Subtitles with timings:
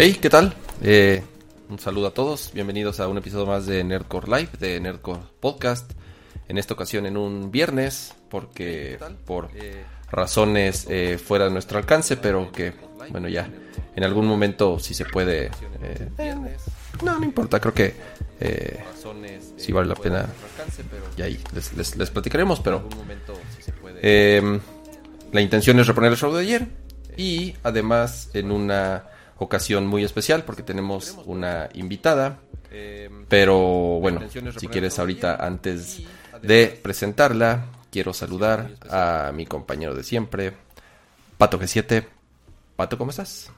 [0.00, 0.54] Hey, ¿qué tal?
[0.80, 1.24] Eh,
[1.68, 5.90] un saludo a todos, bienvenidos a un episodio más de Nerdcore Live, de Nerdcore Podcast.
[6.46, 8.96] En esta ocasión en un viernes, porque
[9.26, 9.48] por
[10.08, 12.74] razones eh, fuera de nuestro alcance, pero que,
[13.10, 13.50] bueno, ya
[13.96, 15.50] en algún momento si se puede...
[15.82, 16.36] Eh,
[17.02, 17.92] no, no importa, creo que
[18.38, 18.78] eh,
[19.56, 20.26] sí vale la pena.
[21.16, 22.88] Y ahí les, les, platicaremos, pero
[24.00, 24.60] eh,
[25.32, 26.68] la intención es reponer el show de ayer
[27.16, 32.40] y además en una ocasión muy especial porque tenemos una invitada.
[33.28, 33.58] Pero
[34.00, 34.20] bueno,
[34.58, 36.02] si quieres ahorita antes
[36.42, 40.52] de presentarla, quiero saludar a mi compañero de siempre,
[41.36, 42.04] Pato G7.
[42.76, 43.50] Pato, ¿cómo estás?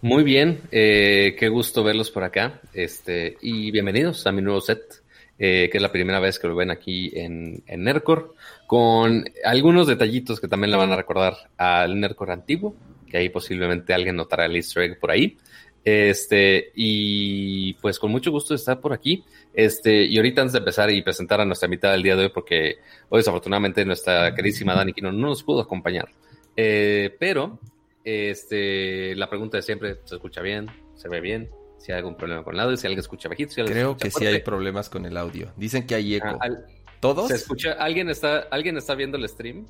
[0.00, 2.60] Muy bien, eh, qué gusto verlos por acá.
[2.72, 5.02] Este, y bienvenidos a mi nuevo set,
[5.38, 8.34] eh, que es la primera vez que lo ven aquí en, en Nercor,
[8.66, 12.74] con algunos detallitos que también le van a recordar al Nercor antiguo,
[13.14, 15.36] que ahí posiblemente alguien notará el easter egg por ahí.
[15.84, 19.22] Este, y pues con mucho gusto de estar por aquí.
[19.52, 22.30] Este, y ahorita antes de empezar y presentar a nuestra mitad del día de hoy,
[22.34, 26.08] porque hoy desafortunadamente nuestra queridísima Dani Quino no nos pudo acompañar.
[26.56, 27.60] Eh, pero
[28.02, 30.66] este, la pregunta de siempre, ¿se escucha bien?
[30.96, 31.48] ¿Se ve bien?
[31.78, 34.04] Si hay algún problema con el audio, si alguien escucha bajito, si alguien Creo escucha
[34.06, 35.52] que sí hay problemas con el audio.
[35.56, 36.26] Dicen que hay eco.
[36.26, 36.64] Ah, al-
[36.98, 37.28] ¿Todos?
[37.28, 37.74] ¿Se escucha?
[37.74, 39.66] ¿Alguien está, ¿Alguien está viendo el stream?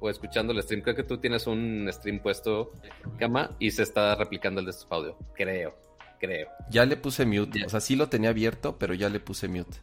[0.00, 0.82] O escuchando el stream.
[0.82, 2.72] Creo que tú tienes un stream puesto,
[3.18, 5.18] cama, y se está replicando el de tu audio.
[5.34, 5.74] Creo,
[6.20, 6.48] creo.
[6.70, 7.60] Ya le puse mute.
[7.60, 7.66] Ya.
[7.66, 9.78] O sea, sí lo tenía abierto, pero ya le puse mute.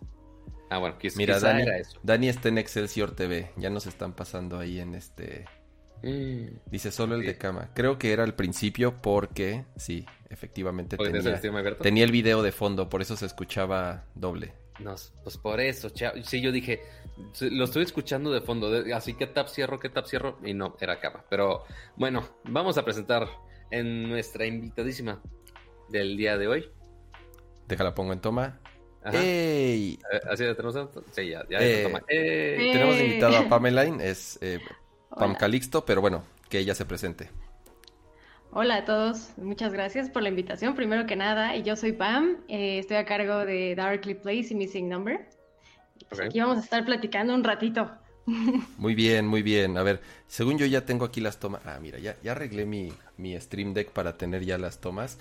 [0.70, 2.00] Ah, bueno, quizá, Mira, quizá Dani, era eso.
[2.02, 3.52] Dani está en Excelsior TV.
[3.58, 5.46] Ya nos están pasando ahí en este.
[6.02, 7.28] Mm, Dice solo el Sí.
[7.28, 7.70] de cama.
[7.74, 12.42] Creo que era al principio porque, sí, efectivamente ¿Puede ser el tenía, tenía el video
[12.42, 14.54] de fondo, por eso se escuchaba doble.
[14.80, 14.94] No,
[15.24, 16.12] pues por eso, chao.
[16.24, 16.82] Sí, yo dije,
[17.42, 20.76] lo estoy escuchando de fondo, de- así que tap cierro, que tap cierro, y no,
[20.82, 21.24] era cama.
[21.30, 21.64] Pero
[21.96, 23.28] bueno, vamos a presentar
[23.72, 25.22] en nuestra invitadísima
[25.90, 26.70] del día de hoy.
[27.68, 28.60] Déjala pongo en toma.
[29.04, 29.18] Ajá.
[29.24, 30.00] ¡Ey!
[30.12, 30.76] Eh, ¿Así ya tenemos?
[31.12, 31.60] Sí, ya, ya.
[31.62, 32.02] Eh, toma.
[32.08, 33.06] Eh, Tenemos ¡Ey!
[33.06, 34.60] invitado a Pameline, es eh,
[35.10, 35.36] Pam.
[35.36, 37.30] Calixto, pero bueno, que ella se presente.
[38.58, 40.76] Hola a todos, muchas gracias por la invitación.
[40.76, 44.56] Primero que nada, y yo soy Pam, eh, estoy a cargo de Darkly Place y
[44.56, 45.28] Missing Number.
[46.08, 46.22] Pues.
[46.22, 47.92] Aquí vamos a estar platicando un ratito.
[48.78, 49.78] Muy bien, muy bien.
[49.78, 51.64] A ver, según yo ya tengo aquí las tomas.
[51.66, 55.20] Ah, mira, ya, ya arreglé mi, mi Stream Deck para tener ya las tomas.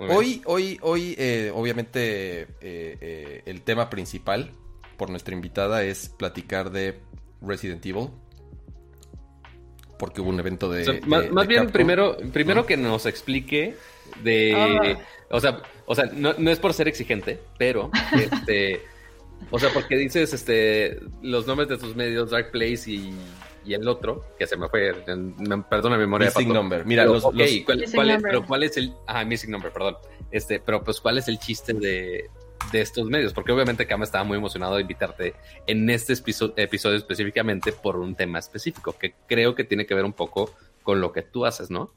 [0.00, 4.50] Hoy, hoy, hoy, eh, obviamente, eh, eh, el tema principal
[4.96, 6.98] por nuestra invitada es platicar de
[7.40, 8.08] Resident Evil.
[9.98, 10.82] Porque hubo un evento de.
[10.82, 11.72] O sea, de- más, de más bien, Capcom.
[11.72, 12.68] primero, primero Ujú.
[12.68, 13.74] que nos explique
[14.22, 14.54] de.
[14.54, 14.98] Ah.
[15.30, 17.90] O sea, o sea no, no es por ser exigente, pero.
[18.12, 18.82] este
[19.50, 23.12] O sea, porque dices este los nombres de tus medios, Dark Place y,
[23.64, 24.94] y el otro, que se me fue.
[25.06, 26.28] en- me- perdona mi memoria.
[26.28, 26.60] Missing Pato.
[26.62, 26.84] Number.
[26.86, 28.30] Mira, Pero, los- ok, los- ¿cuál, Missing cuál es, Number.
[28.32, 28.92] pero ¿cuál es el.
[29.06, 29.96] Ah, Missing Number, perdón.
[30.30, 32.28] Este, pero pues, ¿cuál es el chiste de,
[32.70, 33.32] de estos medios?
[33.32, 35.34] Porque obviamente Kama estaba muy emocionado de invitarte
[35.66, 40.04] en este episo- episodio específicamente por un tema específico, que creo que tiene que ver
[40.04, 41.90] un poco con lo que tú haces, ¿no?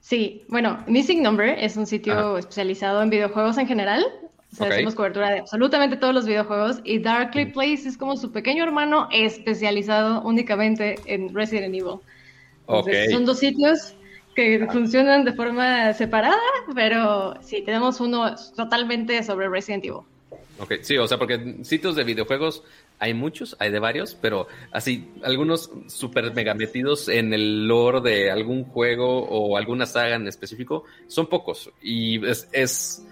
[0.00, 2.38] Sí, bueno, Missing Number es un sitio Ajá.
[2.38, 4.04] especializado en videojuegos en general.
[4.52, 8.30] O sea, hacemos cobertura de absolutamente todos los videojuegos y Darkly Place es como su
[8.30, 11.96] pequeño hermano especializado únicamente en Resident Evil.
[12.68, 13.10] Entonces.
[13.10, 13.96] Son dos sitios
[14.34, 16.36] que funcionan de forma separada,
[16.74, 20.00] pero sí, tenemos uno totalmente sobre Resident Evil.
[20.58, 22.62] Ok, sí, o sea, porque sitios de videojuegos
[23.00, 28.30] hay muchos, hay de varios, pero así, algunos súper mega metidos en el lore de
[28.30, 31.70] algún juego o alguna saga en específico, son pocos.
[31.82, 33.04] Y es, es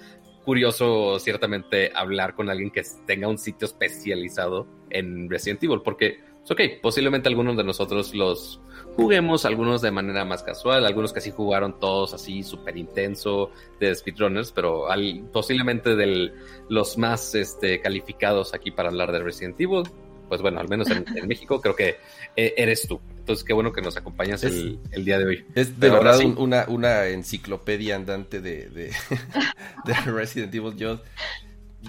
[0.44, 6.50] curioso, ciertamente, hablar con alguien que tenga un sitio especializado en Resident Evil, porque, es
[6.50, 8.60] ok, posiblemente algunos de nosotros los
[8.96, 13.50] juguemos, algunos de manera más casual, algunos que sí jugaron todos así súper intenso
[13.80, 16.32] de speedrunners, pero al, posiblemente de
[16.68, 19.84] los más este, calificados aquí para hablar de Resident Evil,
[20.28, 21.96] pues bueno, al menos en, en México creo que
[22.36, 23.00] eh, eres tú.
[23.18, 25.46] Entonces qué bueno que nos acompañas Es- el, el día de hoy.
[25.54, 26.34] Es de verdad sí.
[26.36, 28.90] una, una enciclopedia andante de, de,
[29.84, 30.74] de Resident Evil.
[30.76, 31.00] Yo,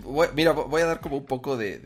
[0.03, 1.79] voy- mira, voy a dar como un poco de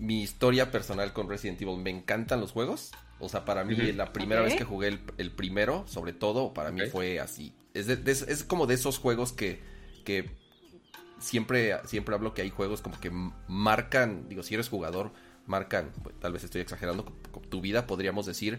[0.00, 1.76] mi historia personal con Resident Evil.
[1.78, 2.90] Me encantan los juegos.
[3.20, 6.70] O sea, para mí la primera vez que jugué el, el primero, sobre todo, para
[6.72, 7.52] mí fue así.
[7.74, 9.60] Es, de- de- es como de esos juegos que,
[10.04, 10.30] que
[11.18, 13.10] siempre, siempre hablo que hay juegos como que
[13.46, 15.12] marcan, digo, si eres jugador,
[15.46, 17.04] marcan, pues, tal vez estoy exagerando,
[17.48, 18.58] tu vida, podríamos decir,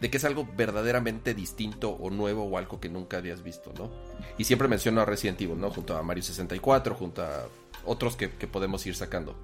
[0.00, 3.90] de que es algo verdaderamente distinto o nuevo o algo que nunca habías visto, ¿no?
[4.38, 5.70] Y siempre menciono a Resident Evil, ¿no?
[5.70, 7.46] Junto a Mario 64, junto a
[7.84, 9.36] otros que, que podemos ir sacando.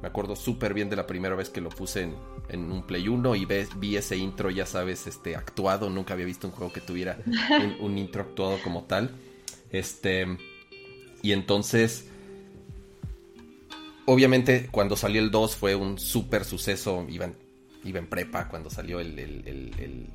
[0.00, 2.14] Me acuerdo súper bien de la primera vez que lo puse en,
[2.48, 3.46] en un Play 1 y
[3.76, 5.90] vi ese intro, ya sabes, este, actuado.
[5.90, 7.18] Nunca había visto un juego que tuviera
[7.50, 9.10] un, un intro actuado como tal.
[9.70, 10.26] Este.
[11.22, 12.08] Y entonces.
[14.06, 17.04] Obviamente, cuando salió el 2 fue un súper suceso.
[17.08, 17.36] Iba en,
[17.84, 20.10] iba en prepa cuando salió el, el, el,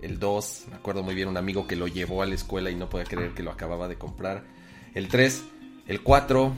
[0.00, 0.64] el, 2.
[0.70, 3.04] Me acuerdo muy bien un amigo que lo llevó a la escuela y no podía
[3.04, 4.44] creer que lo acababa de comprar.
[4.94, 5.44] El 3,
[5.88, 6.56] el 4,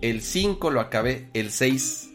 [0.00, 1.28] el 5 lo acabé.
[1.34, 2.10] El 6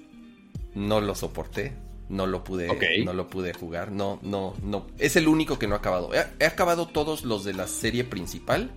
[0.75, 1.73] no lo soporté.
[2.09, 2.67] No lo pude,
[3.05, 3.91] no lo pude jugar.
[3.93, 4.87] No, no, no.
[4.99, 6.13] Es el único que no he acabado.
[6.13, 8.69] He, he acabado todos los de la serie principal.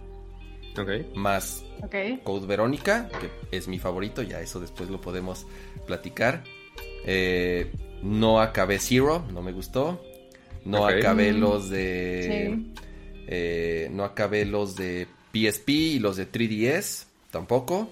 [0.79, 1.17] Ok.
[1.17, 1.95] Más Ok.
[2.23, 5.47] Code Verónica, que es mi favorito, ya eso después lo podemos
[5.87, 6.45] platicar.
[7.07, 7.73] Eh,
[8.03, 10.01] no acabé Zero, no me gustó.
[10.65, 12.57] No acabé Mm, los de.
[12.57, 12.73] sí.
[13.27, 17.91] eh, no acabé los de PSP y los de 3DS, tampoco.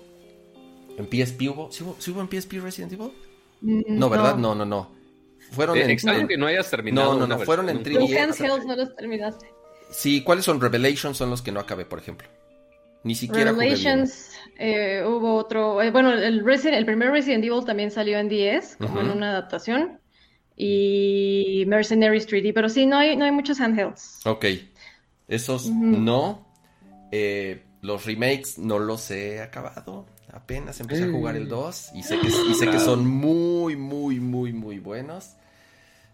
[0.98, 1.70] ¿En PSP hubo?
[1.72, 3.10] ¿Sí hubo, sí hubo en PSP Resident Evil?
[3.60, 4.36] Mm, No, ¿verdad?
[4.36, 4.90] No, no, no.
[5.52, 5.90] Fueron Eh, en.
[5.90, 7.14] extraño en- que no hayas terminado.
[7.14, 8.02] No, no, no, fueron en versión.
[8.06, 8.26] 3DS.
[8.26, 9.46] Los handhelds no los terminaste.
[9.90, 10.60] Sí, ¿cuáles son?
[10.60, 12.28] Revelations son los que no acabé, por ejemplo.
[13.04, 13.50] Ni siquiera.
[13.50, 18.28] Revelations, eh, hubo otro, eh, bueno, el, Resident- el primer Resident Evil también salió en
[18.28, 19.98] 10, como en una adaptación,
[20.56, 24.20] y Mercenaries 3D, pero sí, no hay, no hay muchos handhelds.
[24.26, 24.46] Ok.
[25.28, 26.46] Esos no.
[27.10, 30.06] Eh, los remakes no los he acabado.
[30.32, 34.18] Apenas empecé a jugar el 2 y sé que, y sé que son muy, muy,
[34.18, 35.34] muy, muy buenos.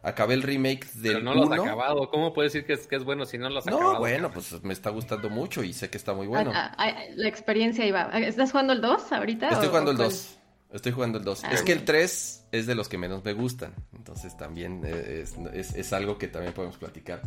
[0.02, 1.62] Acabé el remake Pero del no lo has 1.
[1.62, 2.10] acabado.
[2.10, 3.98] ¿Cómo puedes decir que es, que es bueno si no lo has No, acabado?
[4.00, 6.50] bueno, pues me está gustando mucho y sé que está muy bueno.
[6.54, 8.04] Ah, ah, ah, la experiencia iba.
[8.18, 9.48] ¿Estás jugando el 2 ahorita?
[9.50, 10.08] Estoy o- jugando o el cuál?
[10.10, 10.38] 2.
[10.72, 11.44] Estoy jugando el 2.
[11.44, 11.86] Ah, es que el bueno.
[11.86, 13.72] 3 es de los que menos me gustan.
[13.94, 17.22] Entonces también eh, es, es- es algo que también podemos platicar.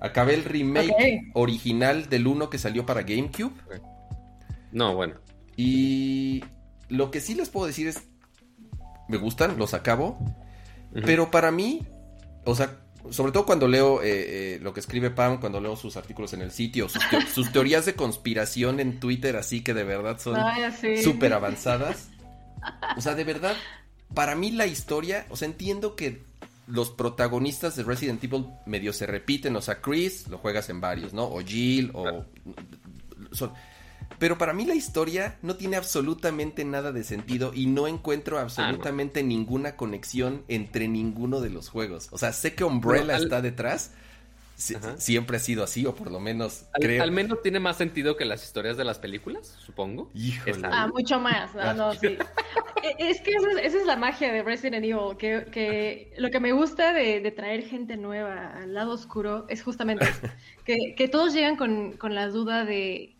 [0.00, 3.52] Acabé el remake original del 1 que salió para GameCube.
[4.72, 5.14] No, bueno.
[5.56, 6.42] Y
[6.88, 8.02] lo que sí les puedo decir es,
[9.08, 10.18] me gustan, los acabo,
[11.04, 11.82] pero para mí,
[12.44, 12.78] o sea,
[13.10, 16.40] sobre todo cuando leo eh, eh, lo que escribe Pam, cuando leo sus artículos en
[16.42, 20.36] el sitio, sus, teo- sus teorías de conspiración en Twitter, así que de verdad son
[20.80, 21.02] sí.
[21.02, 22.08] súper avanzadas.
[22.96, 23.54] O sea, de verdad,
[24.14, 26.22] para mí la historia, o sea, entiendo que
[26.66, 31.12] los protagonistas de Resident Evil medio se repiten, o sea, Chris lo juegas en varios,
[31.12, 31.24] ¿no?
[31.24, 32.24] O Jill, o...
[33.32, 33.52] son-
[34.18, 39.22] Pero para mí la historia no tiene absolutamente nada de sentido y no encuentro absolutamente
[39.22, 42.08] ninguna conexión entre ninguno de los juegos.
[42.12, 43.92] O sea, sé que Umbrella Bueno, al- está detrás.
[44.56, 44.94] si- Ajá.
[44.98, 47.02] siempre ha sido así, o por lo menos Al, creo.
[47.02, 50.12] al menos tiene más sentido que las historias de las películas, supongo.
[50.14, 50.60] Híjole.
[50.70, 51.52] Ah, mucho más.
[51.56, 52.06] No, no, sí.
[52.06, 56.30] E- Es que esa es, esa es la magia de Resident Evil, que, que lo
[56.30, 60.28] que me gusta de, de traer gente nueva al lado oscuro es justamente eso,
[60.64, 63.13] que, que todos llegan con, con la duda de,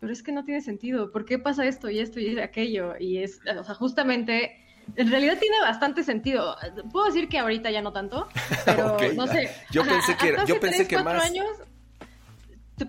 [0.00, 2.94] pero es que no tiene sentido, ¿por qué pasa esto y esto y aquello?
[2.98, 4.56] Y es, o sea, justamente,
[4.96, 6.56] en realidad tiene bastante sentido.
[6.90, 8.26] Puedo decir que ahorita ya no tanto,
[8.64, 9.50] pero Ok, no sé.
[9.70, 11.24] yo pensé que- hasta yo pensé tres, que cuatro más.
[11.30, 11.46] años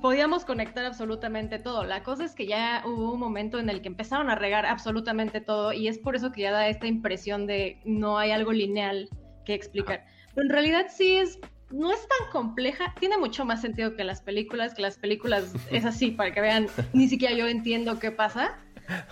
[0.02, 1.84] podíamos conectar absolutamente todo.
[1.84, 5.42] La cosa es que ya hubo un momento en el que empezaron a regar absolutamente
[5.42, 9.10] todo y es por eso que ya da esta impresión de no hay algo lineal
[9.46, 10.06] que explicar.
[10.34, 11.40] Pero en realidad sí es,
[11.72, 15.86] no es tan compleja, tiene mucho más sentido que las películas, que las películas es
[15.86, 18.60] así, para que vean, ni siquiera yo entiendo qué pasa.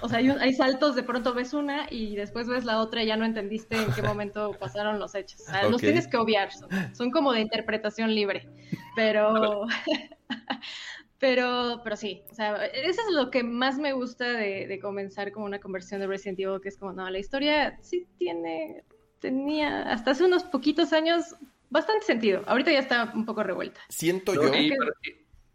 [0.01, 3.15] O sea, hay, saltos, de pronto ves una y después ves la otra y ya
[3.15, 5.41] no entendiste en qué momento pasaron los hechos.
[5.41, 8.49] O sea, los tienes que obviar, son, son como de interpretación libre.
[8.95, 9.67] Pero,
[11.19, 15.31] pero, pero sí, o sea, eso es lo que más me gusta de, de comenzar
[15.31, 18.83] como una conversión de Resident Evil, que es como, no, la historia sí tiene,
[19.19, 21.35] tenía hasta hace unos poquitos años
[21.69, 22.43] bastante sentido.
[22.47, 23.79] Ahorita ya está un poco revuelta.
[23.89, 24.51] Siento yo...
[24.51, 24.91] para-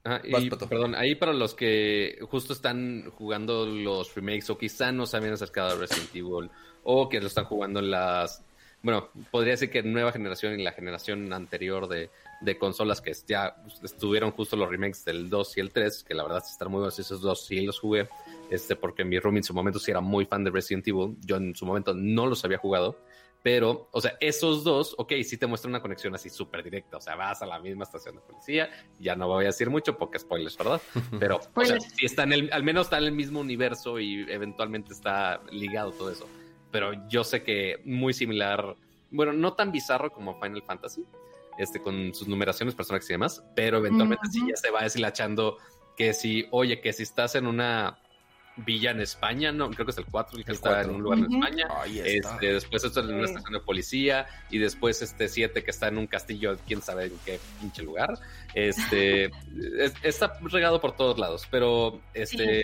[0.05, 0.69] ah, y, Vas, Pato.
[0.69, 5.33] perdón, ahí para los que justo están jugando los remakes o quizá no se habían
[5.35, 6.51] acercado a Resident Evil
[6.83, 8.43] o que lo están jugando en las,
[8.83, 12.11] bueno, podría decir que nueva generación y la generación anterior de,
[12.43, 16.23] de consolas que ya estuvieron justo los remakes del 2 y el 3, que la
[16.25, 18.07] verdad están muy buenos esos dos, sí los jugué,
[18.51, 21.37] este, porque mi roomie en su momento sí era muy fan de Resident Evil, yo
[21.37, 22.99] en su momento no los había jugado,
[23.45, 26.97] pero, o sea, esos dos, ok, sí te muestran una conexión así súper directa.
[26.97, 28.71] O sea, vas a la misma estación de policía.
[28.99, 30.81] Ya no voy a decir mucho porque spoilers, ¿verdad?
[31.21, 31.85] Pero, o sea, Spoilers.
[31.95, 35.93] sí está en el, al menos está en el mismo universo y eventualmente está ligado
[35.93, 36.27] todo eso.
[36.71, 38.77] Pero yo sé que muy similar,
[39.11, 41.05] bueno, no tan bizarro como Final Fantasy,
[41.59, 45.59] este, con sus numeraciones, personajes y demás, pero eventualmente sí ya se va deshilachando
[45.99, 47.99] que si, oye, que si estás en una
[48.57, 50.91] villa en España, no, creo que es el 4 el que El está cuatro.
[50.91, 51.25] en un lugar en.
[51.33, 52.35] España, Ahí está.
[52.35, 55.99] este, después esto en una estación de policía y después este 7 que está en
[55.99, 58.15] un castillo, quién sabe en qué pinche lugar.
[58.55, 59.25] Este
[59.79, 62.63] es- está regado por todos lados, pero este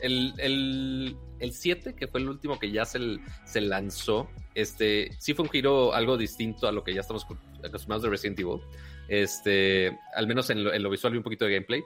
[0.00, 2.98] el, el, el 7, que fue el último que ya se,
[3.46, 7.26] se lanzó, este, sí fue un giro algo distinto a lo que ya estamos
[7.64, 8.60] acostumbrados de Resident Evil.
[9.08, 11.82] Este, al menos en lo, en lo visual y un poquito de gameplay.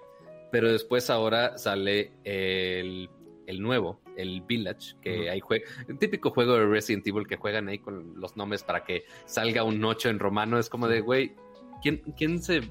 [0.50, 3.09] Pero después ahora sale el,
[3.50, 7.69] el nuevo, el Village, que hay juega, un típico juego de Resident Evil que juegan
[7.69, 10.59] ahí con los nombres para que salga un 8 en romano.
[10.59, 11.35] Es como de, güey,
[11.83, 12.62] ¿quién, ¿quién se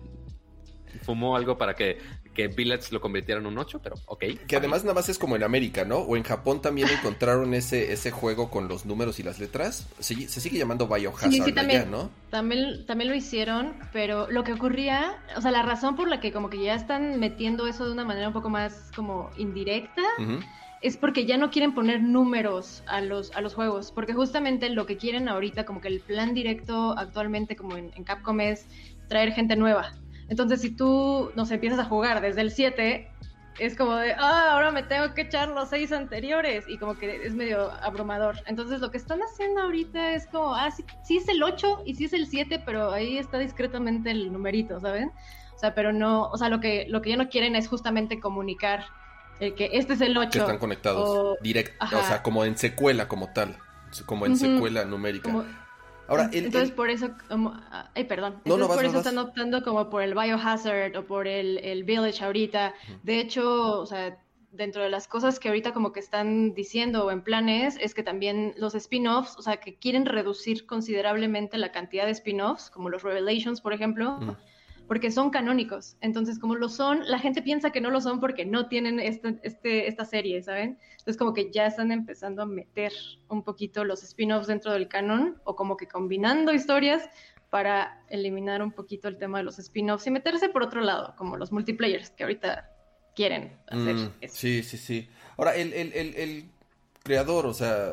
[1.04, 2.00] fumó algo para que,
[2.34, 3.82] que Village lo convirtiera en un 8?
[3.84, 4.24] Pero ok.
[4.48, 5.98] Que además nada más es como en América, ¿no?
[5.98, 9.88] O en Japón también encontraron ese, ese juego con los números y las letras.
[10.00, 12.10] Se, se sigue llamando Biohazard Sí, sí, también, allá, ¿no?
[12.30, 16.32] también, también lo hicieron, pero lo que ocurría, o sea, la razón por la que
[16.32, 20.04] como que ya están metiendo eso de una manera un poco más como indirecta.
[20.82, 24.86] Es porque ya no quieren poner números a los, a los juegos, porque justamente lo
[24.86, 28.66] que quieren ahorita, como que el plan directo actualmente como en, Capcom es
[29.08, 29.92] traer gente nueva.
[30.30, 33.10] Entonces, si tú, no empiezas a jugar desde el 7,
[33.60, 37.26] es como de, ah, ahora me tengo que echar los 6 anteriores, y como que
[37.26, 38.38] es medio abrumador.
[38.46, 41.96] Entonces, lo que están haciendo ahorita es como, ah, sí, sí es el 8 y
[41.96, 45.12] sí es el 7, pero ahí está discretamente el numerito, ¿saben?
[45.56, 48.22] O sea, pero no, o sea, lo que, lo que ya no quieren es justamente
[48.22, 48.86] comunicar
[49.40, 50.30] el que este es el 8.
[50.32, 53.58] Que están conectados o- directo, o sea, como en secuela como tal,
[54.06, 54.42] como en Ujú.
[54.46, 55.32] secuela numérica.
[55.32, 55.46] Como-
[56.08, 58.98] Ahora, el- entonces el- por eso, como, ah, ay, perdón, entonces no, vas, por eso
[58.98, 59.06] vas.
[59.06, 62.74] están optando como por el Biohazard o por el, el Village ahorita.
[63.04, 64.18] De hecho, o sea,
[64.52, 68.02] dentro de las cosas que ahorita como que están diciendo o en planes es que
[68.02, 73.04] también los spin-offs, o sea, que quieren reducir considerablemente la cantidad de spin-offs, como los
[73.04, 74.32] Revelations, por ejemplo, Mm.
[74.90, 75.96] Porque son canónicos.
[76.02, 79.40] Entonces, como lo son, la gente piensa que no lo son porque no tienen este,
[79.44, 80.80] este, esta serie, ¿saben?
[80.94, 82.92] Entonces, como que ya están empezando a meter
[83.30, 87.08] un poquito los spin-offs dentro del canon o como que combinando historias
[87.52, 91.38] para eliminar un poquito el tema de los spin-offs y meterse por otro lado, como
[91.38, 92.70] los multiplayers que ahorita
[93.16, 94.36] quieren hacer Mm, eso.
[94.36, 95.08] sí, sí, sí.
[95.38, 96.46] Ahora, el, el, el, el
[97.04, 97.92] creador, o sea,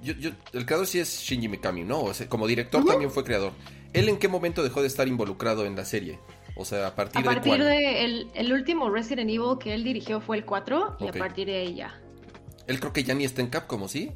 [0.00, 2.02] yo, yo- el creador sí es Shinji Mikami, ¿no?
[2.02, 2.88] O sea, como director Ujú.
[2.88, 3.52] también fue creador.
[3.92, 6.18] ¿Él en qué momento dejó de estar involucrado en la serie?
[6.56, 7.64] O sea, a partir, A de partir cuándo?
[7.66, 11.46] de el, el último Resident Evil que él dirigió fue el 4 y a partir
[11.46, 11.98] de ahí ya.
[12.66, 14.12] Él creo que ya ni está en Capcom, ¿o ¿sí?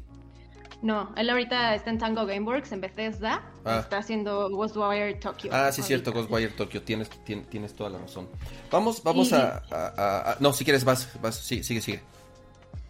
[0.83, 3.79] No, él ahorita está en Tango Gameworks en Bethesda, Ah.
[3.79, 5.49] está haciendo Ghostwire Tokyo.
[5.51, 5.83] Ah, sí, ahorita.
[5.87, 8.27] cierto, Ghostwire Tokyo, tienes, tien- tienes toda la razón.
[8.71, 12.01] Vamos, vamos Y- a, a- a- a- No, si quieres, vas, vas, sí, sigue, sigue.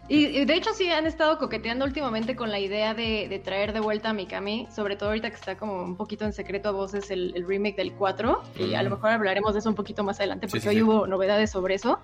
[0.08, 3.72] Y, y de hecho sí han estado coqueteando últimamente con la idea de, de traer
[3.74, 6.72] de vuelta a Mikami, sobre todo ahorita que está como un poquito en secreto a
[6.72, 8.92] voces el, el remake del 4, y a lo Mm.
[8.94, 10.82] mejor hablaremos de eso un poquito más adelante Sí, porque sí, hoy sí.
[10.82, 11.98] hubo novedades sobre eso.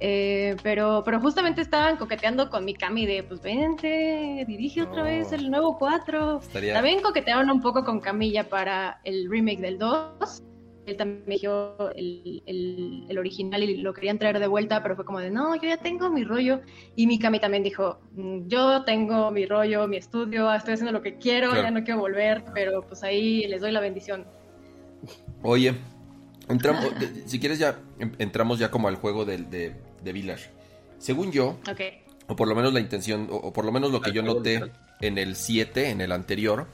[0.00, 5.04] Eh, pero, pero justamente estaban coqueteando con Mikami de, pues vente, dirige otra Oh.
[5.04, 6.40] vez el nuevo 4.
[6.42, 6.74] Estaría...
[6.74, 10.42] También coquetearon un poco con Camilla para el remake del 2.
[10.86, 15.04] Él también dijo el, el, el original y lo querían traer de vuelta, pero fue
[15.04, 16.60] como de, no, yo ya tengo mi rollo.
[16.94, 21.16] Y Mikami también dijo, "Mm, yo tengo mi rollo, mi estudio, estoy haciendo lo que
[21.16, 21.62] quiero, Claro.
[21.64, 24.24] ya no quiero volver, pero pues ahí les doy la bendición.
[25.42, 25.74] Oye,
[26.48, 30.50] entramos, de- si quieres ya em- entramos ya como al juego del, de, de Village.
[30.98, 31.58] Según yo,
[32.28, 34.22] o por lo menos la intención, o, o por lo menos lo que Al yo
[34.22, 34.62] noté
[35.00, 36.66] en el 7, en el anterior,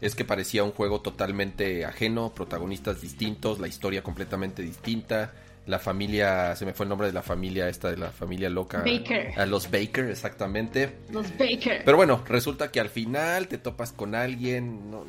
[0.00, 5.32] es que parecía un juego totalmente ajeno, protagonistas distintos, la historia completamente distinta,
[5.66, 8.78] la familia, se me fue el nombre de la familia esta, de la familia loca.
[8.78, 9.38] Baker.
[9.38, 10.90] A los Baker, exactamente.
[11.10, 11.82] Los Baker.
[11.84, 15.04] Pero bueno, resulta que al final te topas con alguien, no,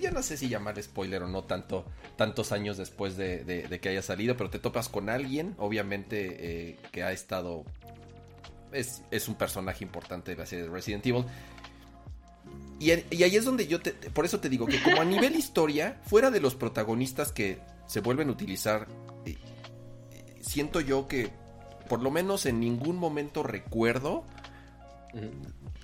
[0.00, 1.84] yo no sé si llamar spoiler o no tanto,
[2.16, 6.36] tantos años después de, de- de que haya salido, pero te topas con alguien, obviamente
[6.70, 7.64] eh, que ha estado,
[8.72, 11.24] es, es un personaje importante de la serie de Resident Evil.
[12.80, 16.00] Y, ahí es donde yo te, por eso te digo que como a nivel historia,
[16.06, 18.88] fuera de los protagonistas que se vuelven a utilizar,
[19.26, 19.36] eh,
[20.10, 21.30] eh, siento yo que
[21.90, 24.24] por lo menos en ningún momento recuerdo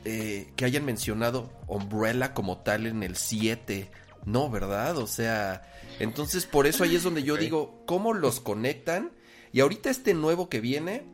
[0.07, 3.91] eh, que hayan mencionado Umbrella como tal en el 7.
[4.25, 4.97] No, ¿verdad?
[4.97, 9.13] O sea, entonces por eso ahí es donde yo digo, ¿cómo los conectan?
[9.53, 11.05] Y ahorita este nuevo que viene,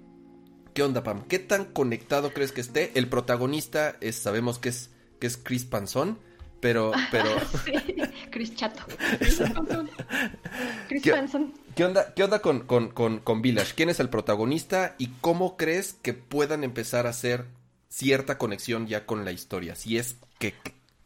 [0.75, 1.25] ¿qué onda, Pam?
[1.27, 2.93] ¿Qué tan conectado crees que esté?
[2.95, 4.92] El protagonista es, sabemos que es,
[5.23, 6.19] que es Chris Panzón,
[6.59, 7.31] pero, pero,
[7.65, 7.73] Sí,
[8.33, 8.83] Chris Chato.
[9.21, 9.41] Chris.
[10.89, 11.53] Chris ¿Qué- Manson.
[11.77, 13.75] ¿qué onda, qué onda con, con, con, con Village?
[13.77, 17.45] ¿Quién es el protagonista y cómo crees que puedan empezar a hacer
[17.89, 19.77] cierta conexión ya con la historia?
[19.77, 20.55] Si es que,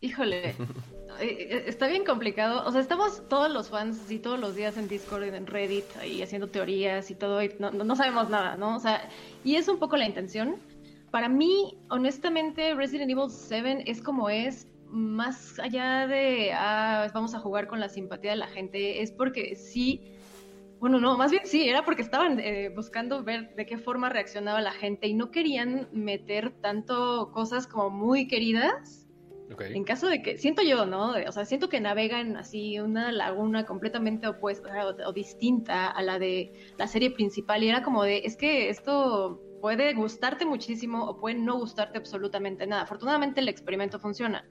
[0.00, 0.54] Híjole,
[1.20, 2.64] eh, está bien complicado.
[2.66, 5.84] O sea, estamos todos los fans y todos los días en Discord y en Reddit
[6.00, 8.76] ahí haciendo teorías y todo, y no- no sabemos nada, ¿no?
[8.76, 9.10] O sea,
[9.44, 10.56] y es un poco la intención.
[11.16, 17.38] Para mí, honestamente, Resident Evil 7 es como es, más allá de, ah, vamos a
[17.38, 20.02] jugar con la simpatía de la gente, es porque sí
[20.78, 24.60] Bueno, no, más bien sí, era porque estaban eh, buscando ver de qué forma reaccionaba
[24.60, 29.08] la gente y no querían meter tanto cosas como muy queridas.
[29.58, 31.12] En caso de que, siento yo, ¿no?
[31.12, 36.18] O sea, siento que navegan así una laguna completamente opuesta o, o distinta a la
[36.18, 41.18] de la serie principal y era como de, es que esto puede gustarte muchísimo o
[41.18, 42.82] puede no gustarte absolutamente nada.
[42.82, 44.48] Afortunadamente el experimento funciona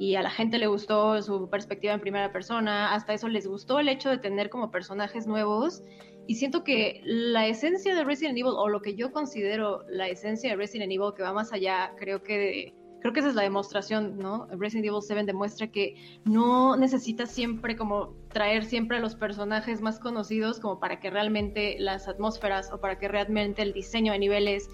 [0.00, 3.78] y a la gente le gustó su perspectiva en primera persona, hasta eso les gustó
[3.78, 5.84] el hecho de tener como personajes nuevos
[6.26, 10.50] y siento que la esencia de Resident Evil o lo que yo considero la esencia
[10.50, 14.18] de Resident Evil que va más allá, creo que creo que esa es la demostración,
[14.18, 14.46] ¿no?
[14.50, 19.98] Resident Evil 7 demuestra que no necesitas siempre como traer siempre a los personajes más
[19.98, 24.68] conocidos como para que realmente las atmósferas o para que realmente el diseño de niveles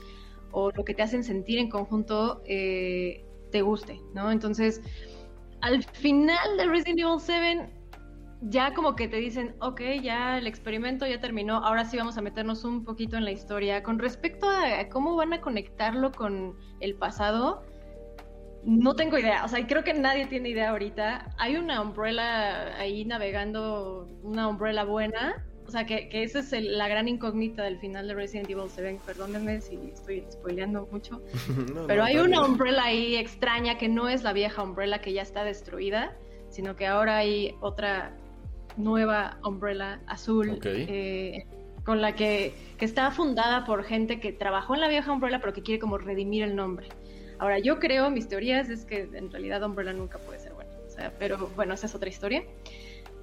[0.52, 4.30] o lo que te hacen sentir en conjunto eh, te guste, ¿no?
[4.30, 4.80] Entonces,
[5.60, 7.70] al final de Resident Evil 7
[8.48, 12.22] ya como que te dicen, ok, ya el experimento ya terminó, ahora sí vamos a
[12.22, 13.82] meternos un poquito en la historia.
[13.82, 17.62] Con respecto a cómo van a conectarlo con el pasado,
[18.64, 21.30] no tengo idea, o sea, creo que nadie tiene idea ahorita.
[21.38, 27.08] Hay una umbrella ahí navegando, una umbrella buena, o sea, que, esa es la gran
[27.08, 29.00] incógnita del final de Resident Evil 7.
[29.06, 31.22] Perdónenme si estoy spoileando mucho.
[31.86, 35.42] pero hay una Umbrella ahí extraña que no es la vieja Umbrella que ya está
[35.44, 36.14] destruida,
[36.50, 38.14] sino que ahora hay otra
[38.76, 40.58] nueva Umbrella azul.
[40.62, 41.46] Eh,
[41.84, 45.52] con la que, que está fundada por gente que trabajó en la vieja Umbrella pero
[45.52, 46.88] que quiere como redimir el nombre.
[47.38, 50.70] Ahora, yo creo, mis teorías es que en realidad Umbrella nunca puede ser buena.
[50.86, 52.44] O sea, pero bueno, esa es otra historia.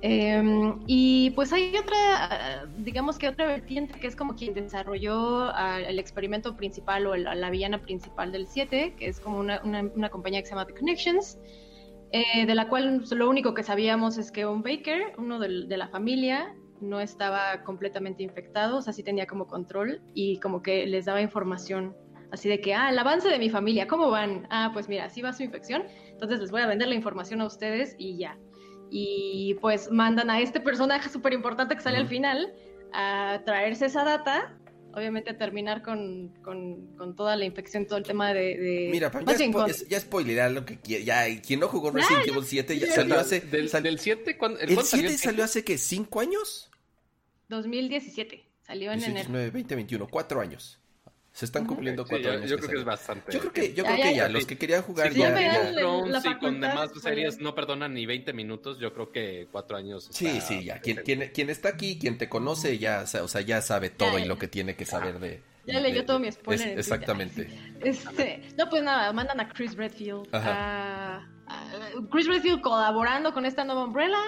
[0.03, 5.53] Em, y pues hay otra, digamos que otra vertiente que es como quien desarrolló
[5.87, 10.41] el experimento principal o la villana principal del 7, que es como una, una, compañía
[10.41, 11.37] que se llama The Connections,
[12.11, 15.77] eh, de la cual lo único que sabíamos es que un Baker, uno de, de
[15.77, 20.87] la familia, no estaba completamente infectado, o sea, sí tenía como control y como que
[20.87, 21.95] les daba información
[22.31, 24.47] así de que, ah, el avance de mi familia, ¿cómo van?
[24.49, 27.45] Ah, pues mira, así va su infección, entonces les voy a vender la información a
[27.45, 28.37] ustedes y ya
[28.91, 32.53] y pues mandan a este personaje súper importante que sale al final
[32.93, 34.59] a traerse esa data,
[34.93, 38.89] obviamente a terminar con, con, toda la infección, todo el tema de...
[38.91, 39.09] Mira,
[39.87, 43.17] ya, spo ya lo que quiera, ya, quien no jugó Resident Evil 7 ya salió
[43.17, 43.39] hace...
[43.39, 46.69] Del, 7, ¿el, 7 salió hace que 5 años?
[47.47, 49.29] 2017, salió en enero.
[49.31, 50.80] 20, 21, 4 años.
[51.33, 52.49] Se están cumpliendo cuatro años.
[52.49, 53.31] Yo creo que es bastante.
[53.31, 55.71] Yo creo que, yo creo que ya, los que querían jugar ya.
[55.71, 60.09] ya con demás series no perdonan ni 20 minutos, yo creo que cuatro años.
[60.11, 60.79] sí, sí, ya.
[60.79, 64.25] Quien, quien, quien, está aquí, quien te conoce, ya, o sea, ya sabe todo y
[64.25, 65.41] lo que tiene que saber de.
[65.65, 66.77] Ya leyó todo mi spoiler.
[66.77, 67.47] exactamente.
[67.81, 70.27] Este, no, pues nada, mandan a Chris Redfield.
[70.33, 71.27] A,
[72.11, 74.19] Chris Redfield colaborando con esta nueva Umbrella.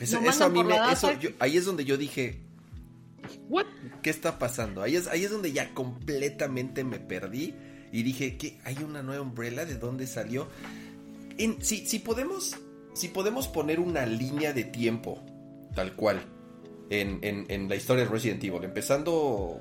[0.00, 0.76] Eso, eso a mí me.
[0.92, 2.44] Eso, ahí es donde yo dije,
[4.02, 4.82] ¿Qué está pasando?
[4.82, 7.54] Ahí es, ahí es donde ya completamente me perdí
[7.92, 9.64] y dije, que ¿Hay una nueva Umbrella?
[9.64, 10.48] ¿De dónde salió?
[11.38, 12.56] En, si, si, podemos,
[12.92, 15.22] si podemos poner una línea de tiempo,
[15.74, 16.20] tal cual,
[16.90, 19.60] en, en, la historia de Resident Evil, empezando...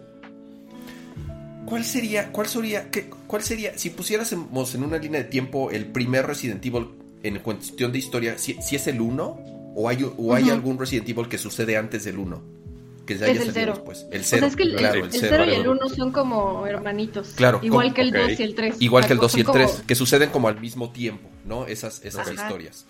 [1.65, 5.85] ¿Cuál sería, cuál sería, qué, cuál sería, si pusiéramos en una línea de tiempo el
[5.85, 6.89] primer Resident Evil
[7.23, 11.29] en cuestión de historia, si, es el 1 o hay, o hay algún Resident Evil
[11.29, 12.62] que sucede antes del 1?
[13.05, 13.83] Que es el cero.
[14.11, 17.29] El cero, es que el, claro, el, cero, y el uno son como hermanitos.
[17.35, 17.59] Claro.
[17.61, 18.75] Igual que el 2 y el 3.
[18.79, 21.65] Igual que el 2 y el 3, que suceden como al mismo tiempo, ¿no?
[21.65, 22.85] Esas, esas historias.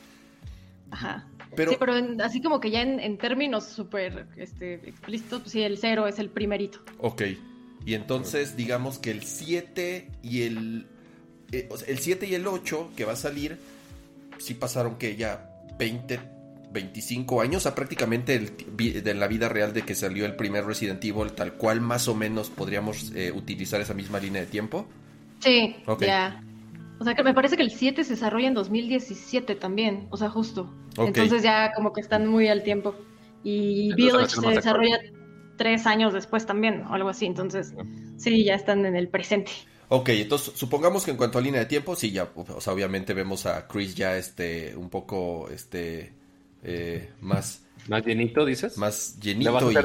[0.91, 1.27] Ajá.
[1.55, 5.77] Pero, sí, pero así como que ya en, términos súper este, explícitos, pues sí, el
[5.77, 6.79] cero es el primerito.
[6.99, 7.23] Ok.
[7.85, 10.87] Y entonces, digamos que el 7 y el...
[11.51, 13.59] Eh, o sea, el 7 y el 8 que va a salir,
[14.39, 16.19] sí pasaron que ya 20,
[16.73, 21.31] 25 años, a prácticamente de la vida real de que salió el primer Resident Evil,
[21.33, 24.87] tal cual más o menos podríamos eh, utilizar esa misma línea de tiempo.
[25.39, 26.43] Sí, ya.
[26.99, 30.29] O sea, que me parece que el 7 se desarrolla en 2017 también, o sea,
[30.29, 30.73] justo.
[30.97, 32.95] Entonces ya como que están muy al tiempo.
[33.43, 34.99] Y Village se desarrolla
[35.57, 37.25] tres años después también, o algo así.
[37.25, 37.73] Entonces,
[38.17, 39.51] sí, ya están en el presente.
[39.89, 43.13] Ok, entonces supongamos que en cuanto a línea de tiempo, sí, ya, o sea, obviamente
[43.13, 46.13] vemos a Chris ya este, un poco, este,
[46.63, 47.61] eh, más...
[47.89, 48.77] Más llenito, dices.
[48.77, 49.75] Más llenito y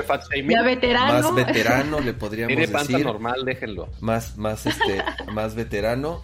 [0.43, 1.33] veterano.
[1.33, 3.89] más veterano le podríamos Tiene panza normal, déjenlo.
[4.01, 6.23] Más, más, este, más veterano.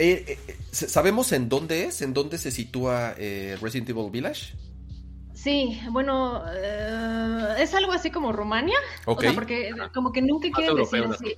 [0.00, 2.02] Eh, eh, ¿Sabemos en dónde es?
[2.02, 4.54] ¿En dónde se sitúa Resident Evil Village?
[5.38, 8.76] Sí, bueno, eh, es algo así como Rumania.
[9.06, 11.36] O sea, porque como que nunca quieren decir así.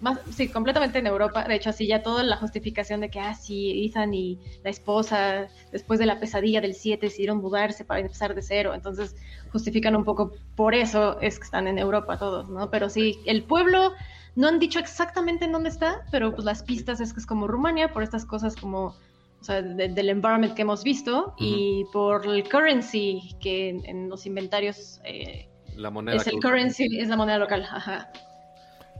[0.00, 1.44] Más, sí, completamente en Europa.
[1.44, 5.48] De hecho, así ya toda la justificación de que, ah, sí, Ethan y la esposa,
[5.70, 8.72] después de la pesadilla del 7, decidieron mudarse para empezar de cero.
[8.74, 9.16] Entonces,
[9.52, 12.70] justifican un poco por eso es que están en Europa todos, ¿no?
[12.70, 13.92] Pero sí, el pueblo
[14.34, 17.48] no han dicho exactamente en dónde está, pero pues las pistas es que es como
[17.48, 18.96] Rumania por estas cosas como
[19.42, 25.00] o sea, del environment que hemos visto y por el currency que en, los inventarios
[25.04, 28.12] eh, la moneda es el currency, es la moneda local, ajá.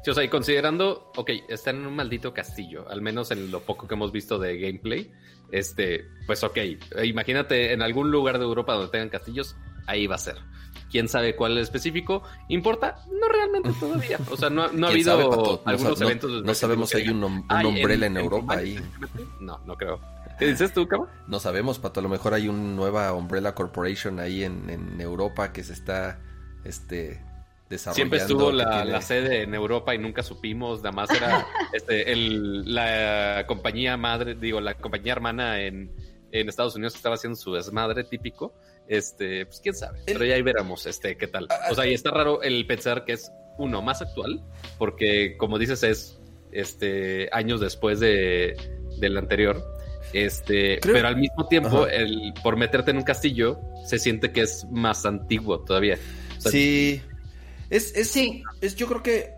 [0.02, 3.60] Sí, o sea, y considerando, ok, están en un maldito castillo, al menos en lo
[3.60, 5.12] poco que hemos visto de gameplay,
[5.52, 6.58] este, pues ok,
[7.04, 9.54] imagínate en algún lugar de Europa donde tengan castillos,
[9.86, 10.38] ahí va a ser.
[10.90, 12.24] ¿Quién sabe cuál es específico?
[12.48, 13.04] ¿Importa?
[13.12, 14.18] No realmente todavía.
[14.28, 16.42] O sea, no, ha habido algunos eventos.
[16.42, 18.80] No, sabemos si hay un, un umbrella en, Europa ahí.
[19.38, 20.00] No, no creo.
[20.38, 21.08] ¿Qué dices tú, Cabo?
[21.26, 22.00] No sabemos, Pato.
[22.00, 26.20] A lo mejor hay una nueva Umbrella Corporation ahí en, Europa que se está
[26.64, 27.20] este,
[27.68, 27.94] desarrollando.
[27.94, 30.78] Siempre estuvo la, sede en Europa y nunca supimos.
[30.78, 35.90] Nada más era este, el, la compañía madre, digo, la compañía hermana en,
[36.30, 38.54] Estados Unidos que estaba haciendo su desmadre típico.
[38.88, 40.00] Este, pues quién sabe.
[40.06, 41.46] Pero ya ahí veremos este, qué tal.
[41.70, 44.42] O sea, y está raro el pensar que es uno más actual,
[44.78, 46.18] porque como dices, es
[46.52, 48.56] este años después de,
[48.98, 49.62] del anterior.
[50.12, 54.66] Este, pero al mismo tiempo, el, por meterte en un castillo, se siente que es
[54.70, 55.98] más antiguo todavía.
[56.38, 57.00] sí.
[57.70, 58.42] Es, es, sí.
[58.60, 59.34] es, yo creo que,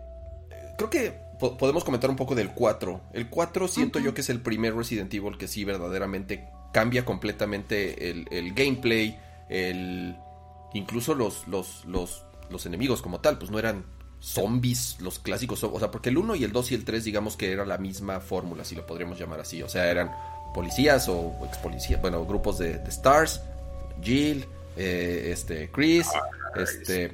[0.77, 3.01] creo que podemos comentar un poco del 4.
[3.13, 8.09] El 4 siento yo que es el primer Resident Evil que sí verdaderamente cambia completamente
[8.09, 10.17] el, el gameplay, el,
[10.73, 13.85] incluso los, los, los, los enemigos como tal, pues no eran
[14.19, 17.37] zombies, los clásicos, o sea, porque el 1 y el 2 y el 3 digamos
[17.37, 20.11] que era la misma fórmula, si lo podríamos llamar así, o sea, eran
[20.55, 23.41] policías o ex policías, bueno, grupos de, Stars,
[24.01, 24.45] Jill,
[24.77, 26.07] eh, este, Chris,
[26.55, 27.11] este,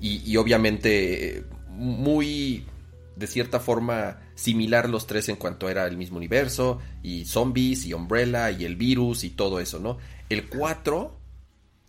[0.00, 2.66] y, obviamente muy,
[3.14, 7.92] de cierta forma, similar los tres en cuanto era el mismo universo, y zombies, y
[7.92, 9.98] Umbrella, y el virus, y todo eso, ¿no?
[10.28, 11.16] El 4,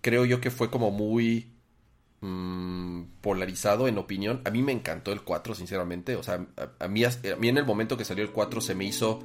[0.02, 1.54] creo yo que fue como muy
[2.22, 4.42] mm, polarizado en opinión.
[4.46, 6.16] A mí me encantó el 4, sinceramente.
[6.16, 6.46] O sea,
[6.80, 9.20] a, mí, a mí en el momento que salió el 4 se me hizo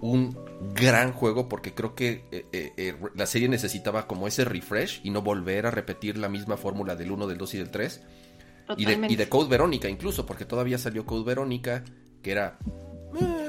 [0.00, 0.36] un
[0.74, 5.10] gran juego porque creo que eh, eh, eh, la serie necesitaba como ese refresh y
[5.10, 8.02] no volver a repetir la misma fórmula del 1, del 2 y del 3.
[8.76, 11.84] Y de, y de, Code Verónica incluso, porque todavía salió Code Verónica,
[12.20, 12.58] que era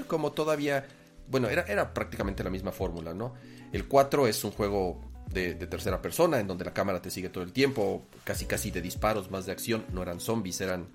[0.07, 0.85] como todavía,
[1.27, 3.33] bueno, era, era prácticamente la misma fórmula, ¿no?
[3.73, 7.43] El 4 es un juego de, tercera persona, en donde la cámara te sigue todo
[7.43, 10.87] el tiempo, casi casi de disparos, más de acción, no eran zombies, eran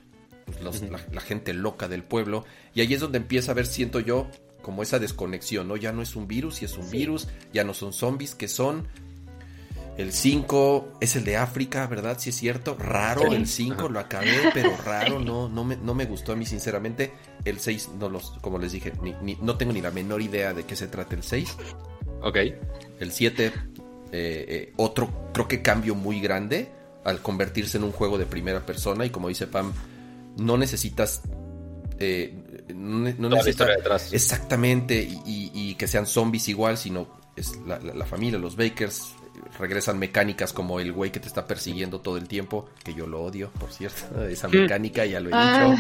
[0.47, 2.45] pues, la, la, gente loca del pueblo.
[2.75, 4.29] Y ahí es donde empieza a ver, siento yo,
[4.63, 5.77] como esa desconexión, ¿no?
[5.77, 8.87] Ya no es un virus, y es un virus, ya no son zombies, que son.
[9.99, 12.17] El 5 es el de África, ¿verdad?
[12.19, 12.77] Sí es cierto.
[12.79, 16.47] Raro el 5, lo acabé, pero raro, no, no, me, no me gustó a mí,
[16.47, 17.13] sinceramente.
[17.45, 20.65] El 6, no los, como les dije, ni, no tengo ni la menor idea de
[20.65, 21.57] qué se trata el 6.
[22.23, 22.37] Ok.
[23.01, 23.53] El 7, eh,
[24.13, 26.71] eh, otro, creo que cambio muy grande
[27.05, 29.05] al convertirse en un juego de primera persona.
[29.05, 29.73] Y como dice Pam,
[30.39, 31.21] no necesitas
[31.99, 32.35] eh,
[32.69, 39.15] no, necesitas exactamente y, que sean zombies igual, sino es la, familia, los Bakers
[39.59, 43.23] regresan mecánicas como el güey que te está persiguiendo todo el tiempo, que yo lo
[43.23, 44.53] odio, por cierto, esa mm.
[44.53, 45.77] mecánica ya lo he ah,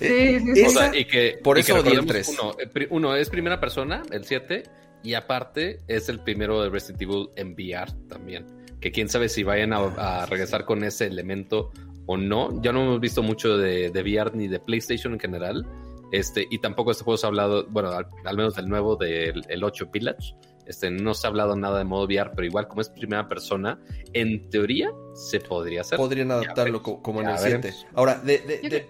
[0.00, 0.94] dicho.
[0.94, 2.36] y que, por eso el 3.
[2.58, 4.62] Eh, uno, es primera persona, el 7,
[5.04, 8.46] y aparte es el primero de Resident Evil en VR también.
[8.80, 11.72] Que quién sabe si vayan a regresar con ese elemento
[12.08, 12.60] o no.
[12.62, 15.66] Ya no hemos visto mucho de, de VR ni de PlayStation en general.
[16.10, 19.64] Este, y tampoco este juego se ha hablado, bueno, al, menos del nuevo del el
[19.64, 20.34] 8 Village.
[20.66, 23.80] Este, no se ha hablado nada de modo VR, pero igual como es primera persona,
[24.12, 25.96] en teoría se podría hacer.
[25.96, 27.74] Podrían adaptarlo como en el 7.
[27.94, 28.86] Ahora, de, de,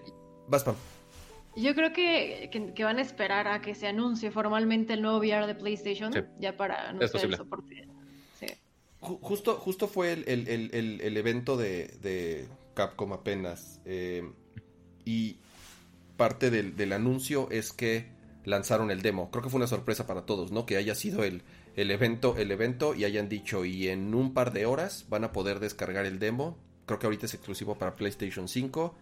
[0.49, 0.65] Vas,
[1.57, 5.47] Yo creo que, que, van a esperar a que se anuncie formalmente el nuevo VR
[5.47, 7.87] de PlayStation, ya para no el soporte.
[9.01, 13.81] Justo, justo fue el, el, el, el evento de, Capcom apenas.
[13.85, 14.29] Eh,
[15.05, 15.39] y
[16.19, 18.09] parte del, anuncio es que
[18.45, 19.31] lanzaron el demo.
[19.31, 20.67] Creo que fue una sorpresa para todos, ¿no?
[20.67, 21.43] Que haya sido el,
[21.77, 25.33] el, evento, el evento y hayan dicho y en un par de horas van a
[25.33, 26.59] poder descargar el demo.
[26.85, 28.95] Creo que ahorita es exclusivo para PlayStation 5.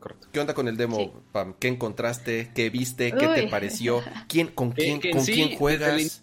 [0.00, 0.28] Correcto.
[0.32, 1.54] ¿Qué onda con el demo, Pam?
[1.58, 2.52] ¿Qué encontraste?
[2.54, 3.12] ¿Qué viste?
[3.12, 4.02] ¿Qué te pareció?
[4.28, 6.22] ¿Quién, ¿Con quién, con quién juegas?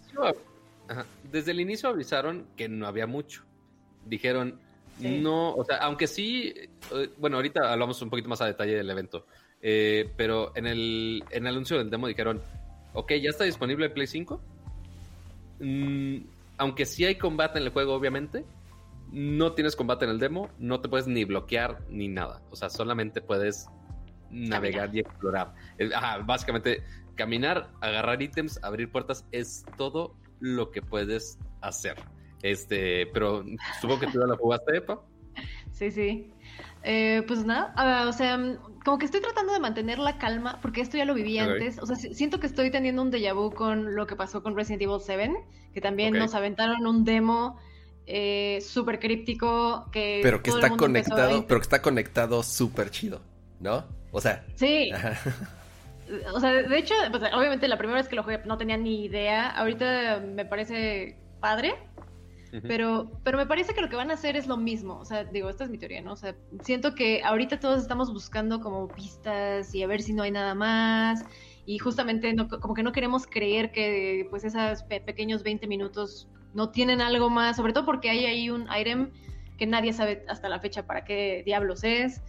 [1.30, 3.42] Desde el, inicio, avisaron que no había mucho.
[4.06, 4.58] Dijeron,
[4.98, 6.54] no, o sea, aunque sí,
[6.92, 9.26] eh, bueno, ahorita hablamos un poquito más a detalle del evento,
[9.62, 12.42] eh, pero en el, en el anuncio del demo dijeron,
[12.92, 14.40] ok, ya está disponible el Play 5.
[15.60, 16.16] Mm,
[16.58, 18.44] aunque sí hay combate en el juego, obviamente,
[19.12, 22.42] no tienes combate en el demo, no te puedes ni bloquear ni nada.
[22.50, 23.68] O sea, solamente puedes
[24.30, 25.54] navegar y explorar.
[26.24, 26.82] básicamente
[27.14, 31.96] caminar, agarrar ítems, abrir puertas, es todo lo que puedes hacer.
[32.42, 33.44] Este, pero
[33.80, 35.00] supongo que tú ya lo jugaste, Epa.
[35.70, 36.32] Sí, sí.
[36.84, 38.38] Eh, pues nada, o sea,
[38.84, 41.78] como que estoy tratando de mantener la calma, porque esto ya lo viví antes.
[41.78, 44.82] O sea, siento que estoy teniendo un déjà vu con lo que pasó con Resident
[44.82, 45.32] Evil 7,
[45.72, 47.58] que también nos aventaron un demo
[48.06, 50.20] eh, súper críptico que...
[50.22, 53.20] Pero que está conectado, pero que está conectado súper chido,
[53.60, 53.84] ¿no?
[54.10, 54.44] O sea...
[54.56, 54.90] Sí.
[56.34, 59.04] O sea, de hecho, pues, obviamente la primera vez que lo jugué no tenía ni
[59.04, 59.48] idea.
[59.48, 61.74] Ahorita me parece padre,
[62.60, 64.98] pero, pero me parece que lo que van a hacer es lo mismo.
[64.98, 66.12] O sea, digo, esta es mi teoría, ¿no?
[66.12, 70.22] O sea, siento que ahorita todos estamos buscando como pistas y a ver si no
[70.22, 71.24] hay nada más.
[71.64, 77.00] Y justamente como que no queremos creer que pues esos pequeños 20 minutos no tienen
[77.00, 79.10] algo más, sobre todo porque hay ahí un item
[79.56, 82.20] que nadie sabe hasta la fecha para qué diablos es.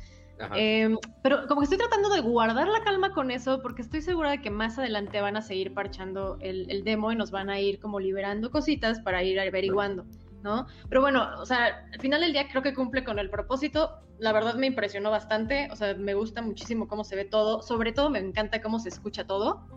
[0.55, 4.31] Em, pero como que estoy tratando de guardar la calma con eso porque estoy segura
[4.31, 7.79] de que más adelante van a seguir parchando el, demo y nos van a ir
[7.79, 10.05] como liberando cositas para ir averiguando,
[10.43, 10.67] ¿no?
[10.89, 13.91] Pero bueno, o sea, al final del día creo que cumple con el propósito.
[14.19, 17.91] La verdad me impresionó bastante, o sea, me gusta muchísimo cómo se ve todo, sobre
[17.91, 19.67] todo me encanta cómo se escucha todo.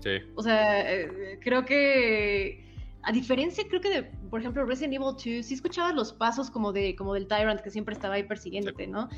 [0.00, 0.18] Sí.
[0.34, 2.64] O sea, eh, creo que
[3.04, 6.72] a diferencia, creo que de, por ejemplo, Resident Evil 2, sí escuchabas los pasos como
[6.72, 9.08] de como del Tyrant que siempre estaba ahí persiguiéndote, ¿no?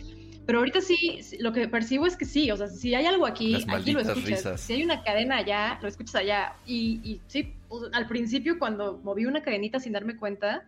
[0.46, 3.66] Pero ahorita sí, lo que percibo es que sí, o sea, si hay algo aquí,
[3.68, 4.60] aquí lo escuchas.
[4.60, 6.54] Si hay una cadena allá, lo escuchas allá.
[6.64, 10.64] Y, y sí, pues, al principio cuando moví una cadenita sin darme cuenta,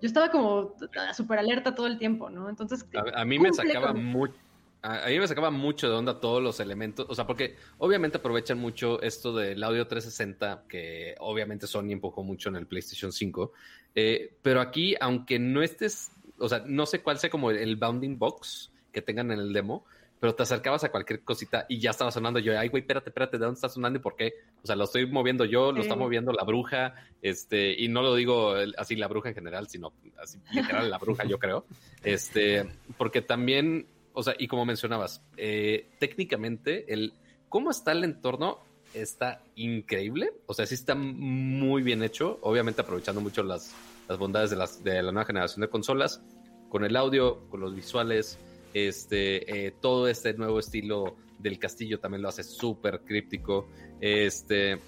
[0.00, 0.74] yo estaba como
[1.14, 2.48] súper alerta todo el tiempo, ¿no?
[2.48, 2.86] Entonces...
[3.14, 4.34] A, mí me sacaba mucho...
[4.80, 8.58] A mí me sacaba mucho de onda todos los elementos, o sea, porque obviamente aprovechan
[8.58, 13.52] mucho esto del audio 360, que obviamente Sony empujó mucho en el PlayStation 5,
[13.96, 18.18] eh, pero aquí, aunque no estés, o sea, no sé cuál sea como el bounding
[18.18, 19.84] box, que tengan en el demo,
[20.18, 22.40] pero te acercabas a cualquier cosita y ya estaba sonando.
[22.40, 24.34] Yo, ay, güey, espérate, espérate, ¿de dónde está sonando y por qué?
[24.62, 28.16] O sea, lo estoy moviendo yo, lo está moviendo la bruja, este, y no lo
[28.16, 31.64] digo así la bruja en general, sino así literal la bruja, yo creo.
[32.02, 37.12] Este, porque también, o sea, y como mencionabas, eh, técnicamente, el
[37.48, 38.58] cómo está el entorno
[38.94, 40.32] está increíble.
[40.46, 43.72] O sea, sí está muy bien hecho, obviamente aprovechando mucho las,
[44.08, 46.20] las bondades de, las, de la nueva generación de consolas,
[46.68, 48.38] con el audio, con los visuales
[48.86, 53.66] este, eh, todo este nuevo estilo del castillo también lo hace súper críptico.
[54.00, 54.78] Este,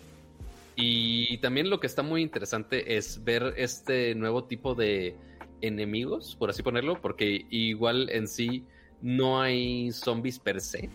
[0.77, 5.17] y también lo que está muy interesante es ver este nuevo tipo de
[5.61, 8.65] enemigos, por así ponerlo, porque igual en sí
[9.03, 10.89] no hay zombies per se.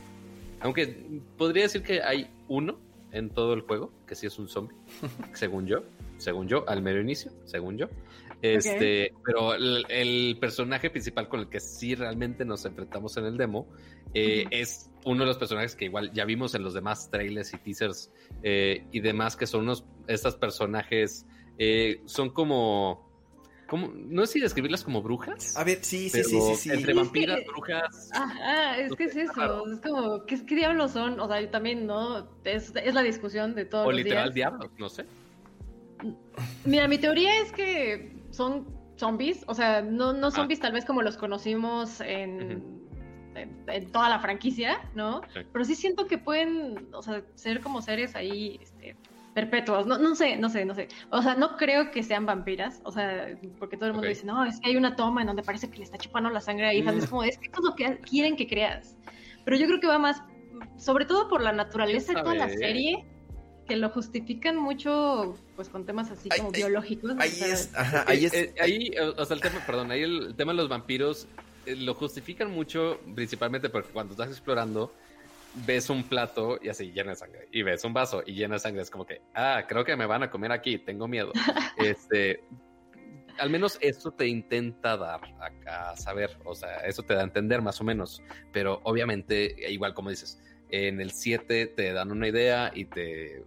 [0.60, 2.80] Aunque podría decir que hay uno
[3.12, 4.76] en todo el juego, que sí es un zombie,
[5.34, 5.84] según yo,
[6.18, 7.88] según yo, al mero inicio, según yo.
[8.54, 13.68] Este, pero el, personaje principal con el que sí realmente nos enfrentamos en el demo
[14.14, 17.58] eh, es uno de los personajes que igual ya vimos en los demás trailers y
[17.58, 18.12] teasers
[18.44, 21.26] eh, y demás, que son unos, estos personajes,
[21.58, 23.10] eh, son como,
[23.68, 25.56] como, no sé si describirlas como brujas.
[25.58, 28.10] A ver, sí, sí, sí, sí, Entre vampiras, brujas.
[28.14, 31.20] Ah, es que es eso, es como, ¿qué, ¿qué, diablos son?
[31.20, 32.28] O sea, yo también, ¿no?
[32.44, 35.06] Es, es la discusión de todos o los literal diablos, no sé.
[36.66, 38.68] Mira, mi teoría es que son
[38.98, 40.32] zombies, o sea, no, no ah.
[40.32, 42.64] zombies tal vez como los conocimos en,
[43.36, 45.22] en, toda la franquicia, ¿no?
[45.52, 48.96] Pero sí siento que pueden, o sea, ser como seres ahí, este,
[49.34, 50.88] perpetuos, no, no sé, no sé, no sé.
[51.10, 54.46] O sea, no creo que sean vampiras, o sea, porque todo el mundo dice, no,
[54.46, 56.74] es que hay una toma en donde parece que le está chupando la sangre a
[56.74, 58.98] hijas, es como, es que esto es lo que quieren que creas.
[59.44, 60.24] Pero yo creo que va más,
[60.78, 63.06] sobre todo por la naturaleza de toda la serie,
[63.68, 67.16] que lo justifican mucho pues con temas así como biológicos.
[67.20, 68.34] Ahí es, ajá, ahí es.
[68.34, 71.28] Eh, ahí, o sea, el tema, perdón, ahí el, tema de los vampiros
[71.66, 74.94] eh, lo justifican mucho principalmente porque cuando estás explorando
[75.66, 78.60] ves un plato y así llena de sangre y ves un vaso y llena de
[78.60, 81.32] sangre es como que ah creo que me van a comer aquí tengo miedo
[81.78, 82.44] este
[83.38, 85.22] al menos eso te intenta dar
[85.66, 89.56] a, a, saber o sea eso te da a entender más o menos pero obviamente
[89.72, 93.44] igual como dices en el 7 te dan una idea y te,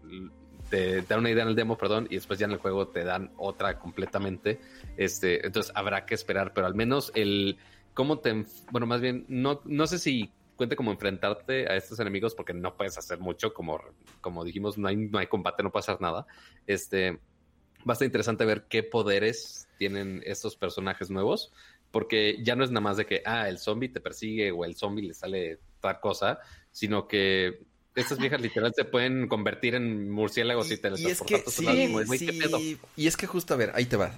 [0.70, 3.04] te dan una idea en el demo, perdón, y después ya en el juego te
[3.04, 4.60] dan otra completamente.
[4.96, 7.58] Este, entonces habrá que esperar, pero al menos el
[7.94, 12.34] cómo te, bueno, más bien, no, no sé si cuente como enfrentarte a estos enemigos
[12.34, 13.80] porque no puedes hacer mucho, como,
[14.20, 16.26] como dijimos, no hay, no hay combate, no puede hacer nada.
[16.66, 17.12] Este,
[17.88, 21.52] va a estar interesante ver qué poderes tienen estos personajes nuevos,
[21.90, 24.76] porque ya no es nada más de que, ah, el zombie te persigue o el
[24.76, 26.40] zombie le sale tal cosa,
[26.78, 31.42] sino que estas viejas literal se pueden convertir en murciélagos y, y Y es que,
[31.48, 34.16] sí, y es que justo, a ver, ahí te va.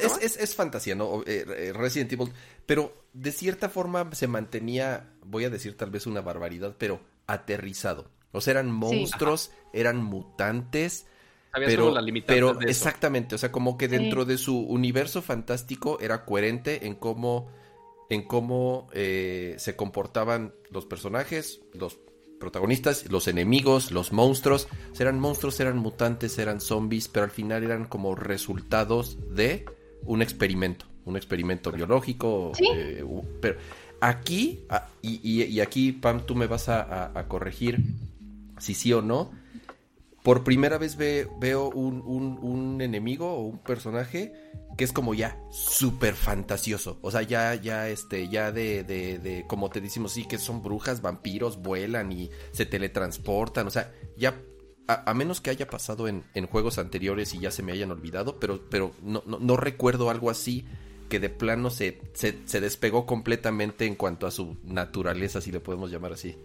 [0.00, 1.22] es, fantasía, ¿no?
[1.26, 2.32] Eh, eh, Resident Evil,
[2.64, 8.10] pero de cierta forma se mantenía, voy a decir tal vez una barbaridad, pero aterrizado.
[8.32, 11.04] O sea, eran monstruos, eran mutantes,
[11.52, 11.94] pero,
[12.26, 17.50] pero exactamente, o sea, como que dentro de su universo fantástico era coherente en cómo,
[18.10, 21.98] en cómo eh, se comportaban los personajes, los
[22.40, 24.66] protagonistas, los enemigos, los monstruos.
[24.98, 29.64] Eran monstruos, eran mutantes, eran zombies, pero al final eran como resultados de
[30.04, 32.52] un experimento, un experimento biológico.
[32.74, 33.04] Eh,
[33.40, 33.58] pero
[34.00, 37.78] aquí, ah, y, aquí, Pam, tú me vas a, corregir
[38.58, 39.30] si sí o no.
[40.22, 44.32] Por primera vez veo un, enemigo o un personaje
[44.76, 46.98] que es como ya súper fantasioso.
[47.00, 50.62] O sea, ya, ya, este, ya de, de, de, como te decimos, sí, que son
[50.62, 53.66] brujas, vampiros, vuelan y se teletransportan.
[53.66, 54.38] O sea, ya,
[54.86, 58.68] a, menos que haya pasado en, juegos anteriores y ya se me hayan olvidado, pero,
[58.68, 60.66] pero no, recuerdo algo así
[61.08, 65.90] que de plano se, se despegó completamente en cuanto a su naturaleza, si le podemos
[65.90, 66.36] llamar así.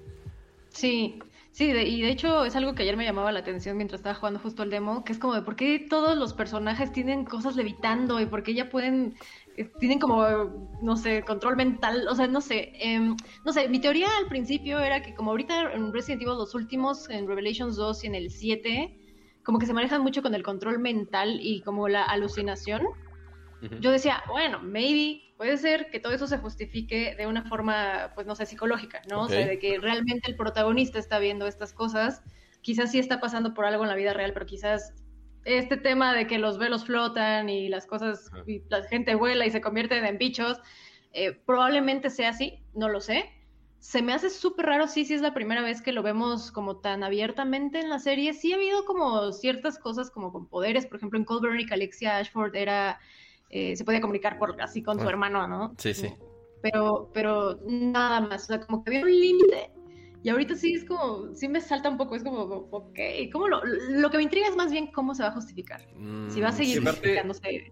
[0.69, 1.19] Sí,
[1.55, 4.41] Sí, y de hecho es algo que ayer me llamaba la atención mientras estaba jugando
[4.41, 8.19] justo el demo, que es como de por qué todos los personajes tienen cosas levitando
[8.19, 9.15] y por qué ya pueden,
[9.55, 10.25] eh, tienen como,
[10.81, 13.15] no sé, control mental, o sea, no sé, em,
[13.45, 17.09] no sé, mi teoría al principio era que como ahorita en Resident Evil los últimos,
[17.09, 18.99] en Revelations 2 y en el 7,
[19.41, 22.81] como que se manejan mucho con el control mental y como la alucinación.
[23.79, 28.25] Yo decía, bueno, maybe puede ser que todo eso se justifique de una forma, pues
[28.25, 29.23] no sé, psicológica, ¿no?
[29.23, 32.21] O sea, de que realmente el protagonista está viendo estas cosas.
[32.61, 34.93] Quizás sí está pasando por algo en la vida real, pero quizás
[35.45, 39.51] este tema de que los velos flotan y las cosas, y la gente vuela y
[39.51, 40.59] se convierte en bichos,
[41.13, 43.29] eh, probablemente sea así, no lo sé.
[43.79, 46.77] Se me hace súper raro, sí, sí es la primera vez que lo vemos como
[46.77, 48.33] tan abiertamente en la serie.
[48.33, 52.17] Sí ha habido como ciertas cosas como con poderes, por ejemplo en Cold y Alexia
[52.17, 52.99] Ashford era
[53.55, 55.73] eh, se podía comunicar por así con su hermano, ¿no?
[55.77, 56.13] Sí, sí.
[56.61, 59.71] Pero, pero nada más, o sea, como que había un límite.
[60.23, 62.99] Y ahorita sí es como, sí me salta un poco, es como, ok,
[63.31, 65.79] ¿cómo lo, lo que me intriga es más bien cómo se va a justificar.
[66.27, 67.71] si va a mm, seguir justificándose.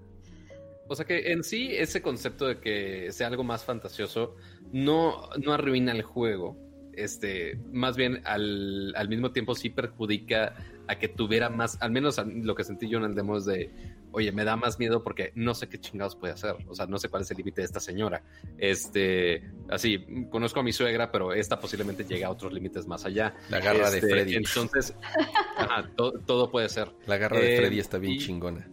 [0.88, 4.38] O sea que en sí ese concepto de que sea algo más fantasioso
[4.72, 6.56] no, no arruina el juego.
[6.94, 10.56] Este, más bien al, al mismo tiempo sí perjudica
[10.88, 13.72] a que tuviera más, al menos lo que sentí yo en el demo es de,
[14.12, 16.98] oye, me da más miedo porque no sé qué chingados puede hacer, o sea, no
[17.00, 18.24] sé cuál es el límite de esta señora.
[18.58, 23.36] Este, así, conozco a mi suegra, pero esta posiblemente llega a otros límites más allá.
[23.50, 24.36] La garra de este, Freddy.
[24.36, 24.96] Entonces,
[25.96, 26.92] todo puede ser.
[27.08, 28.68] La garra de Freddy está bien chingona.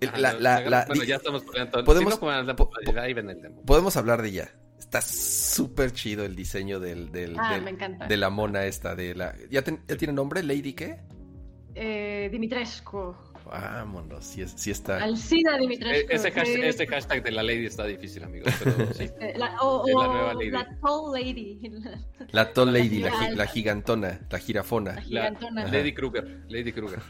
[0.00, 1.44] bueno, ya estamos
[1.84, 2.18] podemos,
[3.66, 4.54] podemos hablar de ella.
[4.78, 7.58] Está súper chido el diseño del, del, ah,
[8.08, 8.94] de la mona esta.
[8.94, 10.42] De la, ¿ya, ¿Ya tiene nombre?
[10.42, 11.00] ¿Lady qué?
[11.74, 13.14] Eh, Dimitrescu.
[13.44, 15.02] Vámonos, sí, sí está.
[15.02, 16.10] Alcina Dimitrescu.
[16.10, 18.52] E-, ese, hashtag, ese hashtag de la lady está difícil, amigos.
[18.58, 19.04] Pero sí.
[19.14, 20.50] Este, la, o, la nueva lady.
[20.50, 21.60] La tall lady.
[22.32, 24.94] La tall lady, la, gigantona, la girafona.
[24.94, 25.66] La gigantona.
[25.66, 26.44] lady Kruger.
[26.48, 27.00] Lady Kruger.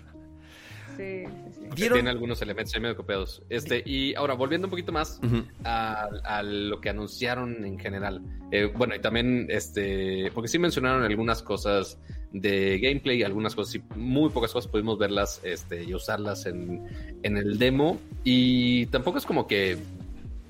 [0.96, 3.42] Sí, sí, Tiene algunos elementos medio copiados.
[3.48, 5.20] Este, y ahora, volviendo un poquito más
[5.64, 8.22] a, lo que anunciaron en general.
[8.50, 11.98] Eh, bueno, y también, este, porque sí mencionaron algunas cosas
[12.32, 16.84] de gameplay, algunas cosas, y muy pocas cosas pudimos verlas este, y usarlas en,
[17.22, 17.98] en el demo.
[18.24, 19.78] Y tampoco es como que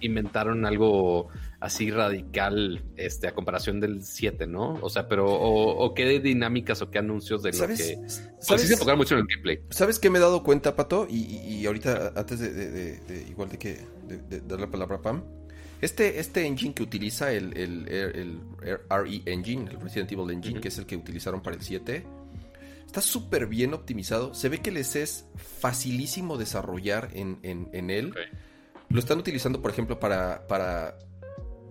[0.01, 1.29] inventaron algo
[1.65, 4.75] así radical este, a comparación del 7, ¿no?
[4.83, 7.77] O sea, pero, o, qué dinámicas o qué anuncios de lo que...
[8.39, 8.67] ¿sabes?
[8.67, 9.61] se enfocar mucho en el gameplay.
[9.71, 11.07] ¿Sabes qué me he dado cuenta, Pato?
[11.09, 15.25] Y, ahorita, antes de, igual de que de, dar la palabra a Pam,
[15.81, 20.69] este, este engine que utiliza el, el, el, RE Engine, el Resident Evil Engine, que
[20.69, 22.05] es el que utilizaron para el 7,
[22.85, 24.35] está súper bien optimizado.
[24.35, 28.15] Se ve que les es facilísimo desarrollar en, en, él.
[28.91, 30.99] Lo están utilizando, por ejemplo, para, para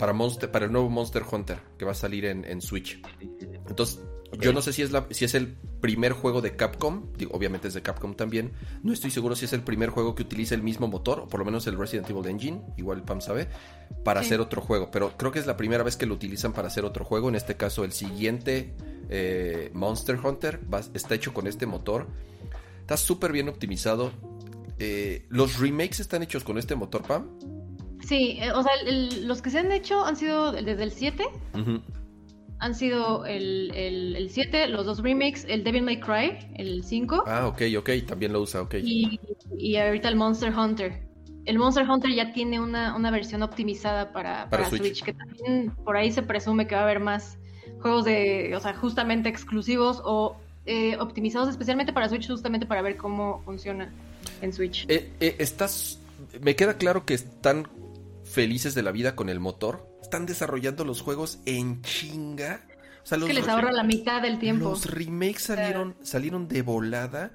[0.03, 3.01] para, Monster, para el nuevo Monster Hunter que va a salir en, Switch.
[3.69, 4.01] Entonces,
[4.37, 7.69] yo no sé si es, la, si es el primer juego de Capcom, digo, obviamente
[7.69, 8.51] es de Capcom también.
[8.83, 11.39] No estoy seguro si es el primer juego que utiliza el mismo motor, o por
[11.39, 13.47] lo menos el Resident Evil Engine, igual Pam sabe,
[14.03, 14.91] para hacer otro juego.
[14.91, 17.29] Pero creo que es la primera vez que lo utilizan para hacer otro juego.
[17.29, 18.75] En este caso, el siguiente
[19.07, 20.59] eh, Monster Hunter
[20.93, 22.07] está hecho con este motor.
[22.81, 24.11] Está súper bien optimizado.
[24.79, 27.52] Eh, los remakes están hechos con este motor, Pam.
[28.07, 28.71] Sí, eh, o sea,
[29.21, 31.23] los que se han hecho han sido desde el 7.
[32.59, 37.23] Han sido el, el, 7, los dos remakes, el Devil May Cry, el 5.
[37.27, 38.75] Ah, ok, ok, también lo usa, ok.
[38.75, 39.19] Y,
[39.57, 41.07] y ahorita el Monster Hunter.
[41.45, 45.03] El Monster Hunter ya tiene una, una versión optimizada para, para, Switch.
[45.03, 47.37] que también por ahí se presume que va a haber más
[47.81, 52.95] juegos de, o sea, justamente exclusivos o eh, optimizados especialmente para Switch, justamente para ver
[52.95, 53.91] cómo funciona
[54.41, 54.85] en Switch.
[54.87, 55.99] Eh, eh, ¿Estás
[56.41, 57.67] me queda claro que están
[58.33, 59.87] felices de la vida con el motor.
[60.01, 62.65] Están desarrollando los juegos en chinga.
[63.03, 64.69] O sea, los, que les ahorra la mitad del tiempo.
[64.69, 67.31] Los remakes salieron, salieron de volada.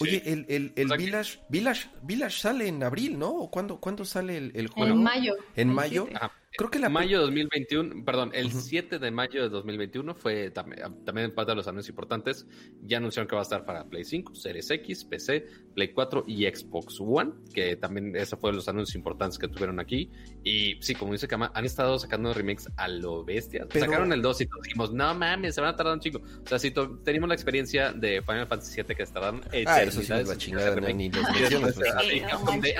[0.00, 3.28] Oye, el, el, el Village, Village, Village sale en abril, ¿no?
[3.28, 4.94] ¿O cuándo, cuándo sale el, juego?
[4.94, 5.34] En mayo.
[5.56, 6.08] En mayo.
[6.56, 11.04] Creo que la mayo de 2021, perdón, el 7 de mayo de 2021 fue también,
[11.04, 12.44] también parte de los anuncios importantes.
[12.82, 16.46] Ya anunciaron que va a estar para Play 5, Series X, PC, Play 4 y
[16.46, 20.10] Xbox One, que también esos fueron los anuncios importantes que tuvieron aquí.
[20.42, 23.66] Y sí, como dice Kama, han estado sacando remakes a lo bestia.
[23.72, 26.20] Sacaron el 2 y dijimos, no mames, se van a tardar un chico.
[26.44, 26.72] O sea, si
[27.04, 30.74] teníamos la experiencia de Final Fantasy 7 que estaban ah, eso sí es la chingada,
[30.74, 31.24] ni los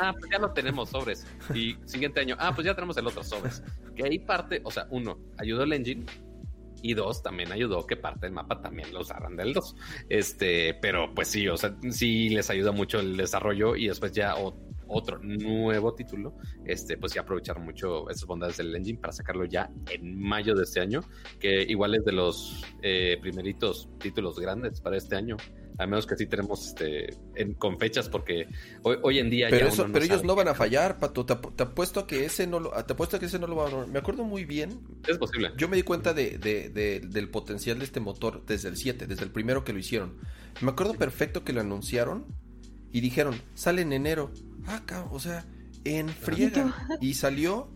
[0.03, 1.25] Ah, pues ya lo tenemos sobres.
[1.55, 3.60] Y siguiente año, ah, pues ya tenemos el otro sobres.
[3.95, 6.05] Que ahí parte, o sea, uno, ayudó el engine.
[6.83, 9.77] Y dos, también ayudó que parte del mapa también lo usaran del 2.
[10.09, 14.35] Este, pero pues sí, o sea, sí les ayuda mucho el desarrollo y después ya
[14.91, 16.35] otro nuevo título,
[16.65, 20.65] este, pues ya aprovechar mucho esas bondades del engine para sacarlo ya en mayo de
[20.65, 21.03] este año,
[21.39, 25.37] que igual es de los eh, primeritos títulos grandes para este año
[25.81, 27.17] a menos que sí tenemos este
[27.57, 28.47] con fechas porque
[28.83, 31.25] hoy, hoy en día pero eso, pero ellos no van a fallar pato.
[31.25, 33.99] Te, apuesto que ese no lo te apuesto que ese no lo va a me
[33.99, 34.81] acuerdo muy bien.
[35.09, 35.53] Es posible.
[35.57, 39.31] Yo me di cuenta de, del potencial de este motor desde el 7 desde el
[39.31, 40.19] primero que lo hicieron.
[40.61, 42.27] Me acuerdo perfecto que lo anunciaron
[42.93, 44.33] y dijeron sale en enero
[44.67, 45.47] ah o sea
[45.85, 46.99] en friega.
[47.01, 47.71] Y salió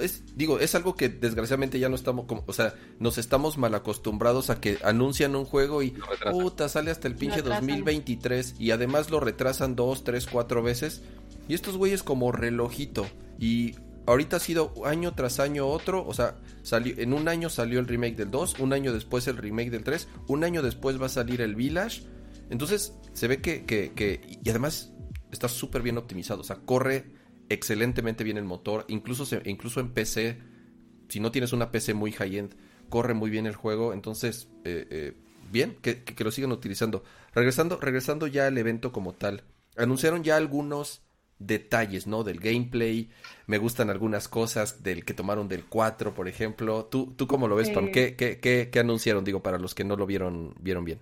[0.00, 3.74] es, digo, es algo que desgraciadamente ya no estamos, como, o sea, nos estamos mal
[3.74, 5.94] acostumbrados a que anuncian un juego y
[6.30, 11.02] puta, sale hasta el pinche 2023 y además lo retrasan dos, tres, cuatro veces.
[11.48, 13.06] Y estos güeyes como relojito.
[13.38, 13.74] Y
[14.06, 17.86] ahorita ha sido año tras año otro, o sea, salió, en un año salió el
[17.86, 21.10] remake del 2, un año después el remake del 3, un año después va a
[21.10, 22.02] salir el Village.
[22.50, 24.92] Entonces, se ve que, que, que y además
[25.30, 27.17] está súper bien optimizado, o sea, corre
[27.48, 30.38] excelentemente bien el motor, incluso, incluso en PC,
[31.08, 32.54] si no tienes una PC muy high-end,
[32.88, 35.12] corre muy bien el juego, entonces, eh, eh,
[35.50, 37.04] bien, que, lo sigan utilizando.
[37.34, 39.44] Regresando, regresando ya al evento como tal,
[39.76, 41.02] anunciaron ya algunos
[41.38, 42.24] detalles, ¿no?
[42.24, 43.10] Del gameplay,
[43.46, 46.86] me gustan algunas cosas del que tomaron del 4, por ejemplo.
[46.86, 47.92] ¿Tú, tú cómo lo ves, Pam?
[47.92, 51.00] ¿Qué, qué, qué, qué anunciaron, digo, para los que no lo vieron, vieron bien?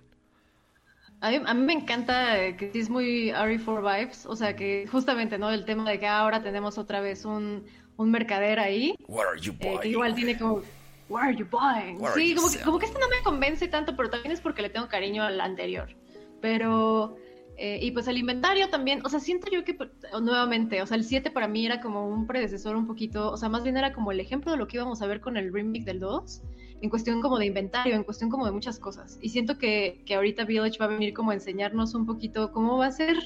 [1.19, 5.49] A mí, me encanta que es muy RE4 vibes, o sea que justamente, ¿no?
[5.49, 7.63] El tema de que ahora tenemos otra vez un,
[7.97, 8.95] un mercader ahí.
[9.07, 9.77] What are you buying?
[9.77, 10.61] Eh, que igual tiene como,
[11.09, 11.99] what are you buying?
[12.13, 14.69] sí, como que, como que este no me convence tanto, pero también es porque le
[14.69, 15.89] tengo cariño al anterior.
[16.39, 17.17] Pero
[17.59, 19.89] eh, y pues el inventario también, o sea, siento yo que pues,
[20.21, 23.49] nuevamente, o sea, el 7 para mí era como un predecesor un poquito, o sea,
[23.49, 25.83] más bien era como el ejemplo de lo que íbamos a ver con el remake
[25.83, 26.43] del 2,
[26.81, 29.17] en cuestión como de inventario, en cuestión como de muchas cosas.
[29.21, 32.77] Y siento que, que ahorita Village va a venir como a enseñarnos un poquito cómo
[32.77, 33.17] va a ser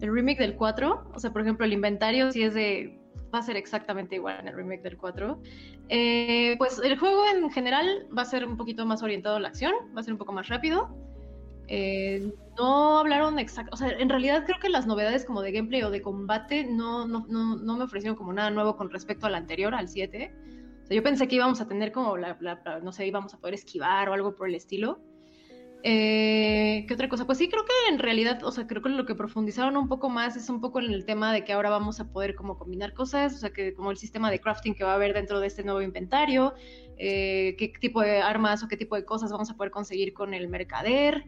[0.00, 1.10] el remake del 4.
[1.14, 2.98] O sea, por ejemplo, el inventario si es de
[3.34, 5.40] va a ser exactamente igual en el remake del 4.
[5.88, 9.48] Eh, pues el juego en general va a ser un poquito más orientado a la
[9.48, 10.94] acción, va a ser un poco más rápido.
[11.68, 15.82] Eh, no hablaron exacto, o sea, en realidad creo que las novedades como de gameplay
[15.84, 19.74] o de combate no, no, no, me ofrecieron como nada nuevo con respecto al anterior,
[19.74, 20.34] al 7.
[20.82, 22.36] O sea, yo pensé que íbamos a tener como, la,
[22.82, 25.00] no sé, íbamos a poder esquivar o algo por el estilo.
[25.84, 27.26] Eh, ¿Qué otra cosa?
[27.26, 30.08] Pues sí, creo que en realidad, o sea, creo que lo que profundizaron un poco
[30.08, 32.94] más es un poco en el tema de que ahora vamos a poder como combinar
[32.94, 35.48] cosas, o sea, que como el sistema de crafting que va a haber dentro de
[35.48, 36.54] este nuevo inventario,
[36.98, 40.34] eh, qué tipo de armas o qué tipo de cosas vamos a poder conseguir con
[40.34, 41.24] el mercader.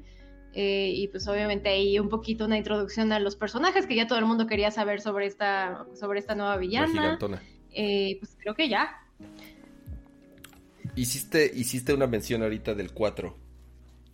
[0.57, 4.21] Eh, y pues obviamente ahí un poquito una introducción a los personajes que ya todo
[4.21, 7.19] el mundo quería saber sobre esta, sobre esta nueva villana.
[7.73, 9.04] Eh, pues creo que ya.
[10.97, 13.37] Hiciste, hiciste una mención ahorita del 4.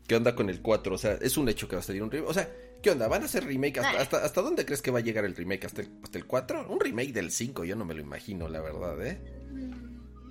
[0.06, 0.94] ¿Qué onda con el 4?
[0.94, 2.30] O sea, es un hecho que va a salir un remake.
[2.30, 2.48] O sea,
[2.82, 3.06] ¿qué onda?
[3.06, 3.78] ¿Van a hacer remake?
[3.78, 5.66] ¿Hasta, hasta, dónde crees que va a llegar el remake?
[5.66, 6.68] ¿Hasta el, ¿Hasta el 4?
[6.68, 9.20] Un remake del 5, yo no me lo imagino, la verdad, ¿eh?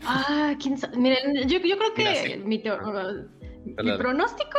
[0.04, 0.98] Ah, quién sabe.
[0.98, 2.62] Miren, yo, yo creo que mi,
[3.84, 4.58] mi pronóstico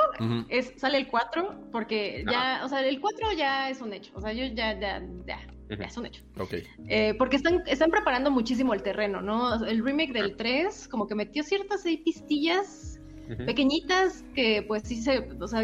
[0.48, 4.12] es sale el 4 porque ya, o sea, el 4 ya es un hecho.
[4.14, 5.40] O sea, yo ya, ya, ya,
[5.78, 6.22] ya es un hecho.
[6.38, 6.54] Ok.
[6.88, 9.64] Eh, porque están, están preparando muchísimo el terreno, ¿no?
[9.64, 13.00] El remake del 3 como que metió ciertas pistillas
[13.46, 15.62] pequeñitas que pues sí se, o sea,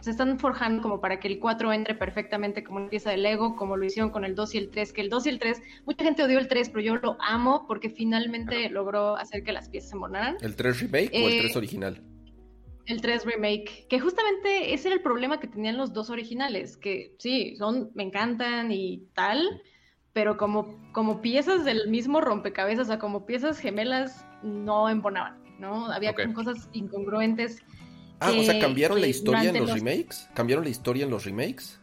[0.00, 3.56] se están forjando como para que el 4 entre perfectamente como una pieza de Lego,
[3.56, 5.62] como lo hicieron con el 2 y el 3, que el 2 y el 3,
[5.86, 9.68] mucha gente odió el 3, pero yo lo amo porque finalmente logró hacer que las
[9.68, 10.36] piezas se monaran.
[10.40, 12.02] ¿El 3 remake o el 3 eh, original?
[12.86, 17.14] El 3 remake, que justamente ese era el problema que tenían los dos originales, que
[17.18, 19.62] sí, son, me encantan y tal,
[20.12, 25.90] pero como, como piezas del mismo rompecabezas, o sea, como piezas gemelas, no embonaban, ¿no?
[25.90, 27.62] Había cosas incongruentes.
[28.20, 30.28] Ah, o sea, ¿cambiaron la historia en los, remakes?
[30.34, 31.80] ¿Cambiaron la historia en los remakes?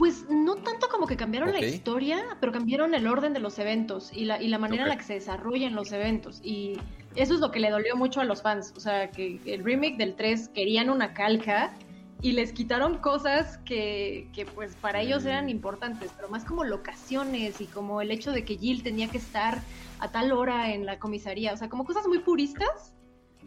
[0.00, 4.10] Pues no tanto como que cambiaron la historia, pero cambiaron el orden de los eventos
[4.14, 6.40] y la, y la manera en la que se desarrollan los eventos.
[6.42, 6.78] Y
[7.16, 8.72] eso es lo que le dolió mucho a los fans.
[8.78, 11.74] O sea, que el remake del 3 querían una calca
[12.22, 15.50] y les quitaron cosas que, que pues para ellos eran mm.
[15.50, 19.60] importantes, pero más como locaciones y como el hecho de que Jill tenía que estar
[19.98, 21.52] a tal hora en la comisaría.
[21.52, 22.94] O sea, como cosas muy puristas.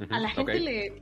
[0.07, 1.01] a la gente le...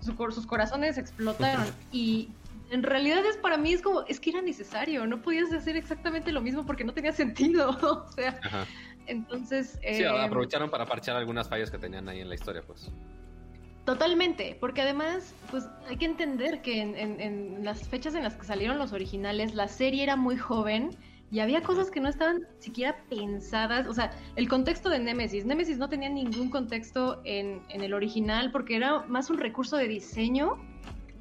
[0.00, 2.28] sus corazones explotaron y
[2.70, 6.32] en realidad es para mí es como, es que era necesario, no podías hacer exactamente
[6.32, 8.40] lo mismo porque no tenía sentido, o sea,
[9.06, 9.78] entonces...
[9.82, 12.90] Sí, em, aprovecharon para parchar algunas fallas que tenían ahí en la historia, pues.
[13.84, 18.44] Totalmente, porque además, pues hay que entender que en, en, las fechas en las que
[18.44, 20.90] salieron los originales, la serie era muy joven
[21.30, 23.86] y había cosas que no estaban siquiera pensadas.
[23.86, 25.44] O sea, el contexto de Nemesis.
[25.44, 29.86] Nemesis no tenía ningún contexto en, en el original porque era más un recurso de
[29.86, 30.58] diseño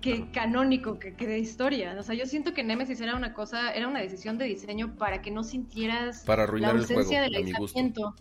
[0.05, 1.95] que canónico, que, de historia.
[1.99, 5.23] O sea, yo siento que Nemesis era una cosa, era una decisión de diseño para
[5.23, 8.13] que no sintieras para la ausencia del aislamiento.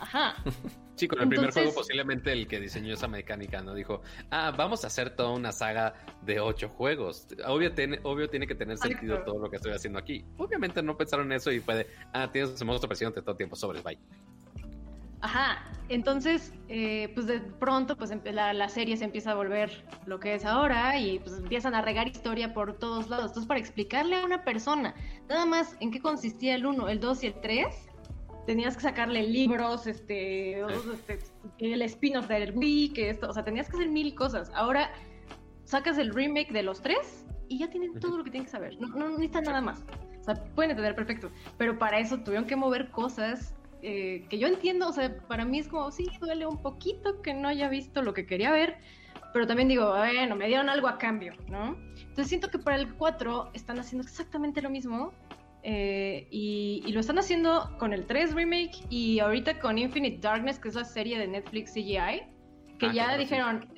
[0.00, 0.34] Ajá.
[0.98, 3.72] Sí, con el primer juego posiblemente el que diseñó esa mecánica, ¿no?
[3.72, 4.02] Dijo,
[4.32, 7.28] ah, vamos a hacer toda una saga de ocho juegos.
[7.46, 10.24] Obvio tiene, obvio tiene que tener sentido todo lo que estoy haciendo aquí.
[10.38, 13.36] Obviamente no pensaron en eso y fue de, ah, tienes ese monstruo presidente todo el
[13.36, 13.96] tiempo, sobres, bye.
[15.20, 15.58] Ajá,
[15.88, 20.34] entonces, eh, pues de pronto, pues la, la, serie se empieza a volver lo que
[20.34, 23.28] es ahora y pues empiezan a regar historia por todos lados.
[23.30, 24.94] Entonces, para explicarle a una persona
[25.28, 27.66] nada más en qué consistía el 1, el 2 y el 3,
[28.46, 31.18] tenías que sacarle libros, este, este
[31.58, 34.50] el spin-off del Wii, que esto, o sea, tenías que hacer mil cosas.
[34.54, 34.90] Ahora
[35.64, 38.80] sacas el remake de los tres y ya tienen todo lo que tienen que saber.
[38.80, 39.84] No, no necesitan nada más.
[40.20, 41.30] O sea, pueden entender perfecto.
[41.58, 45.58] Pero para eso tuvieron que mover cosas eh, que yo entiendo, o sea, para mí
[45.58, 48.78] es como, sí, duele un poquito que no haya visto lo que quería ver,
[49.32, 51.76] pero también digo, bueno, me dieron algo a cambio, ¿no?
[51.96, 55.12] Entonces siento que para el 4 están haciendo exactamente lo mismo
[55.62, 60.68] eh, y, lo están haciendo con el 3 remake y ahorita con Infinite Darkness, que
[60.68, 62.22] es la serie de Netflix CGI,
[62.78, 63.68] que ah, ya dijeron,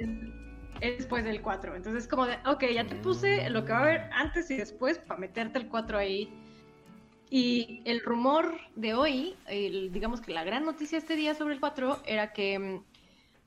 [0.81, 1.77] es, después del 4.
[1.77, 4.57] Entonces es como de, ok, ya te puse lo que va a haber antes y
[4.57, 6.33] después para meterte el 4 ahí
[7.31, 9.37] y el rumor de hoy,
[9.93, 12.83] digamos que la gran noticia este día sobre el 4 era que, mm,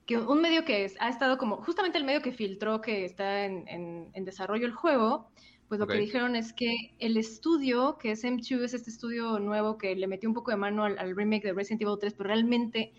[0.05, 3.67] que un medio que ha estado como, justamente el medio que filtró que está en,
[3.67, 5.27] en, desarrollo el juego,
[5.67, 9.77] pues lo que dijeron es que el estudio, que es M2, es este estudio nuevo
[9.77, 12.93] que le metió un poco de mano al, remake de Resident Evil 3, pero realmente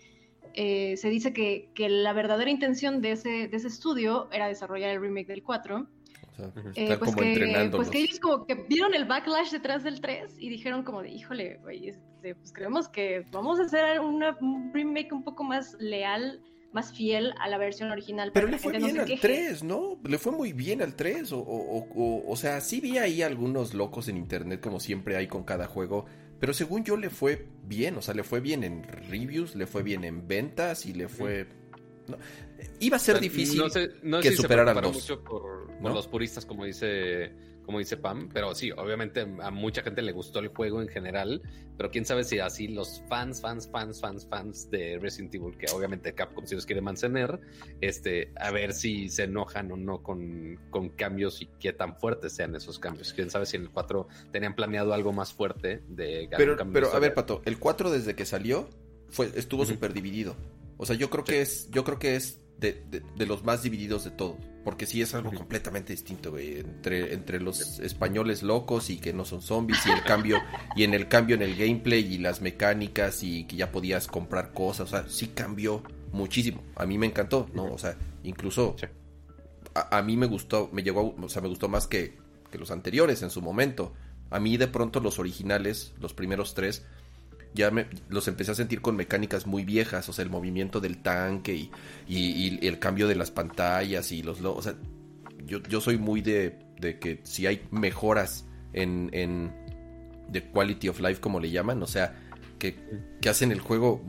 [0.53, 4.91] eh, se dice que, que, la verdadera intención de ese, de ese estudio era desarrollar
[4.91, 5.87] el remake del 4
[6.75, 10.35] eh, pues como que, Pues que ellos como que vieron el backlash detrás del 3
[10.39, 14.71] y dijeron como de, híjole, güey, este, pues creemos que vamos a hacer una, un
[14.73, 16.41] remake un poco más leal,
[16.73, 18.31] más fiel a la versión original.
[18.33, 19.97] Pero le fue bien al 3, ¿no?
[20.03, 21.31] Le fue muy bien al 3.
[21.31, 25.67] O, o, sea, sí vi ahí algunos locos en internet como siempre hay con cada
[25.67, 26.05] juego.
[26.39, 29.83] Pero según yo le fue bien, o sea, le fue bien en reviews, le fue
[29.83, 31.47] bien en ventas y le fue...
[32.79, 33.61] Iba a ser difícil
[34.21, 34.93] que superaran dos.
[34.93, 37.31] mucho por, los puristas, como dice,
[37.65, 41.41] como dice Pam, pero sí, obviamente a mucha gente le gustó el juego en general,
[41.77, 45.67] pero quién sabe si así los fans, fans, fans, fans, fans de Resident Evil, que
[45.73, 47.39] obviamente Capcom si los quiere mantener,
[47.81, 52.33] este, a ver si se enojan o no con, con cambios y qué tan fuertes
[52.33, 53.13] sean esos cambios.
[53.13, 56.99] Quién sabe si en el 4 tenían planeado algo más fuerte de Pero, pero a
[56.99, 58.69] ver, Pato, el 4 desde que salió
[59.09, 60.35] fue, estuvo súper dividido.
[60.77, 62.83] O sea, yo creo que es, yo creo que es de,
[63.15, 64.37] de, los más divididos de todos.
[64.63, 66.59] Porque sí es algo completamente distinto, güey.
[66.59, 70.41] Entre, entre los españoles locos y que no son zombies y el cambio,
[70.75, 74.53] y en el cambio en el gameplay y las mecánicas y que ya podías comprar
[74.53, 74.87] cosas.
[74.87, 76.63] O sea, sí cambió muchísimo.
[76.75, 77.65] A mí me encantó, ¿no?
[77.65, 78.75] O sea, incluso
[79.75, 82.17] a, mí me gustó, me llegó, o sea, me gustó más que,
[82.49, 83.93] que los anteriores en su momento.
[84.31, 86.85] A mí de pronto los originales, los primeros tres,
[87.55, 90.97] ya me, los empecé a sentir con mecánicas muy viejas, o sea, el movimiento del
[90.97, 91.69] tanque
[92.07, 94.41] y, el cambio de las pantallas y los...
[94.41, 94.75] O sea,
[95.45, 99.53] yo, yo soy muy de, de que si hay mejoras en, en
[100.31, 102.15] the quality of life, como le llaman, o sea,
[102.59, 102.75] que,
[103.21, 104.03] que hacen el juego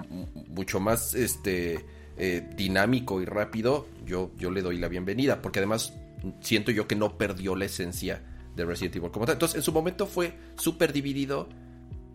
[0.49, 1.84] mucho más este
[2.16, 5.92] eh, dinámico y rápido, yo, yo le doy la bienvenida, porque además
[6.40, 8.22] siento yo que no perdió la esencia
[8.57, 9.34] de Resident Evil como tal.
[9.34, 11.49] Entonces, en su momento fue súper dividido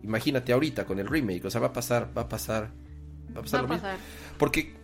[0.02, 2.70] Imagínate ahorita con el remake, o sea, va a pasar, va a pasar,
[3.34, 3.88] va a pasar lo mismo.
[4.38, 4.74] Porque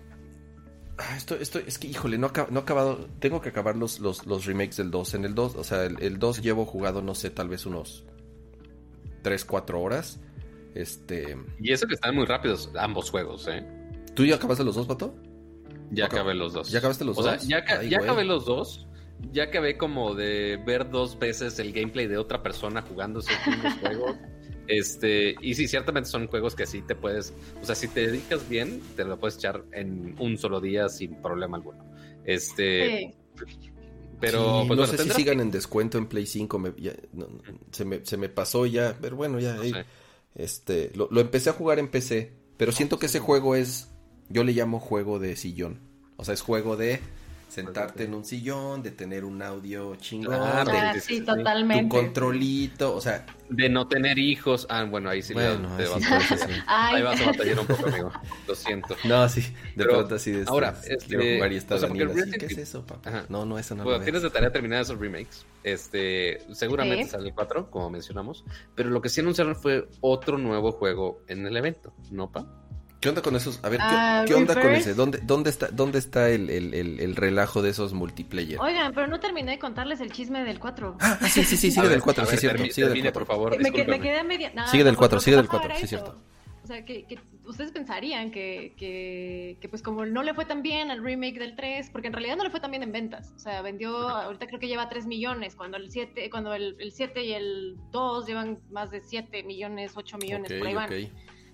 [0.99, 4.27] ah, esto, esto es que, híjole, no, no he acabado, tengo que acabar los, los,
[4.27, 5.15] los, remakes del 2.
[5.15, 8.05] En el 2, o sea, el, 2 llevo jugado, no sé, tal vez unos
[9.23, 10.21] 3, 4 horas.
[10.75, 11.37] Este...
[11.61, 13.67] Y eso que están muy rápidos ambos juegos, ¿eh?
[14.15, 15.15] ¿Tú ya acabaste los dos, Pato?
[15.91, 16.71] Ya acabé los dos.
[16.71, 17.43] ¿Ya acabaste los o dos?
[17.43, 18.89] Sea, ya, ya acabé los dos
[19.33, 23.75] ya acabé como de ver dos veces el gameplay de otra persona jugando esos mismos
[23.81, 24.17] juegos.
[24.69, 28.47] Este, y sí, ciertamente son juegos que sí te puedes, o sea, si te dedicas
[28.49, 31.85] bien, te lo puedes echar en un solo día sin problema alguno.
[32.25, 33.15] Este,
[34.21, 36.59] pero Sí, pues, no bueno, sé si sigan que- en descuento en Play 5.
[36.59, 37.41] me- ya- no, no,
[37.71, 38.97] se, me, se me pasó ya.
[39.01, 39.55] Pero bueno, ya.
[39.55, 39.85] no sé.
[40.35, 42.33] este, lo, lo empecé a jugar en PC.
[42.57, 43.91] Pero siento que ese juego es.
[44.29, 45.81] Yo le llamo juego de sillón.
[46.17, 47.01] O sea, es juego de
[47.49, 52.95] sentarte en un sillón, de tener un audio chingón, Claro, de Ah, sí, tu controlito.
[52.95, 54.67] O sea, de no tener hijos.
[54.69, 56.61] Ah, bueno, ahí sí le- bueno, te vas, sí, a- pues, sí.
[56.67, 58.13] Ay, ahí vas a batallar un poco, amigo.
[58.47, 58.97] Lo siento.
[59.05, 61.79] No, sí, de Pero, pronto así de ahora, este, este, quiero jugar y está o
[61.79, 63.09] sea, ¿qué es eso, papá?
[63.09, 63.27] Ajá.
[63.29, 65.47] No, no, eso no Bueno, lo tienes de tarea terminar esos remakes.
[65.65, 67.11] Este, seguramente Sí.
[67.11, 68.45] sale el 4, como mencionamos.
[68.75, 72.47] Pero lo que sí anunciaron fue otro nuevo juego en el evento, ¿no, pa?
[73.01, 73.61] ¿Qué onda con esos?
[73.63, 74.93] A ver, ¿qué, Ah, qué onda con ese?
[74.95, 78.59] ¿Dónde, dónde está, dónde está el, el, el, el relajo de esos multiplayer?
[78.59, 80.97] Oigan, pero no terminé de contarles el chisme del 4.
[81.01, 82.59] Ah, sí, sí, sí, A sigue ver, del 4, a sí, ver, es cierto.
[82.75, 83.13] Sigue del termine, 4.
[83.13, 84.51] por favor, me, quedé a media.
[84.53, 86.05] nada, Sigue del lo- cuatro, lo sigue del que pasaba cuatro, era sí, es eso.
[86.13, 86.39] cierto.
[86.65, 90.61] O sea, que, que ustedes pensarían que, que, que, pues como no le fue tan
[90.63, 93.33] bien al remake del 3, porque en realidad no le fue tan bien en ventas.
[93.37, 96.93] O sea, vendió, ahorita creo que lleva 3 millones, cuando el 7, cuando el, el
[96.93, 100.91] 7 y el 2 llevan más de 7 millones, 8 millones, Ok, por ahí van.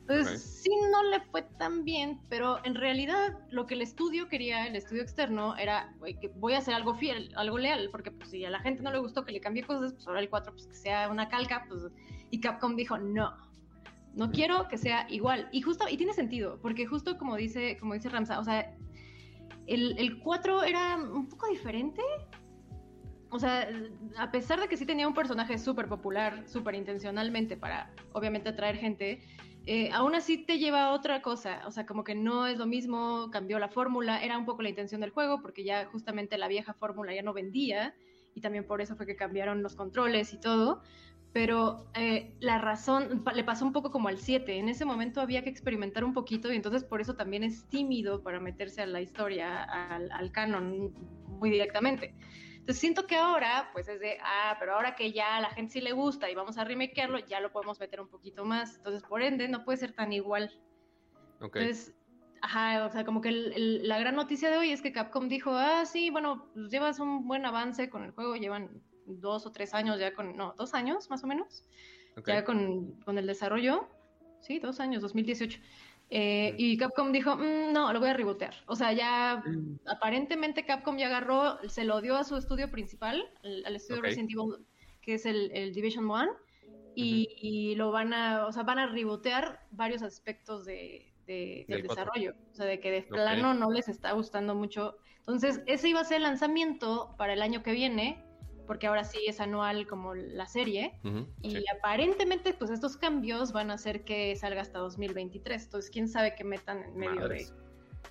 [0.07, 4.67] Entonces, sí no le fue tan bien, pero en realidad lo que el estudio quería,
[4.67, 8.29] el estudio externo, era "Güey, que voy a hacer algo fiel, algo leal, porque pues,
[8.29, 10.53] si a la gente no le gustó que le cambie cosas, pues ahora el 4
[10.53, 11.87] pues, que sea una calca, pues,
[12.31, 13.35] y Capcom dijo, no,
[14.13, 15.49] no quiero que sea igual.
[15.53, 18.77] Y justo, y tiene sentido, porque justo como dice, como dice Ramsa, o sea,
[19.67, 22.03] el, el 4 era un poco diferente.
[23.31, 23.69] O sea,
[24.17, 28.77] a pesar de que sí tenía un personaje súper popular, súper intencionalmente para, obviamente, atraer
[28.77, 29.23] gente,
[29.67, 32.67] eh, aún así te lleva a otra cosa, o sea, como que no es lo
[32.67, 36.49] mismo, cambió la fórmula, era un poco la intención del juego, porque ya justamente la
[36.49, 37.95] vieja fórmula ya no vendía,
[38.35, 40.83] y también por eso fue que cambiaron los controles y todo,
[41.33, 45.43] pero eh, la razón, le pasó un poco como al 7, en ese momento había
[45.43, 49.01] que experimentar un poquito, y entonces por eso también es tímido para meterse a la
[49.01, 50.93] historia, al canon,
[51.39, 52.15] muy directamente.
[52.65, 55.75] Entonces siento que ahora, pues es de, ah, pero ahora que ya a la gente
[55.75, 58.77] sí le gusta y vamos a remakearlo, ya lo podemos meter un poquito más.
[58.77, 60.51] Entonces, por ende, no puede ser tan igual.
[61.43, 61.57] Ok.
[61.57, 61.95] Entonces,
[62.41, 65.29] ajá, o sea, como que el- el- la gran noticia de hoy es que Capcom
[65.29, 69.53] dijo, ah, sí, bueno, pues llevas un buen avance con el juego, llevan dos o
[69.53, 71.67] tres años ya con, no, dos años más o menos,
[72.27, 73.89] ya con, con el desarrollo.
[74.41, 75.61] Sí, dos años, 2018.
[76.11, 78.55] Eh, y Capcom dijo, "Mm, no, lo voy a rebotear.
[78.67, 83.25] O sea, ya Mm, aparentemente Capcom ya agarró, se lo dio a su estudio principal,
[83.43, 84.03] al, al estudio.
[84.03, 84.67] Resident Evil,
[85.01, 86.31] que es el, el Division One,
[86.95, 91.83] y, y lo van a, o sea, van a rebotear varios aspectos de, de- del
[91.89, 94.97] desarrollo, o sea, de que de plano no les está gustando mucho.
[95.19, 98.23] Entonces, ese iba a ser el lanzamiento para el año que viene,
[98.67, 100.99] porque ahora sí es anual como la serie,
[101.43, 101.65] y Sí.
[101.77, 105.65] aparentemente, pues estos cambios van a hacer que salga hasta 2023.
[105.65, 107.47] Entonces, quién sabe qué metan en medio de,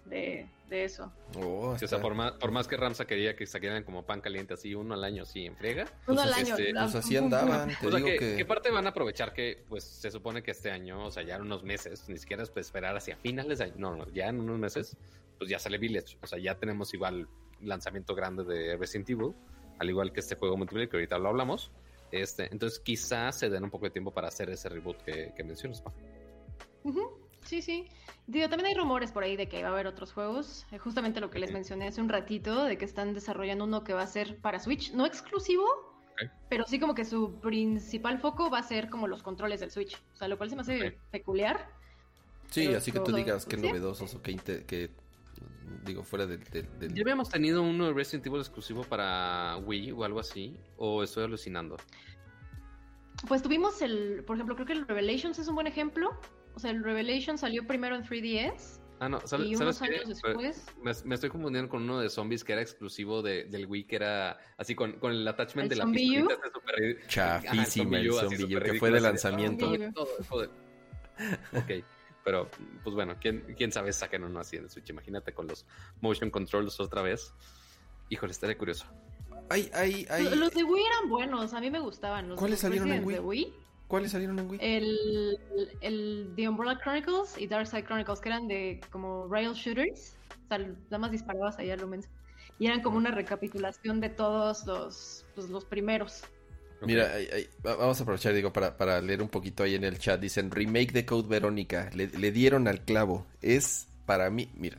[0.05, 1.11] de, de eso.
[1.37, 4.21] Oh, Sí, o sea, por más, por más que Ramsa quería que saquieran como pan
[4.21, 5.83] caliente así uno al año así en friega.
[5.83, 6.55] Uno Pues al así- año.
[6.57, 8.35] este, Pues así andaban, te O sea, digo que, que...
[8.37, 11.35] que parte van a aprovechar que, pues, se supone que este año, o sea, ya
[11.35, 14.27] en unos meses, ni siquiera es pues, esperar hacia finales de año, no, no, ya
[14.29, 14.97] en unos meses,
[15.37, 17.27] pues ya sale Village, o sea, ya tenemos igual
[17.61, 19.33] lanzamiento grande de Resident Evil,
[19.83, 21.71] al igual que este juego multiplayer que ahorita lo hablamos,
[22.11, 25.43] este, entonces quizás se den un poco de tiempo para hacer ese reboot que, que
[25.43, 25.91] mencionas, Pa.
[27.45, 27.87] Sí, sí.
[28.25, 30.65] Digo, también hay rumores por ahí de que va a haber otros juegos.
[30.71, 33.93] Eh, Justamente lo que les mencioné hace un ratito, de que están desarrollando uno que
[33.93, 35.65] va a ser para Switch, no exclusivo,
[36.49, 39.95] pero sí como que su principal foco va a ser como los controles del Switch.
[40.13, 41.69] O sea, lo cual se me hace peculiar.
[42.49, 43.67] Sí, pero- así que tú digas qué sí.
[43.67, 44.91] novedosos o qué, qué,
[45.85, 46.43] digo, fuera del...
[46.45, 50.55] del- del- ¿Ya habíamos tenido uno de Resident Evil exclusivo para Wii o algo así?
[50.77, 51.77] ¿O estoy alucinando?
[53.27, 56.19] Pues tuvimos el, por ejemplo, creo que el Revelations es un buen ejemplo.
[56.55, 59.95] O sea, el Revelations salió primero en 3DS Ah, no, ¿sabes, y ¿sabes unos qué?
[59.97, 63.65] años después Me, me estoy confundiendo con uno de zombies que era exclusivo de, del
[63.65, 66.35] Wii, que era así con, con el attachment ¿El de la pistolita,
[67.17, 69.73] Ajá, el U, Zombie U, que fue de lanzamiento.
[69.93, 70.49] Todo, joder.
[71.53, 71.83] Ok,
[72.23, 72.49] pero
[72.83, 74.89] pues bueno, ¿quién, quién sabe saquen uno así en el Switch?
[74.89, 75.65] Imagínate con los
[76.01, 77.33] motion controls otra vez.
[78.09, 78.85] Híjole, estaría curioso.
[79.49, 82.29] Los de Wii eran buenos, a mí me gustaban.
[82.29, 83.53] Los ¿Cuáles salieron en Resident de Wii.
[83.87, 84.59] ¿Cuáles salieron en Wii?
[84.61, 85.39] El,
[85.81, 90.17] el The Umbrella Chronicles y Dark Side Chronicles, que eran de como rail shooters.
[90.45, 92.09] O sea, nada más disparabas allá lo menso.
[92.59, 96.23] Y eran como una recapitulación de todos los, pues, los primeros.
[96.85, 99.97] Mira, hay- va- vamos a aprovechar, digo, para, para leer un poquito ahí en el
[99.99, 100.19] chat.
[100.19, 101.89] Dicen, remake de Code Verónica.
[101.93, 103.25] Le, le dieron al clavo.
[103.41, 104.77] Es para mí, mira,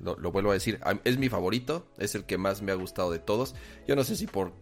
[0.00, 3.10] lo, lo, vuelvo a decir, es mi favorito, es el que más me ha gustado
[3.12, 3.54] de todos.
[3.86, 4.52] Yo no sé si por,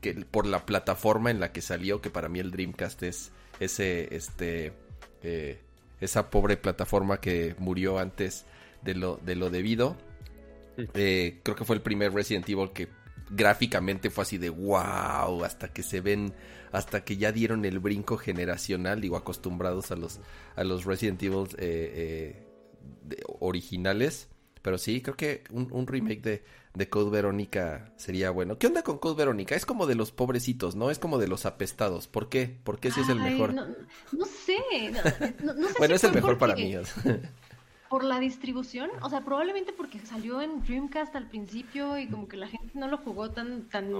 [0.00, 4.14] que, por la plataforma en la que salió, que para mí el Dreamcast es ese,
[4.14, 4.72] este,
[5.22, 5.58] eh,
[6.00, 8.44] esa pobre plataforma que murió antes
[8.82, 9.96] de lo, de lo debido.
[10.92, 12.88] Eh, creo que fue el primer Resident Evil que
[13.30, 16.32] gráficamente fue así de wow, hasta que se ven,
[16.72, 20.20] hasta que ya dieron el brinco generacional, digo, acostumbrados a los,
[20.54, 22.46] a los Resident Evil eh,
[23.40, 24.28] originales.
[24.62, 28.58] Pero sí, creo que un, remake de, de, Code Verónica sería bueno.
[28.58, 29.54] ¿Qué onda con Code Verónica?
[29.54, 30.90] Es como de los pobrecitos, ¿no?
[30.90, 32.08] Es como de los apestados.
[32.08, 32.58] ¿Por qué?
[32.64, 33.54] ¿Por qué si es el mejor?
[33.54, 33.64] No,
[34.26, 34.56] sé.
[35.78, 36.74] bueno, es el mejor para mí.
[37.88, 42.36] Por la distribución, o sea, probablemente porque salió en Dreamcast al principio y como que
[42.36, 43.68] la gente no lo jugó tan...
[43.68, 43.92] tan...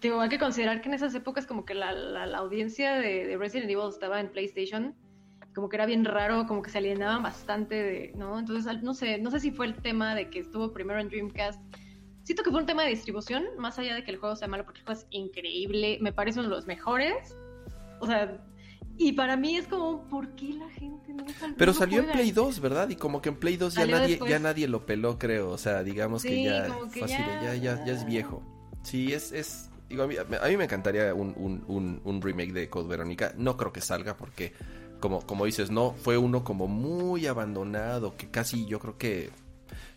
[0.00, 3.36] Tengo hay que considerar que en esas épocas como que la, la, audiencia de, de
[3.38, 4.94] Resident Evil estaba en PlayStation
[5.54, 8.38] como que era bien raro, como que se alienaban bastante de, ¿no?
[8.38, 11.60] Entonces, no sé, no sé si fue el tema de que estuvo primero en Dreamcast.
[12.24, 14.64] Siento que fue un tema de distribución, más allá de que el juego sea malo,
[14.64, 17.36] porque el juego es increíble, me parece uno de los mejores.
[18.00, 18.44] O sea,
[18.96, 21.24] y para mí es como, ¿por qué la gente no
[21.56, 22.88] Pero salió en Play 2, ¿verdad?
[22.88, 25.50] Y como que en Play 2 ya nadie, ya nadie lo peló, creo.
[25.50, 27.54] O sea, digamos que ya, ya...
[27.54, 28.42] Ya, ya, es viejo.
[28.82, 32.52] Sí, es, es digo, a mí, a mí me encantaría un, un, un, un, remake
[32.52, 33.34] de Code Verónica.
[33.36, 34.52] No creo que salga porque
[35.00, 39.30] como, como dices, no, fue uno como muy abandonado, que casi yo creo que,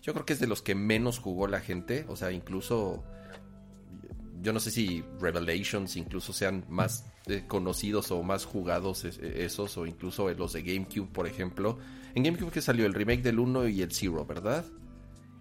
[0.01, 3.03] yo creo que es de los que menos jugó la gente, o sea, incluso,
[4.41, 9.85] yo no sé si Revelations incluso sean más eh, conocidos o más jugados esos, o
[9.85, 11.77] incluso los de GameCube, por ejemplo.
[12.15, 14.65] En GameCube que salió el remake del 1 y el 0, ¿verdad?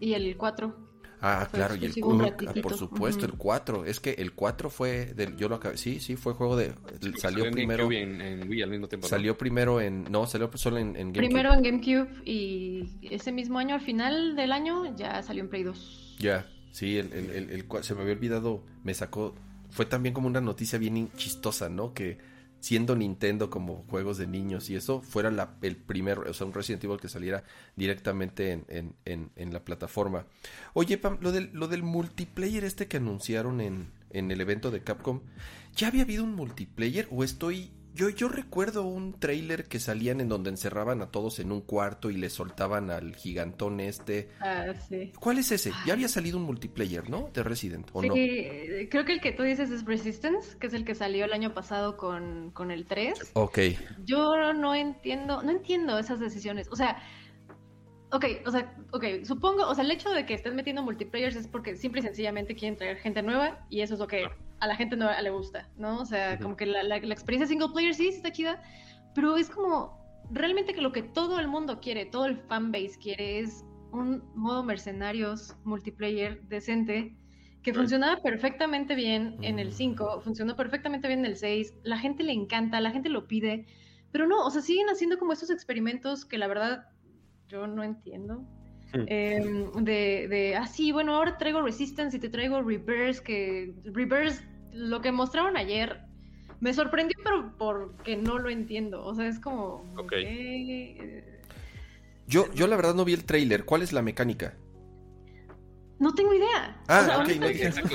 [0.01, 0.87] Y el 4.
[1.21, 3.85] Ah, claro, y el 4, por supuesto, el 4.
[3.87, 6.75] Es que el 4 fue del, yo lo acabé, sí, sí, fue juego de
[7.17, 9.09] salió, primero en, Wii al mismo tiempo.
[9.09, 11.19] Salió primero en no, salió solo en, GameCube.
[11.19, 15.63] Primero en GameCube y ese mismo año al final del año ya salió en Play
[15.63, 16.17] 2.
[16.19, 19.35] Ya, sí, el, el, el, se me había olvidado, me sacó
[19.71, 21.95] fue también como una noticia bien chistosa, ¿no?
[21.95, 22.19] Que
[22.61, 25.31] siendo Nintendo como juegos de niños y eso, fuera
[25.63, 27.45] el primer, o sea, un Resident Evil que saliera
[27.77, 30.27] directamente en, en, en, la plataforma.
[30.73, 34.83] Oye, Pam, lo del, lo del multiplayer este que anunciaron en, en el evento de
[34.83, 35.21] Capcom,
[35.77, 40.29] ¿ya había habido un multiplayer o estoy yo, yo recuerdo un trailer que salían en
[40.29, 44.29] donde encerraban a todos en un cuarto y le soltaban al gigantón este.
[44.41, 45.13] Ah, sí.
[45.19, 45.73] ¿Cuál es ese?
[45.87, 47.31] Ya había salido un multiplayer, ¿no?
[47.33, 48.15] De Resident, ¿o sí, no?
[48.15, 51.55] creo que el que tú dices es Resistance, que es el que salió el año
[51.55, 53.33] pasado con, con el 3.
[53.33, 53.59] Ok.
[54.05, 56.69] Yo no entiendo, no entiendo esas decisiones.
[56.71, 57.03] O sea,
[58.13, 61.49] Ok, o sea, ok, supongo, o sea, el hecho de que estén metiendo multiplayers es
[61.49, 64.29] porque simple y sencillamente quieren traer gente nueva y eso es lo que
[64.61, 66.01] a la gente nueva le gusta, ¿no?
[66.01, 68.63] O sea, como que la, la, experiencia single player sí está chida,
[69.15, 69.99] pero es como
[70.31, 74.63] realmente que lo que todo el mundo quiere, todo el fanbase quiere es un modo
[74.63, 77.17] mercenarios multiplayer decente
[77.63, 82.23] que funcionaba perfectamente bien en el 5, funcionó perfectamente bien en el 6, la gente
[82.23, 83.67] le encanta, la gente lo pide,
[84.13, 86.87] pero no, o sea, siguen haciendo como estos experimentos que la verdad
[87.49, 88.45] yo no entiendo.
[88.93, 89.05] Hmm.
[89.07, 94.43] Em, de, de, ah, sí, bueno, ahora traigo Resistance y te traigo Reverse, que Reverse,
[94.73, 96.01] lo que mostraron ayer,
[96.61, 99.05] me sorprendió, pero porque no lo entiendo.
[99.05, 99.85] O sea, es como...
[99.97, 100.13] Ok.
[102.27, 103.65] Yo, yo la verdad no vi el trailer.
[103.65, 104.55] ¿Cuál es la mecánica?
[105.99, 106.77] No tengo idea.
[106.89, 107.25] Ah,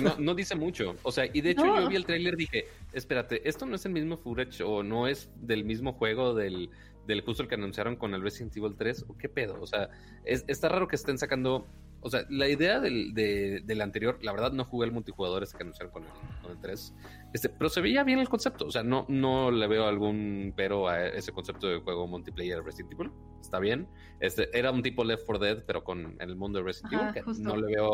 [0.01, 0.95] no, no, dice mucho.
[1.03, 3.91] O sea, y de hecho yo vi el trailer dije, espérate, esto no es el
[3.91, 6.71] mismo footage o no es del mismo juego del
[7.07, 9.59] del justo el que anunciaron con el Resident Evil 3, ¿o qué pedo?
[9.61, 9.89] O sea,
[10.25, 11.65] es, está raro que estén sacando.
[12.03, 15.63] O sea, la idea del, del anterior, la verdad no jugué el multijugador este que
[15.63, 16.09] anunciaron con el,
[16.41, 16.95] con el 3,
[17.33, 18.65] este, pero se veía bien el concepto.
[18.65, 22.93] O sea, no, no le veo algún pero a ese concepto de juego multiplayer Resident
[22.93, 23.11] Evil.
[23.39, 23.87] Está bien.
[24.19, 27.13] Este, era un tipo Left 4 Dead, pero con el mundo de Resident Evil.
[27.13, 27.91] Que no le veo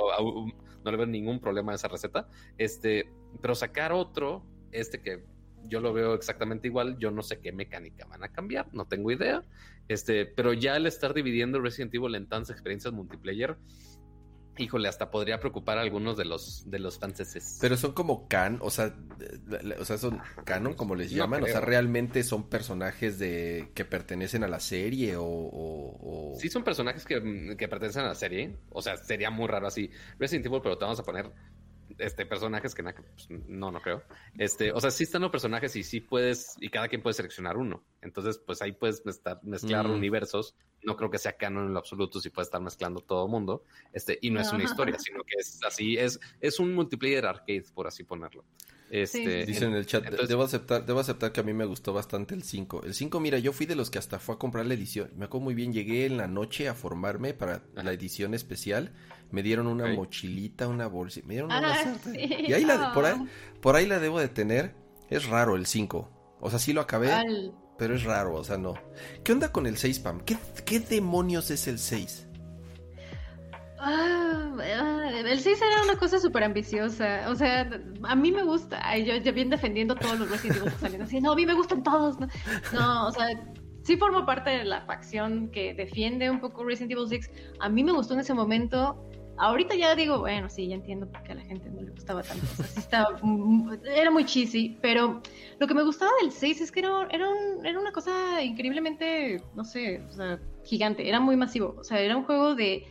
[0.85, 2.29] no le veo ningún problema a esa receta.
[2.57, 5.23] Este, pero sacar otro, este que
[5.65, 9.11] yo lo veo exactamente igual, yo no sé qué mecánica van a cambiar, no tengo
[9.11, 9.43] idea,
[9.87, 13.57] este, pero ya el estar dividiendo Resident Evil en tantas experiencias multiplayer,
[14.57, 17.57] híjole, hasta podría preocupar a algunos de los de los franceses.
[17.61, 18.95] Pero son como can, o sea,
[19.79, 24.43] o sea, son canon como les llaman, o sea, realmente son personajes de que pertenecen
[24.43, 28.81] a la serie o, o, Sí son personajes que, que, pertenecen a la serie, o
[28.81, 29.89] sea, sería muy raro así.
[30.19, 31.31] Resident Evil, pero te vamos a poner
[31.97, 34.03] este, personajes que pues, no, no creo.
[34.37, 37.57] Este, o sea, sí están los personajes y sí puedes, y cada quien puede seleccionar
[37.57, 37.83] uno.
[38.01, 39.91] Entonces, pues ahí puedes mezclar, mezclar mm.
[39.91, 40.55] universos.
[40.83, 43.63] No creo que sea canon en lo absoluto si puedes estar mezclando todo el mundo.
[43.93, 47.65] Este, y no es una historia, sino que es así, es, es un multiplayer arcade,
[47.73, 48.43] por así ponerlo.
[48.89, 52.35] Este, Dicen en el chat, debo, aceptar, debo aceptar que a mí me gustó bastante
[52.35, 52.83] el 5.
[52.85, 55.11] El 5, mira, yo fui de los que hasta fue a comprar la edición.
[55.17, 58.93] Me acuerdo muy bien, llegué en la noche a formarme para la edición especial.
[59.31, 61.21] Me dieron una mochilita, una bolsa.
[61.25, 63.25] Me dieron una ah, Y ahí la, por, ahí, ah.
[63.61, 64.73] por ahí la debo de tener.
[65.09, 66.09] Es raro el 5.
[66.39, 67.11] O sea, sí lo acabé,
[67.77, 68.75] pero es raro, o sea, no.
[69.23, 70.21] ¿Qué onda con el 6, Pam?
[70.21, 72.27] ¿Qué, qué demonios es el 6?
[73.79, 77.29] Ah, ah, el 6 era una cosa súper ambiciosa.
[77.29, 77.69] O sea,
[78.03, 78.97] a mí me gusta.
[78.97, 81.21] yo, yo bien defendiendo todos los Resident Evil saliendo así.
[81.21, 82.17] No, a mí me gustan todos.
[82.73, 83.27] No, o sea,
[83.83, 87.31] sí formo parte de la facción que defiende un poco Resident Evil 6.
[87.59, 89.03] A mí me gustó en ese momento.
[89.37, 92.23] Ahorita ya digo, bueno, sí, ya entiendo por qué a la gente no le gustaba
[92.23, 92.45] tanto.
[93.85, 95.21] Era muy cheesy, pero
[95.59, 97.27] lo que me gustaba del 6 es que era, era,
[97.63, 101.07] era una cosa increíblemente, no sé, o sea, gigante.
[101.07, 101.75] Era muy masivo.
[101.77, 102.85] O sea, era un juego de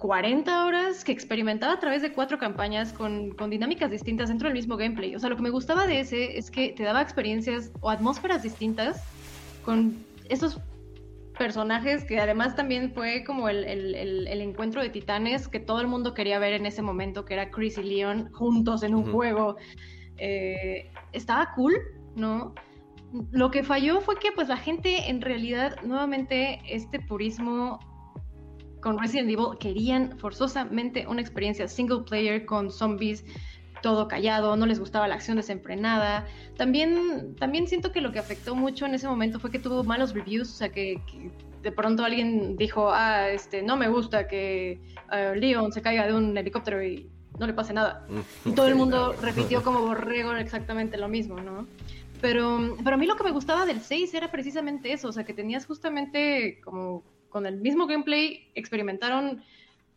[0.00, 4.76] 40 horas que experimentaba a través de cuatro campañas con, dinámicas distintas dentro del mismo
[4.76, 5.14] gameplay.
[5.14, 8.42] O sea, lo que me gustaba de ese es que te daba experiencias o atmósferas
[8.42, 9.04] distintas
[9.64, 9.94] con
[10.28, 10.58] estos
[11.40, 13.64] personajes que además también fue como el,
[14.28, 17.78] encuentro de titanes que todo el mundo quería ver en ese momento, que era Chris
[17.78, 19.56] y Leon juntos en un juego.
[20.18, 21.72] Eh, estaba cool,
[22.14, 22.54] ¿no?
[23.30, 27.78] Lo que falló fue que pues la gente en realidad nuevamente este purismo
[28.82, 33.24] con Resident Evil querían forzosamente una experiencia single player con zombies
[33.82, 36.26] todo callado, no les gustaba la acción desenfrenada.
[36.56, 40.14] También, también siento que lo que afectó mucho en ese momento fue que tuvo malos
[40.14, 41.00] reviews, o sea que,
[41.62, 44.80] de pronto alguien dijo, ah, este, no me gusta que
[45.12, 48.06] uh, Leon se caiga de un helicóptero y no le pase nada.
[48.08, 51.66] Mm, y todo el mudo repitió como borrego exactamente lo mismo, ¿no?
[52.20, 55.24] Pero, pero a mí lo que me gustaba del 6 era precisamente eso, o sea,
[55.24, 59.42] que tenías justamente como con el mismo gameplay experimentaron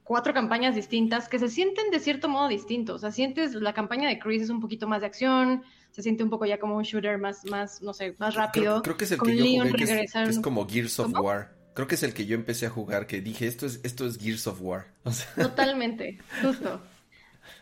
[0.03, 2.95] cuatro campañas distintas que se sienten de cierto modo distintos.
[2.95, 6.23] O sea, sientes la campaña de Chris es un poquito más de acción, se siente
[6.23, 8.81] un poco ya como un shooter más, más no sé, más rápido.
[8.81, 11.55] Creo, que es el que yo jugué, que es, como Gears of War.
[11.73, 14.17] Creo que es el que yo empecé a jugar, que dije, esto es, esto es
[14.17, 14.87] Gears of War.
[15.35, 16.81] Totalmente, justo.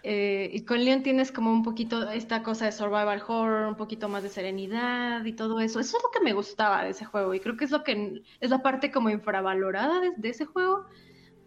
[0.04, 4.10] Eh, y con Leon tienes como un poquito esta cosa de survival horror, un poquito
[4.10, 5.80] más de serenidad y todo eso.
[5.80, 8.24] Eso es lo que me gustaba de ese juego y creo que es lo que
[8.40, 10.86] es la parte como infravalorada de, ese juego.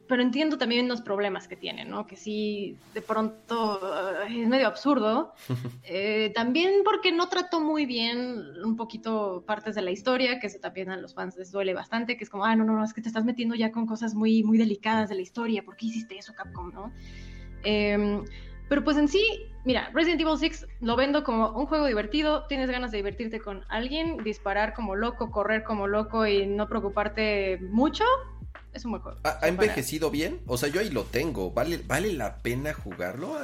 [0.06, 2.06] Pero entiendo también los problemas que tiene, ¿no?
[2.06, 3.80] Que sí, de pronto
[4.26, 5.34] eh, es medio absurdo.
[5.86, 10.58] Eh, también porque no trató muy bien un poquito partes de la historia, que eso
[10.58, 12.94] también a los fans les duele bastante, que es como, ah, no, no, no, es
[12.94, 15.86] que te estás metiendo ya con cosas muy, muy delicadas de la historia, ¿por qué
[15.86, 16.90] hiciste eso, Capcom, no?
[17.64, 18.24] Em,
[18.68, 19.22] pero pues en sí,
[19.64, 23.64] mira, Resident Evil 6 lo vendo como un juego divertido, tienes ganas de divertirte con
[23.68, 28.04] alguien, disparar como loco, correr como loco y no preocuparte mucho,
[28.72, 29.18] es un buen juego.
[29.24, 30.40] ¿Ha, envejecido bien?
[30.46, 33.36] O sea, yo ahí lo tengo, ¿vale, ¿vale la pena jugarlo?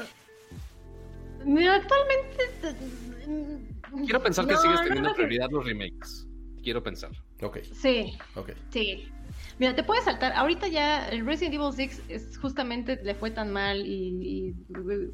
[1.44, 3.26] Mira, actualmente...
[3.26, 6.26] Mm, Quiero pensar que sigues teniendo prioridad los remakes.
[6.62, 7.10] Quiero pensar.
[7.42, 7.58] Ok.
[7.72, 8.16] Sí.
[8.34, 8.50] Ok.
[8.70, 9.10] Sí.
[9.58, 10.32] Mira, te puedes saltar.
[10.32, 14.54] Ahorita ya el Resident Evil 6 es justamente le fue tan mal y,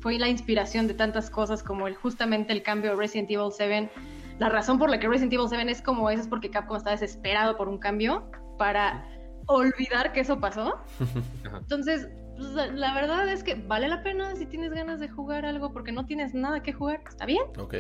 [0.01, 3.91] fue la inspiración de tantas cosas como el justamente el cambio de Resident Evil 7.
[4.39, 6.91] La razón por la que Resident Evil 7 es como es es porque Capcom está
[6.91, 9.05] desesperado por un cambio para
[9.47, 10.79] olvidar que eso pasó.
[11.61, 15.73] Entonces, pues, la verdad es que vale la pena si tienes ganas de jugar algo
[15.73, 17.45] porque no tienes nada que jugar, está bien.
[17.59, 17.75] Ok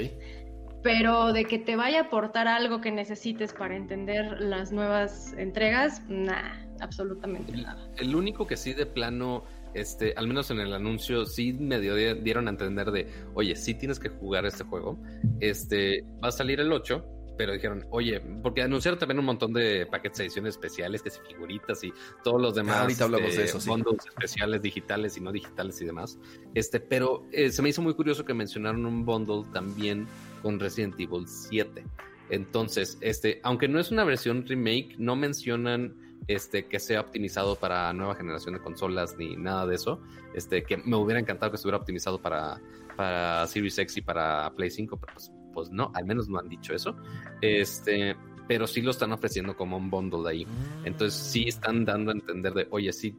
[0.86, 6.00] pero de que te vaya a aportar algo que necesites para entender las nuevas entregas,
[6.08, 7.90] nada, absolutamente nada.
[7.96, 9.42] El único que sí de plano,
[9.74, 13.98] este, al menos en el anuncio, sí me dieron a entender de, oye, sí tienes
[13.98, 14.96] que jugar este juego,
[15.40, 17.04] este, va a salir el 8,
[17.36, 21.20] pero dijeron, oye, porque anunciaron también un montón de paquetes de ediciones especiales, que si
[21.20, 22.76] figuritas y todos los demás.
[22.76, 26.18] Ah, ahorita hablamos de eso, Fondos especiales digitales y no digitales y demás.
[26.54, 30.06] Este, pero eh, se me hizo muy curioso que mencionaron un bundle también
[30.42, 31.84] con Resident Evil 7.
[32.30, 35.94] Entonces, este, aunque no es una versión remake, no mencionan
[36.28, 40.00] este, que sea optimizado para nueva generación de consolas ni nada de eso.
[40.34, 42.60] Este, que me hubiera encantado que estuviera optimizado para,
[42.96, 46.50] para Series X y para Play 5, pero pues, pues, no, al menos no han
[46.50, 46.94] dicho eso.
[47.40, 48.14] Este,
[48.46, 50.46] pero sí lo están ofreciendo como un bundle ahí.
[50.84, 53.16] Entonces sí están dando a entender de, oye, sí,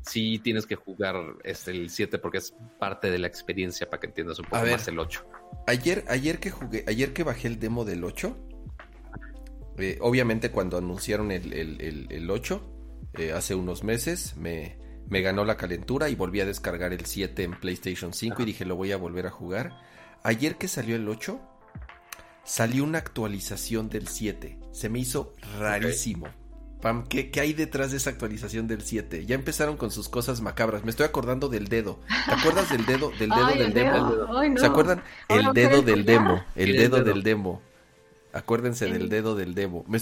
[0.00, 4.06] sí tienes que jugar este, el 7 porque es parte de la experiencia para que
[4.06, 5.26] entiendas un poco más el 8.
[5.66, 8.36] Ayer, ayer que jugué, ayer que bajé el demo del 8,
[9.78, 12.62] eh, obviamente cuando anunciaron el, el, 8,
[13.14, 14.78] eh, hace unos meses, me,
[15.08, 18.64] me, ganó la calentura y volví a descargar el 7 en PlayStation 5 y dije
[18.64, 19.72] lo voy a volver a jugar.
[20.22, 21.40] Ayer que salió el 8,
[22.44, 24.58] salió una actualización del 7.
[24.72, 26.28] Se me hizo rarísimo.
[26.80, 29.24] Pam, ¿qué, ¿qué, hay detrás de esa actualización del 7?
[29.24, 30.84] Ya empezaron con sus cosas macabras.
[30.84, 32.00] Me estoy acordando del dedo.
[32.26, 34.58] ¿Te acuerdas del dedo, del dedo del demo?
[34.58, 35.02] ¿Se acuerdan?
[35.28, 36.44] El dedo del demo.
[36.56, 37.62] El dedo del demo.
[38.32, 39.84] Acuérdense del dedo del demo.
[39.86, 39.98] Me,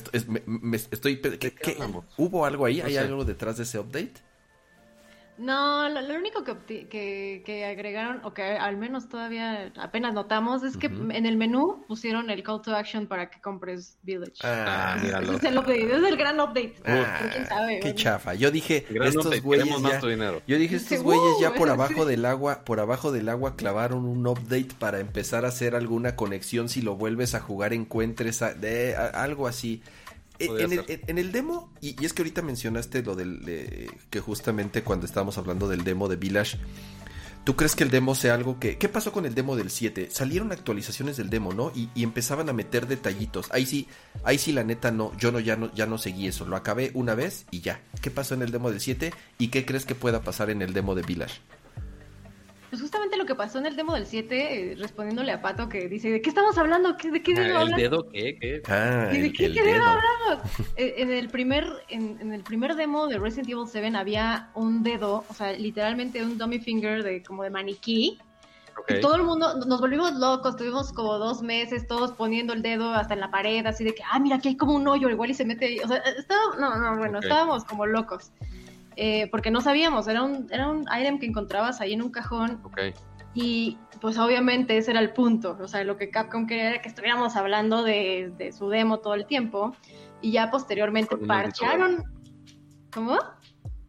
[0.77, 1.21] estoy.
[1.21, 1.77] ¿qué,
[2.17, 2.81] ¿Hubo algo ahí?
[2.81, 4.15] ¿Hay algo detrás de ese update?
[5.41, 6.87] No, lo, único que,
[7.45, 12.29] que, agregaron, o que al menos todavía apenas notamos, es que en el menú pusieron
[12.29, 14.35] el call to action para que compres Village.
[14.43, 15.33] Ah, ah míralo.
[15.33, 16.75] Es el, update, es el gran update.
[16.85, 17.81] Ah, quién sabe.
[17.81, 18.35] Qué chafa.
[18.35, 20.01] Yo dije, estos güeyes ya,
[20.47, 24.27] yo dije, estos güeyes ya por abajo del agua, por abajo del agua clavaron un
[24.27, 29.49] update para empezar a hacer alguna conexión si lo vuelves a jugar encuentres de, algo
[29.49, 29.83] así.
[30.41, 33.91] En el, demo, y, es que ahorita mencionaste lo del.
[34.09, 36.59] que justamente cuando estábamos hablando del demo de Village,
[37.45, 38.79] ¿tú crees que el demo sea algo que.
[38.79, 40.09] ¿Qué pasó con el demo del 7?
[40.11, 41.73] Salieron actualizaciones del demo, ¿no?
[41.75, 43.49] Y, empezaban a meter detallitos.
[43.53, 43.87] Ahí sí,
[44.25, 45.17] ahí sí, la neta, no.
[45.19, 46.47] Yo no ya, no, ya no seguí eso.
[46.47, 47.83] Lo acabé una vez y ya.
[48.01, 49.13] ¿Qué pasó en el demo del 7?
[49.39, 51.41] ¿Y qué crees que pueda pasar en el demo de Village?
[52.71, 55.89] Pues justamente lo que pasó en el demo del 7, eh, respondiéndole a Pato que
[55.89, 56.93] dice, ¿de qué estamos hablando?
[56.93, 58.39] ¿De qué dedo ah, ¿El dedo qué?
[58.41, 58.63] ¿Qué?
[58.69, 60.49] Ah, ¿De qué, dedo hablamos?
[60.77, 65.25] Eh, en, el primer, en, el primer demo de Resident Evil 7 había un dedo,
[65.29, 68.19] o sea, literalmente un dummy finger de como de maniquí.
[68.89, 72.95] Y todo el mundo, nos volvimos locos, tuvimos como dos meses todos poniendo el dedo
[72.95, 75.31] hasta en la pared, así de que, ah, mira, aquí hay como un hoyo, igual
[75.31, 75.79] y se mete ahí.
[75.81, 78.31] O sea, estaba, no, no, bueno, estábamos como locos.
[78.97, 82.61] Eh, porque no sabíamos, era un, era un item que encontrabas ahí en un cajón.
[83.33, 86.89] Y pues obviamente ese era el punto, o sea, lo que Capcom quería era que
[86.89, 89.77] estuviéramos hablando de, de su demo todo el tiempo
[90.21, 92.03] y ya posteriormente parcharon...
[92.93, 93.17] ¿Cómo?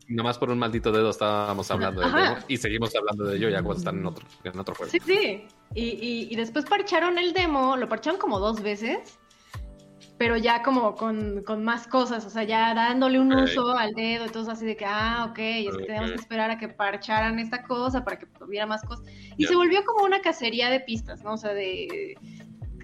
[0.08, 3.64] Nomás por un maldito dedo estábamos hablando de demo y seguimos hablando de ello ya
[3.64, 4.92] cuando están en otro, en otro juego.
[4.92, 5.48] Sí, sí.
[5.74, 9.18] Y, y, y después parcharon el demo, lo parcharon como dos veces
[10.22, 14.54] pero ya como con, más cosas, o sea, ya dándole un uso al dedo, entonces
[14.54, 18.04] así de que, ah, ok, es que tenemos que esperar a que parcharan esta cosa
[18.04, 19.04] para que hubiera más cosas.
[19.36, 21.34] Y se volvió como una cacería de pistas, ¿no?
[21.34, 22.14] O sea, de...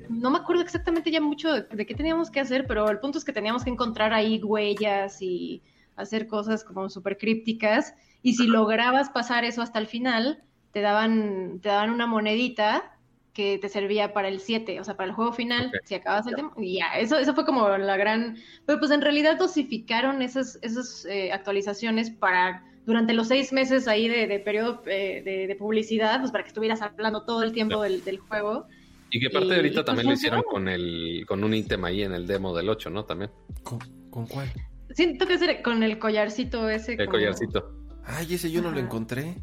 [0.09, 3.23] No me acuerdo exactamente ya mucho de, qué teníamos que hacer, pero el punto es
[3.23, 5.61] que teníamos que encontrar ahí huellas y
[5.95, 7.93] hacer cosas como súper crípticas.
[8.23, 12.96] Y si lograbas pasar eso hasta el final, te daban, te daban una monedita
[13.38, 16.33] que te servía para el 7, o sea, para el juego final, si acabas el
[16.33, 18.35] tema, y ya, eso, eso fue como la gran,
[18.65, 24.07] pero pues en realidad dosificaron esas, esas eh, actualizaciones para, durante los seis meses ahí
[24.07, 28.65] de, periodo eh, de, publicidad, pues para que estuvieras hablando todo el tiempo del, juego.
[29.11, 32.01] Y que parte de ahorita pues, también lo hicieron con el, con un ítem ahí
[32.01, 33.05] en el demo del 8, ¿no?
[33.05, 33.29] También.
[33.61, 34.51] ¿Con, cuál?
[34.95, 36.93] Siento que es con el collarcito ese.
[36.93, 37.71] El collarcito.
[38.03, 39.35] Ay, ese yo no lo encontré.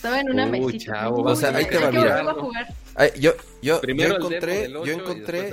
[0.00, 0.94] Estaba en una Uy, mesita.
[0.94, 2.24] Chavo, o sea, ahí te va, mira.
[2.94, 5.50] Ay, yo, yo, yo encontré, yo encontré,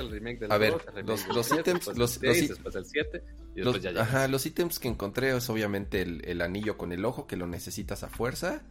[0.48, 0.74] a ver,
[1.04, 3.24] los, los ítems, los, los, el 7,
[3.56, 7.04] y los, ya ajá, los ítems que encontré es obviamente el, el, anillo con el
[7.04, 8.62] ojo que lo necesitas a fuerza,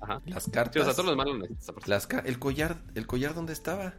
[0.00, 0.22] ajá.
[0.24, 1.90] las cartas, sí, o sea, todos los malos necesitas a fuerza.
[1.90, 3.96] Las, el collar, el collar dónde estaba.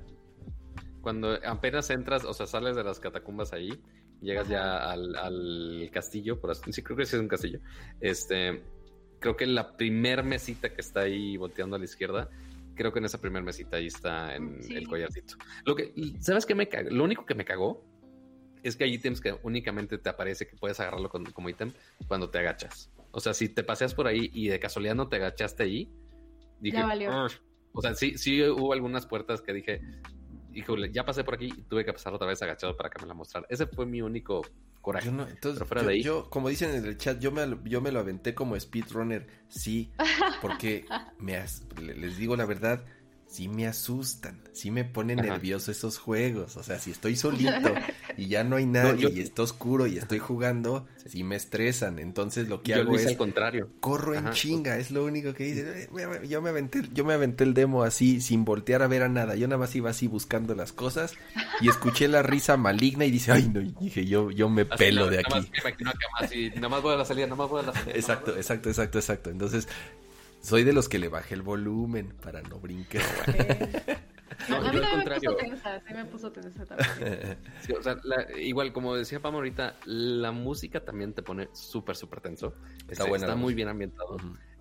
[1.02, 3.80] Cuando apenas entras, o sea, sales de las catacumbas ahí,
[4.20, 7.60] llegas ya al, al castillo, por así, sí creo que sí es un castillo,
[8.02, 8.64] este
[9.20, 12.30] creo que la primer mesita que está ahí volteando a la izquierda,
[12.76, 15.36] creo que en esa primer mesita ahí está en el collarcito.
[15.66, 16.90] Lo que, ¿sabes qué me cagó?
[16.90, 17.84] Lo único que me cagó
[18.64, 21.72] es que hay ítems que únicamente te aparece que puedes agarrarlo como ítem
[22.08, 22.90] cuando te agachas.
[23.12, 25.92] O sea, si te paseas por ahí y de casualidad no te agachaste ahí,
[26.60, 27.28] dije, ya valió.
[27.72, 29.82] o sea, sí, sí hubo algunas puertas que dije,
[30.60, 33.08] híjole, ya pasé por aquí y tuve que pasar otra vez agachado para que me
[33.08, 33.46] la mostrara.
[33.50, 34.42] Ese fue mi único
[34.82, 35.08] coraje.
[35.08, 38.34] Yo no, entonces, yo, como dicen en el chat, yo me, yo me lo aventé
[38.34, 39.92] como speedrunner, sí,
[40.42, 40.86] porque
[41.20, 41.44] me,
[41.82, 42.86] les digo la verdad,
[43.30, 46.58] sí me asustan, sí me ponen nervioso esos juegos.
[46.58, 47.76] O sea, si estoy solito
[48.18, 52.00] y ya no hay nadie y está oscuro y estoy jugando, sí me estresan.
[52.00, 53.70] Entonces lo que hago es al contrario.
[53.80, 55.84] corro en chinga, es lo único que dice.
[55.84, 59.10] Eh, yo me aventé, yo me aventé el demo así sin voltear a ver a
[59.10, 59.36] nada.
[59.36, 61.14] Yo nada más iba así buscando las cosas
[61.62, 65.20] y escuché la risa maligna y dice, "Ay, no", dije, "Yo yo me pelo de
[65.20, 65.52] aquí."
[66.56, 67.96] nada más voy a la salida, nada más voy a la salida.
[67.96, 69.30] Exacto, exacto, exacto, exacto.
[69.30, 69.68] Entonces,
[70.42, 73.02] soy de los que le bajé el volumen para no brincar.
[74.48, 77.38] No, a mí me puso tensa, sí me puso tensa también.
[77.78, 77.98] o sea,
[78.40, 82.56] igual, como decía Pam ahorita, la música también te pone súper, súper tenso.
[82.88, 84.18] Está, buena, está muy bien ambientado.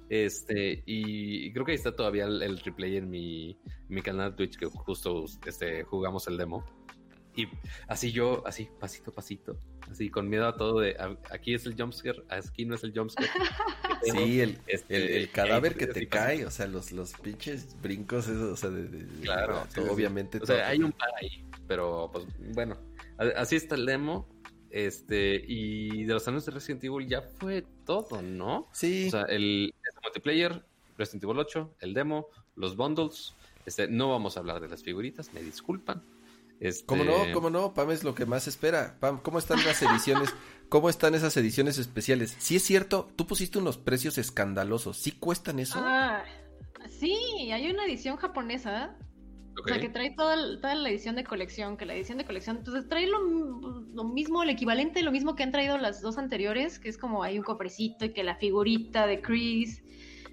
[0.09, 3.59] Este, y, creo que ahí está todavía el, replay en mi,
[3.89, 6.65] mi canal de Twitch, que justo este, jugamos el demo.
[7.39, 7.49] Y
[7.87, 9.57] así yo, así, pasito, pasito,
[9.89, 10.97] así con miedo a todo de,
[11.31, 13.31] aquí es el jumpscare, aquí no es el jumpscare.
[14.03, 18.51] sí, el, este, el, cadáver que te cae, o sea, los, los pinches brincos, eso,
[18.55, 20.39] o sea, de, claro, obviamente.
[20.43, 22.77] O sea, hay un par ahí, pero pues bueno,
[23.37, 24.27] así está el demo.
[24.71, 28.67] Este, y de los años de Resident Evil ya fue todo, ¿no?
[28.73, 29.07] Sí.
[29.07, 30.65] O sea, el, el multiplayer,
[30.99, 33.35] Resident Evil 8, el demo, los bundles.
[33.65, 36.03] Este, no vamos a hablar de las figuritas, me disculpan.
[36.61, 37.13] Este, ¿Cómo no?
[37.33, 37.73] ¿Cómo no?
[37.73, 38.97] Pam es lo que más espera.
[39.01, 40.35] Pam, ¿cómo están las ediciones?
[40.69, 42.37] ¿Cómo están esas ediciones especiales?
[42.39, 44.99] Si es cierto, tú pusiste unos precios escandalosos.
[44.99, 45.79] ¿Sí cuestan eso?
[45.81, 46.25] Ah,
[46.89, 48.97] sí, hay una edición japonesa.
[49.65, 52.59] O sea, que trae toda, toda, la edición de colección, que la edición de colección,
[52.59, 56.79] entonces trae lo, lo, mismo, el equivalente, lo mismo que han traído las dos anteriores,
[56.79, 59.83] que es como hay un cofrecito y que la figurita de Chris,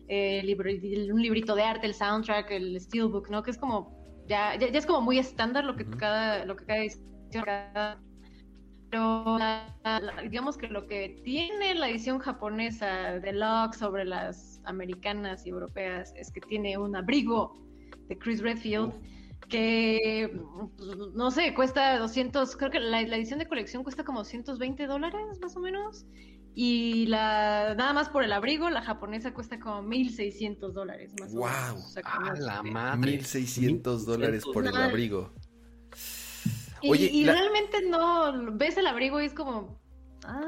[0.07, 3.41] eh, libro, un librito de arte, el soundtrack, el steelbook, ¿no?
[3.41, 6.79] Que es como ya, ya, es como muy estándar lo que cada, lo que cada
[6.79, 7.43] edición
[8.89, 9.37] pero
[10.29, 16.13] digamos que lo que tiene la edición japonesa de Locke sobre las americanas y europeas
[16.15, 17.57] es que tiene un abrigo
[18.07, 18.93] de Chris Redfield
[19.49, 20.39] que
[20.77, 24.87] pues, no sé, cuesta 200, creo que la, la, edición de colección cuesta como 120
[24.87, 26.05] dólares más o menos
[26.57, 31.43] y la nada más por el abrigo, la japonesa cuesta como 1600 dólares más wow.
[31.43, 31.85] o menos.
[31.85, 33.11] O sea, ¡Ah, la madre!
[33.11, 35.33] 1600 dólares por el abrigo.
[36.81, 37.33] Y, Oye, y la...
[37.33, 39.77] realmente no ves el abrigo y es como.
[40.23, 40.41] Ah,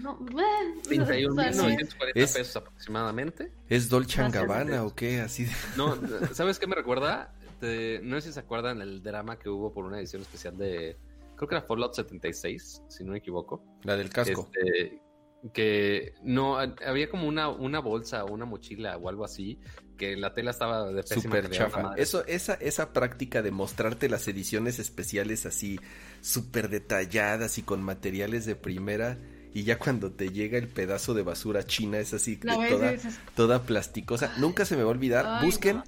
[0.00, 3.52] no, 31.940 es, pesos aproximadamente.
[3.68, 5.20] ¿Es Dolce Gabbana o qué?
[5.20, 5.52] Así de...
[5.76, 5.96] No,
[6.32, 7.32] ¿sabes qué me recuerda?
[7.60, 10.96] Te, no sé si se acuerdan el drama que hubo por una edición especial de
[11.40, 13.64] creo que era Fallout 76, si no me equivoco.
[13.84, 14.50] La del casco.
[14.52, 15.00] Este,
[15.54, 19.58] que no, había como una, una bolsa o una mochila o algo así,
[19.96, 21.94] que la tela estaba de Super chafa.
[21.96, 25.80] Eso, esa, esa práctica de mostrarte las ediciones especiales así,
[26.20, 29.16] súper detalladas y con materiales de primera,
[29.54, 32.96] y ya cuando te llega el pedazo de basura china es así, toda,
[33.34, 34.34] toda plasticosa.
[34.36, 35.24] Nunca se me va a olvidar.
[35.26, 35.84] Ay, busquen, no.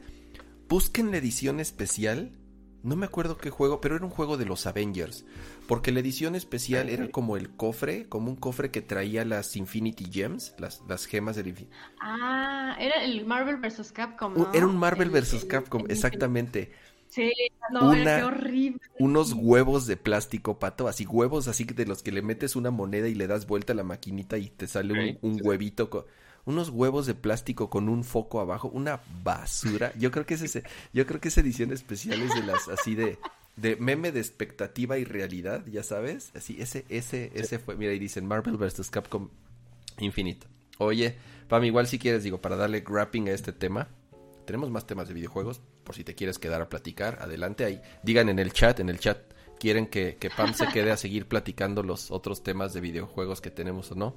[0.66, 2.32] busquen la edición especial
[2.82, 5.24] no me acuerdo qué juego, pero era un juego de los Avengers.
[5.66, 10.06] Porque la edición especial era como el cofre, como un cofre que traía las Infinity
[10.12, 11.76] Gems, las, las gemas del infinito.
[12.00, 13.92] Ah, era el Marvel vs.
[13.92, 14.34] Capcom.
[14.34, 14.50] ¿no?
[14.52, 15.44] Era un Marvel El- vs.
[15.44, 16.72] Capcom, exactamente.
[17.08, 17.30] Sí,
[17.70, 18.80] no, Una- qué horrible.
[18.98, 23.08] Unos huevos de plástico, pato, así huevos así de los que le metes una moneda
[23.08, 25.90] y le das vuelta a la maquinita y te sale un, un huevito.
[25.90, 26.06] co-
[26.44, 29.92] unos huevos de plástico con un foco abajo, una basura.
[29.98, 32.94] Yo creo que es ese, yo creo que esa edición especial es de las así
[32.94, 33.18] de
[33.56, 37.98] de meme de expectativa y realidad, ya sabes, así ese ese ese fue, mira, y
[37.98, 39.28] dicen Marvel vs Capcom
[39.98, 40.46] Infinite.
[40.78, 41.16] Oye,
[41.48, 43.88] Pam, igual si quieres digo para darle grapping a este tema,
[44.46, 47.80] tenemos más temas de videojuegos, por si te quieres quedar a platicar, adelante ahí.
[48.02, 49.18] Digan en el chat, en el chat
[49.60, 53.50] quieren que, que Pam se quede a seguir platicando los otros temas de videojuegos que
[53.50, 54.16] tenemos o no.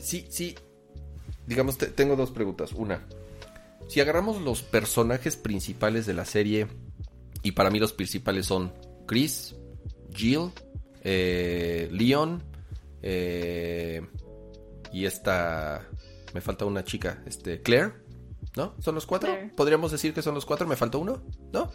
[0.00, 0.54] Sí, sí.
[1.46, 2.72] Digamos, te- tengo dos preguntas.
[2.72, 3.06] Una,
[3.88, 6.66] si agarramos los personajes principales de la serie,
[7.42, 8.72] y para mí los principales son
[9.06, 9.54] Chris,
[10.14, 10.50] Jill,
[11.04, 12.42] eh, Leon,
[13.02, 14.02] eh,
[14.92, 15.86] y esta...
[16.34, 17.92] Me falta una chica, este, Claire,
[18.56, 18.74] ¿no?
[18.80, 19.30] ¿Son los cuatro?
[19.30, 19.52] Claire.
[19.56, 20.66] ¿Podríamos decir que son los cuatro?
[20.66, 21.22] ¿Me falta uno?
[21.52, 21.70] ¿No?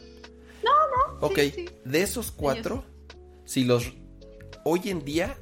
[0.63, 0.71] No,
[1.19, 1.25] no.
[1.25, 1.69] Ok, sí, sí.
[1.85, 2.83] de esos cuatro,
[3.45, 3.91] si los...
[4.63, 5.35] Hoy en día,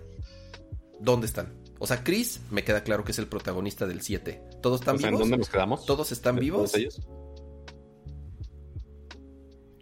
[1.01, 1.53] ¿dónde están?
[1.79, 4.41] O sea, Chris, me queda claro que es el protagonista del 7.
[4.61, 5.29] ¿Todos están O sea, ¿En vivos?
[5.29, 5.85] dónde nos quedamos?
[5.85, 6.75] ¿Todos están ¿De vivos?
[6.75, 6.99] ellos?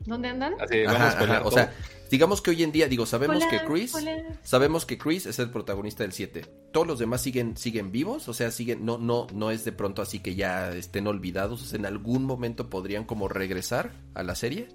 [0.06, 0.54] ¿Dónde andan?
[0.60, 1.74] Así, vamos Ajá, a spoilear ajá, O sea,
[2.10, 4.40] digamos que hoy en día, digo, sabemos Hola, que Chris, hola.
[4.44, 6.46] sabemos que Chris es el protagonista del 7.
[6.72, 10.02] Todos los demás siguen siguen vivos, o sea, siguen no no no es de pronto
[10.02, 14.36] así que ya estén olvidados, o sea, en algún momento podrían como regresar a la
[14.36, 14.70] serie.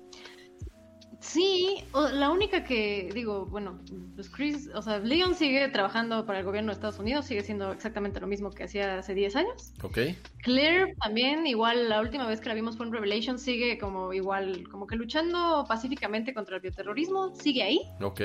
[1.23, 3.79] Sí, o- la única que digo, bueno,
[4.17, 7.71] pues Chris, o sea, Leon sigue trabajando para el gobierno de Estados Unidos, sigue siendo
[7.71, 9.73] exactamente lo mismo que hacía hace 10 años.
[9.83, 9.99] ¿Ok?
[10.43, 14.69] Claire también, igual la última vez que la vimos fue en Revelation, sigue como igual,
[14.69, 17.81] como que luchando pacíficamente contra el bioterrorismo, sigue ahí.
[18.01, 18.21] Ok.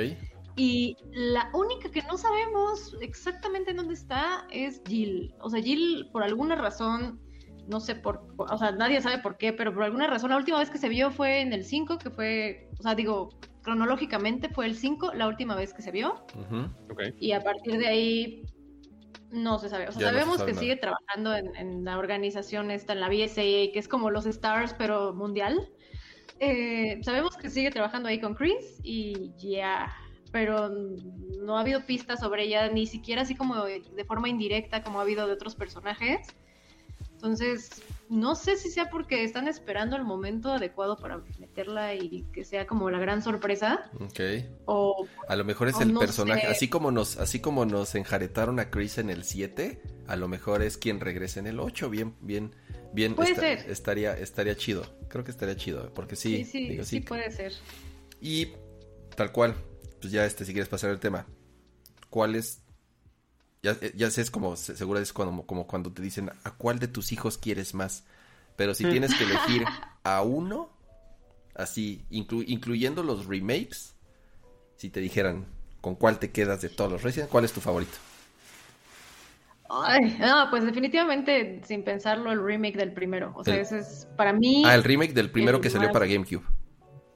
[0.55, 5.35] Y la única que no sabemos exactamente dónde está es Jill.
[5.39, 7.19] O sea, Jill, por alguna razón,
[7.67, 10.59] no sé por, o sea, nadie sabe por qué, pero por alguna razón, la última
[10.59, 13.29] vez que se vio fue en el 5, que fue, o sea, digo,
[13.61, 16.23] cronológicamente fue el 5, la última vez que se vio.
[16.35, 16.67] Ujú.
[16.91, 17.01] Ok.
[17.19, 18.43] Y a partir de ahí
[19.31, 19.89] no se sabe.
[19.89, 20.61] O sea, Ya no se sabemos sabe que nada.
[20.61, 24.73] sigue trabajando en, en la organización esta, en la BSAA, que es como los Stars,
[24.77, 25.69] pero mundial.
[26.39, 29.91] Eh, sabemos que sigue trabajando ahí con Chris y ya,
[30.31, 34.83] pero no ha habido pistas sobre ella, ni siquiera así como de, de forma indirecta
[34.83, 36.19] como ha habido de otros personajes.
[37.17, 37.71] Entonces,
[38.09, 42.67] no sé si sea porque están esperando el momento adecuado para meterla y que sea
[42.67, 44.19] como la gran sorpresa, Ok.
[44.65, 46.47] o A lo mejor es el no personaje, sé.
[46.47, 50.61] así como nos así como nos enjaretaron a Chris en el 7, a lo mejor
[50.61, 52.53] es quien regrese en el 8, bien bien
[52.93, 53.69] bien Puede esta- ser.
[53.71, 54.83] estaría estaría chido.
[55.09, 57.51] Creo que estaría chido, porque sí, sí, sí, digo, sí puede ser.
[58.21, 58.49] Y
[59.15, 59.55] tal cual,
[59.99, 61.25] pues ya este, si quieres pasar el tema,
[62.11, 62.61] ¿cuál es?
[63.63, 66.87] Ya, ya sé, es como, seguro es como, como cuando te dicen, ¿a cuál de
[66.87, 68.03] tus hijos quieres más?
[68.55, 69.65] Pero si tienes que elegir
[70.03, 70.69] a uno,
[71.55, 73.95] así, incluyendo los remakes,
[74.75, 75.45] si te dijeran,
[75.81, 77.29] ¿con cuál te quedas de todos los Resident?
[77.29, 77.97] ¿Cuál es tu favorito?
[79.69, 83.33] Ay, no, pues definitivamente, sin pensarlo, el remake del primero.
[83.35, 84.63] O sea, ese es para mí.
[84.65, 86.43] Ah, el remake del primero que salió para GameCube.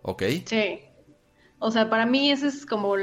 [0.01, 0.23] Ok.
[0.45, 0.81] Sí.
[1.59, 2.97] O sea, para mí ese es como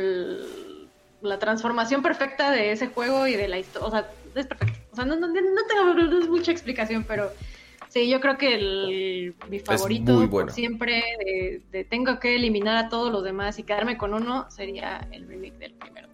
[1.20, 3.88] la transformación perfecta de ese juego y de la historia.
[3.88, 4.78] O sea, es perfecto.
[4.92, 7.30] O sea, no, no, no tengo mucha explicación, pero
[7.88, 13.24] sí, yo creo que el, mi favorito siempre de tengo que eliminar a todos los
[13.24, 16.08] demás y quedarme con uno sería el remake del primero.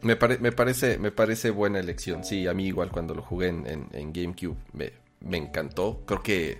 [0.00, 2.22] Me, me, parece, me parece buena elección.
[2.22, 6.02] Sí, a mí igual cuando lo jugué en, en, GameCube me, me, encantó.
[6.06, 6.58] Creo que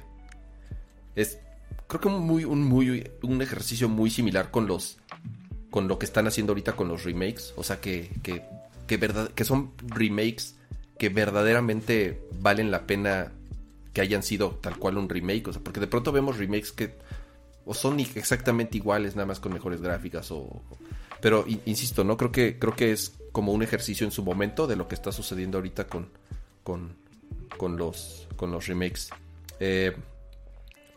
[1.14, 1.38] es
[1.86, 4.98] creo que un muy, un muy un ejercicio muy similar con los
[5.78, 7.54] con lo que están haciendo ahorita con los remakes.
[7.54, 8.42] O sea que, que,
[8.88, 10.56] que, verdad, que son remakes
[10.98, 13.30] que verdaderamente valen la pena
[13.92, 15.46] que hayan sido tal cual un remake.
[15.46, 16.96] O sea, porque de pronto vemos remakes que
[17.64, 20.32] o son exactamente iguales, nada más con mejores gráficas.
[20.32, 20.64] O,
[21.20, 24.74] pero insisto, no creo que creo que es como un ejercicio en su momento de
[24.74, 26.08] lo que está sucediendo ahorita con,
[26.64, 26.96] con,
[27.56, 29.10] con, los, con los remakes.
[29.60, 29.94] Eh,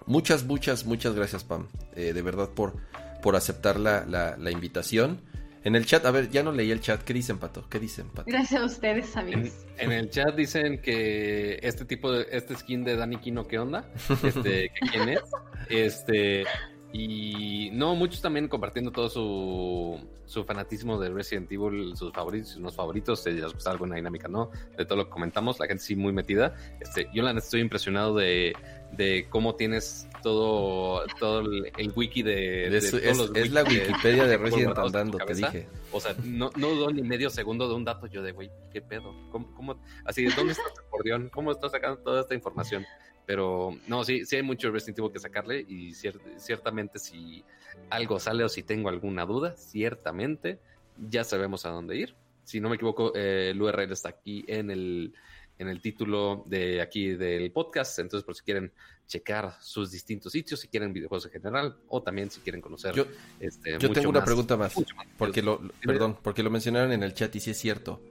[0.07, 1.67] muchas, muchas, muchas gracias, Pam.
[1.95, 2.73] Eh, de verdad por,
[3.21, 5.21] por aceptar la, la, invitación.
[5.63, 7.03] En el chat, a ver, ya no leí el chat.
[7.03, 7.69] ¿Qué dicen, Pato?
[7.69, 8.25] ¿Qué dicen, Pato?
[8.27, 9.51] Gracias a ustedes, amigos.
[9.77, 13.85] En, el chat dicen que este tipo de, este skin de Dani Kino, ¿qué onda?
[14.23, 15.21] Este, ¿quién es?
[15.69, 16.45] Este,
[16.93, 22.61] y no, muchos también compartiendo todo su, su fanatismo de Resident Evil, sus favoritos, sus
[22.61, 24.49] no favoritos, si les gusta alguna dinámica, ¿no?
[24.77, 26.55] De todo lo que comentamos, la gente sí muy metida.
[26.79, 28.53] Este, yo la estoy impresionado de,
[28.91, 35.33] de cómo tienes todo, todo el, wiki de, es, la Wikipedia de, Resident andando, te
[35.33, 35.67] dije.
[35.91, 39.15] O sea, no, no ni medio segundo de un dato yo de, güey, ¿qué pedo?
[39.31, 39.81] ¿Cómo, cómo?
[40.05, 41.29] Así, ¿dónde está tu acordeón?
[41.29, 42.85] ¿Cómo estás sacando toda esta información?
[43.25, 47.43] Pero no, sí, sí hay mucho Resident Evil que sacarle y ciertamente si
[47.89, 50.59] algo sale o si tengo alguna duda, ciertamente
[50.97, 52.15] ya sabemos a dónde ir.
[52.43, 55.13] Si no me equivoco, eh, el URL está aquí en el,
[55.61, 57.99] en el título de aquí del podcast.
[57.99, 58.73] Entonces, por si quieren
[59.07, 62.95] checar sus distintos sitios, si quieren videojuegos en general, o también si quieren conocer.
[62.95, 63.05] Yo,
[63.39, 64.73] este, yo tengo una pregunta más,
[65.17, 68.01] porque lo, perdón, porque lo mencionaron en el chat y si es cierto.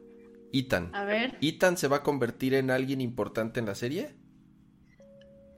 [0.52, 0.94] Ethan.
[0.94, 1.38] A ver.
[1.40, 4.14] ¿Ethan se va a convertir en alguien importante en la serie?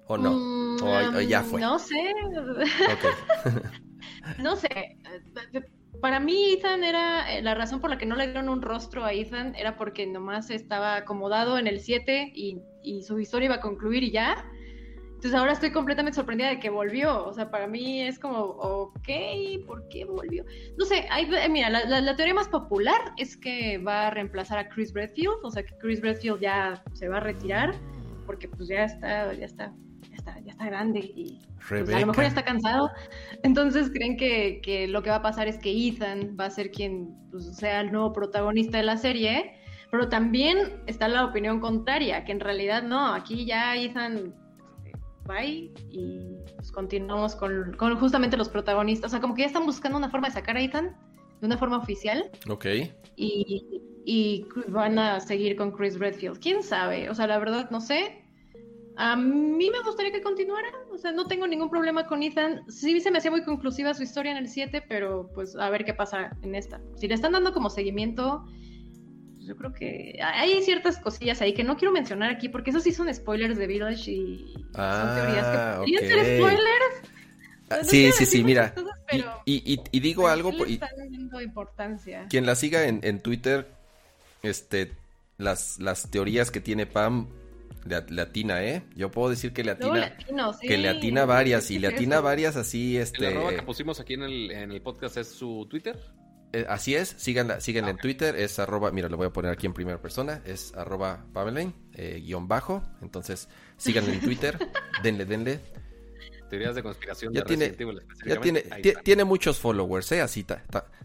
[0.06, 0.76] ¿O no?
[0.82, 1.60] ¿O, ya fue?
[1.60, 1.94] No sé.
[4.38, 4.96] no sé.
[6.02, 7.40] Para mí, Ethan era.
[7.42, 10.50] La razón por la que no le dieron un rostro a Ethan era porque nomás
[10.50, 12.60] estaba acomodado en el 7 y,
[13.02, 14.44] su historia iba a concluir y ya.
[15.06, 17.24] Entonces ahora estoy completamente sorprendida de que volvió.
[17.24, 19.08] O sea, para mí es como, ok,
[19.64, 20.44] ¿por qué volvió?
[20.76, 21.06] No sé,
[21.48, 25.36] mira, la, la, teoría más popular es que va a reemplazar a Chris Redfield.
[25.44, 27.76] O sea, que Chris Redfield ya se va a retirar
[28.26, 29.72] porque pues ya está, ya está
[30.24, 31.38] ya está grande y
[31.68, 32.90] pues, a lo mejor ya está cansado.
[33.42, 37.14] Entonces creen que, lo que va a pasar es que Ethan va a ser quien
[37.30, 39.54] pues, sea el nuevo protagonista de la serie.
[39.90, 44.34] Pero también está la opinión contraria, que en realidad no, aquí ya Ethan
[45.26, 49.10] bye y pues, continuamos con, justamente los protagonistas.
[49.10, 50.96] O sea, como que ya están buscando una forma de sacar a Ethan
[51.40, 52.30] de una forma oficial.
[52.48, 52.66] Ok.
[53.16, 56.38] Y, y van a seguir con Chris Redfield.
[56.38, 57.10] ¿Quién sabe?
[57.10, 58.21] O sea, la verdad no sé.
[58.96, 62.62] A mí me gustaría que continuara, o sea, no tengo ningún problema con Ethan.
[62.68, 65.84] Sí se me hacía muy conclusiva su historia en el 7, pero pues a ver
[65.84, 66.80] qué pasa en esta.
[66.96, 68.44] Si le están dando como seguimiento,
[69.34, 72.82] pues, yo creo que hay ciertas cosillas ahí que no quiero mencionar aquí porque esos
[72.82, 77.12] sí son spoilers de Village y son teorías que ah, ser spoilers.
[77.70, 78.74] Ah, sí, sí, sí, mira.
[79.46, 80.52] y, y, digo pues, algo.
[80.66, 80.78] Y,
[81.42, 82.26] importancia.
[82.28, 83.66] Quien la siga en, en Twitter,
[84.42, 84.92] este,
[85.38, 87.28] las, las teorías que tiene Pam
[87.84, 88.82] le, atina, ¿eh?
[88.94, 90.16] Yo puedo decir que le atina.
[90.60, 93.28] Que le atina varias, y le atina varias así, este...
[93.28, 95.98] El arroba que pusimos aquí en el, en el podcast es su Twitter.
[96.54, 99.66] Eh, así es, síganla, síganla en Twitter, es arroba, mira, lo voy a poner aquí
[99.66, 104.58] en primera persona, es arroba Pamelaine, eh, guion bajo, entonces síganla en Twitter,
[105.02, 105.60] denle, denle.
[106.50, 107.74] Teorías de conspiración ya tiene,
[108.26, 108.64] ya tiene,
[109.02, 110.20] tiene muchos followers, ¿eh?
[110.20, 110.44] Así,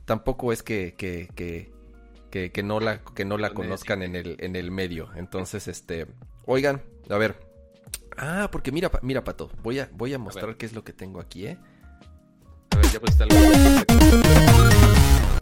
[0.04, 4.58] tampoco es que, que, que, que, no la, que no la conozcan en el, en
[4.58, 6.08] el medio, entonces, este,
[6.48, 7.36] Oigan, a ver.
[8.18, 9.52] Ah, porque mira, mira, Pato.
[9.62, 11.58] Voy a, voy a mostrar qué es lo que tengo aquí, ¿eh?
[12.72, 13.36] A ver, ya pues está algo.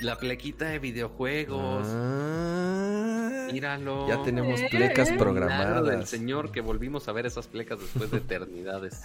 [0.02, 1.88] La plequita de videojuegos.
[1.88, 4.08] Ah, Míralo.
[4.08, 5.86] Ya tenemos plecas programadas.
[5.86, 9.04] del Señor que volvimos a ver esas plecas después de eternidades.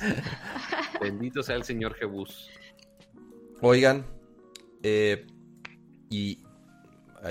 [1.02, 2.48] Bendito sea el Señor Jebús.
[3.60, 4.06] Oigan,
[4.82, 5.26] eh,
[6.08, 6.42] y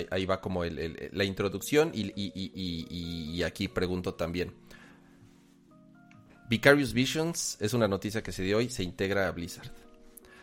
[0.10, 4.54] ahí, va como la introducción y, aquí pregunto también.
[6.50, 9.72] Vicarious Visions es una noticia que se dio hoy, se integra a Blizzard.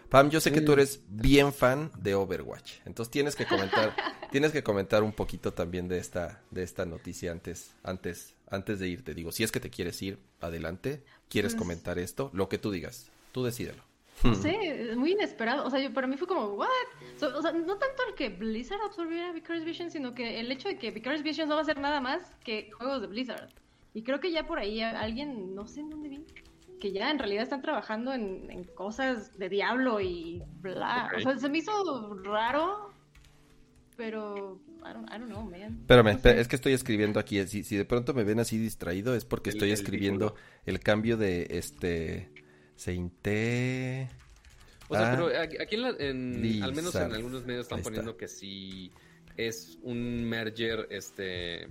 [0.09, 3.97] Pam, yo sé que tú eres bien fan de Overwatch, entonces tienes que comentar,
[4.31, 8.89] tienes que comentar un poquito también de esta, de esta noticia antes, antes, antes de
[8.89, 9.15] irte.
[9.15, 12.71] Digo, si es que te quieres ir, adelante, quieres pues comentar esto, lo que tú
[12.71, 13.83] digas, tú decídelo.
[14.25, 15.67] No sé, muy inesperado.
[15.67, 16.69] O sea, yo, para mí fue como, ¿what?
[17.23, 20.79] o sea, no tanto el que Blizzard absorbiera Vicarious Visions, sino que el hecho de
[20.79, 23.51] que Vicarious Visions no va a ser nada más que juegos de Blizzard.
[23.95, 26.27] Y creo que ya por ahí alguien, no sé en dónde vi,
[26.81, 31.11] que ya en realidad están trabajando en, cosas de Diablo y bla.
[31.17, 32.91] O sea, se me hizo raro,
[33.97, 35.79] pero I don't, I don't know, man.
[35.81, 37.43] Espérame, es que estoy escribiendo aquí.
[37.47, 40.35] Si, si, de pronto me ven así distraído es porque estoy escribiendo
[40.65, 42.31] el cambio de este
[42.77, 44.09] se inte...
[44.89, 48.93] O sea, pero aquí en, al menos en algunos medios están poniendo que si
[49.37, 51.69] es un merger, este,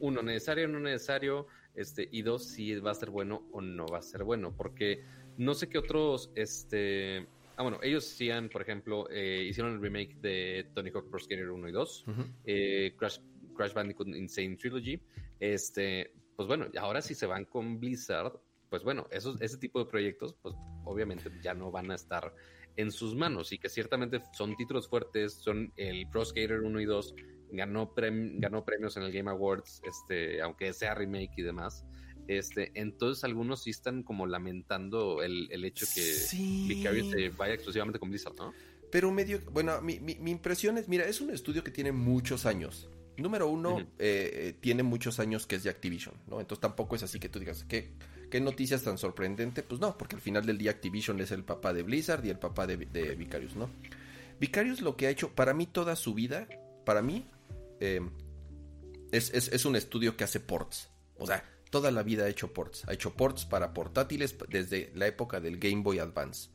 [0.00, 3.86] uno necesario o no necesario, este, y dos si va a ser bueno o no
[3.86, 5.04] va a ser bueno, porque
[5.36, 7.26] no sé qué otros, este,
[7.56, 11.50] ah bueno, ellos hacían, por ejemplo, eh, hicieron el remake de Tony Hawk Pro Skater
[11.50, 12.04] 1 y 2,
[12.46, 13.18] eh, Crash,
[13.56, 15.00] Crash Bandicoot Insane Trilogy,
[15.40, 18.32] este, pues bueno, ahora si se van con Blizzard,
[18.74, 20.52] pues bueno, esos, ese tipo de proyectos, pues
[20.82, 22.34] obviamente ya no van a estar
[22.74, 26.84] en sus manos y que ciertamente son títulos fuertes, son el Pro Skater 1 y
[26.84, 27.14] 2,
[27.52, 31.84] ganó, ganó premios en el Game Awards, este, aunque sea remake y demás.
[32.26, 36.02] Este, entonces algunos sí están como lamentando el, el hecho que
[36.66, 38.52] Vicarious se vaya exclusivamente con Blizzard, ¿no?
[38.90, 42.44] Pero medio, bueno, mi, mi, mi impresión es, mira, es un estudio que tiene muchos
[42.44, 42.90] años.
[43.16, 46.40] Número uno, eh, eh, tiene muchos años que es de Activision, ¿no?
[46.40, 47.92] Entonces tampoco es así que tú digas, ¿qué,
[48.30, 49.62] qué noticias tan sorprendente?
[49.62, 52.38] Pues no, porque al final del día Activision es el papá de Blizzard y el
[52.38, 53.70] papá de, Vicarious, ¿no?
[54.40, 56.48] Vicarious lo que ha hecho, para mí toda su vida,
[56.84, 57.24] para mí,
[57.78, 58.00] eh,
[59.12, 60.90] es, es, un estudio que hace ports.
[61.16, 62.82] O sea, toda la vida ha hecho ports.
[62.88, 66.50] Ha hecho ports para portátiles desde la época del Game Boy Advance.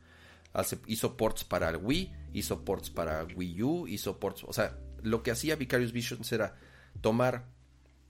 [0.51, 4.77] Hace, hizo ports para el Wii, hizo ports para Wii U, hizo ports, o sea,
[5.03, 6.55] lo que hacía Vicarious Visions era
[7.01, 7.45] tomar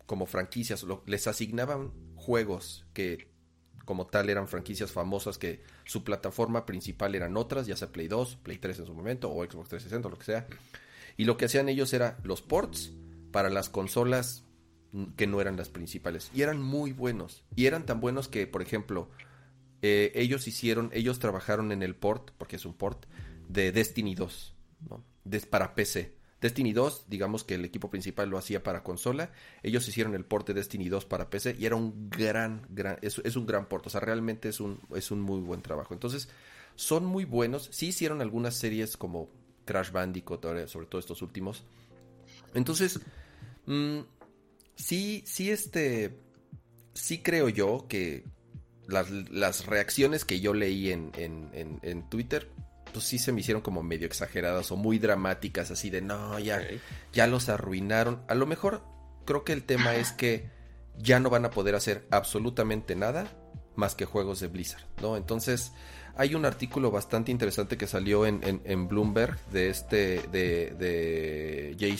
[0.06, 3.30] como franquicias, les asignaban juegos que
[3.86, 8.36] como tal eran franquicias famosas que su plataforma principal eran otras, ya sea Play 2,
[8.44, 10.48] Play 3 en su momento, o Xbox 360, lo que sea.
[11.18, 12.94] Y lo que hacían ellos era los ports
[13.32, 14.44] para las consolas
[15.16, 16.30] que no eran las principales.
[16.36, 17.44] Y eran muy buenos.
[17.56, 19.10] Y eran tan buenos que, por ejemplo,
[19.82, 23.06] eh, ellos hicieron, ellos trabajaron en el port, porque es un port,
[23.48, 24.56] de Destiny 2,
[24.90, 25.03] ¿no?
[25.49, 26.16] para PC.
[26.41, 29.32] Destiny 2, digamos que el equipo principal lo hacía para consola.
[29.61, 33.45] Ellos hicieron el porte Destiny 2 para PC y era un gran, gran, es, un
[33.45, 33.88] gran porte.
[33.88, 35.94] O sea, realmente es un, es un muy buen trabajo.
[35.94, 36.30] Entonces,
[36.76, 37.70] son muy buenos.
[37.72, 39.30] Sí hicieron algunas series como
[39.66, 41.64] Crash Bandicoot, sobre todo estos últimos.
[42.53, 43.02] Entonces,
[43.66, 43.99] mm,
[44.76, 46.18] sí, sí, este,
[46.94, 48.24] sí creo yo que
[48.88, 52.49] las, reacciones que yo leí en, en, en Twitter
[52.91, 56.61] pues sí se me hicieron como medio exageradas o muy dramáticas, así de no, ya,
[57.14, 58.22] ya los arruinaron.
[58.28, 58.84] A lo mejor
[59.26, 60.49] creo que el tema es que
[60.98, 63.28] ya no van a poder hacer absolutamente nada
[63.76, 65.16] más que juegos de Blizzard, ¿no?
[65.16, 65.72] Entonces,
[66.20, 71.98] hay un artículo bastante interesante que salió en, en, Bloomberg de este, de, de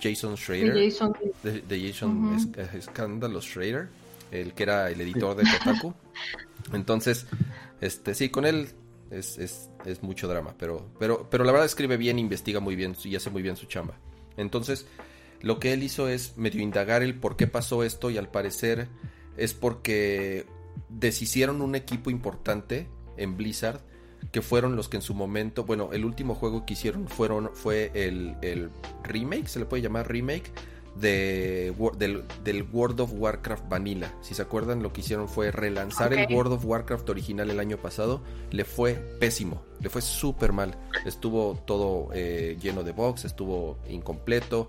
[0.00, 0.74] Jason Schrader.
[0.74, 2.52] De Jason, de, Jason
[2.82, 3.88] Scandalous Schrader,
[4.32, 5.94] el que era el editor de Kotaku.
[6.72, 7.26] Entonces,
[7.80, 8.70] este, sí, con él
[9.10, 12.96] es, es, es, mucho drama, pero, pero, pero la verdad escribe bien, investiga muy bien
[13.04, 13.98] y hace muy bien su chamba.
[14.36, 14.86] Entonces,
[15.42, 18.88] lo que él hizo es medio indagar el por qué pasó esto y al parecer
[19.36, 20.46] es porque
[20.88, 23.80] deshicieron un equipo importante en Blizzard
[24.32, 27.90] que fueron los que en su momento, bueno, el último juego que hicieron fueron, fue
[27.94, 28.70] el, el
[29.02, 30.52] remake, se le puede llamar remake
[30.96, 31.74] de,
[32.44, 34.14] del, World of Warcraft Vanilla.
[34.20, 37.76] Si se acuerdan, lo que hicieron fue relanzar el World of Warcraft original el año
[37.76, 38.22] pasado.
[38.50, 40.76] Le fue pésimo, le fue súper mal.
[41.04, 44.68] Estuvo todo eh, lleno de bugs, estuvo incompleto.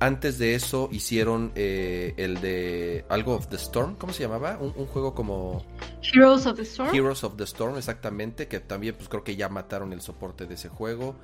[0.00, 4.56] Antes de eso hicieron eh, el de algo of the Storm, ¿cómo se llamaba?
[4.60, 5.64] Un, un, juego como
[6.02, 6.94] Heroes of the Storm.
[6.94, 10.54] Heroes of the Storm, exactamente, que también pues creo que ya mataron el soporte de
[10.54, 11.16] ese juego.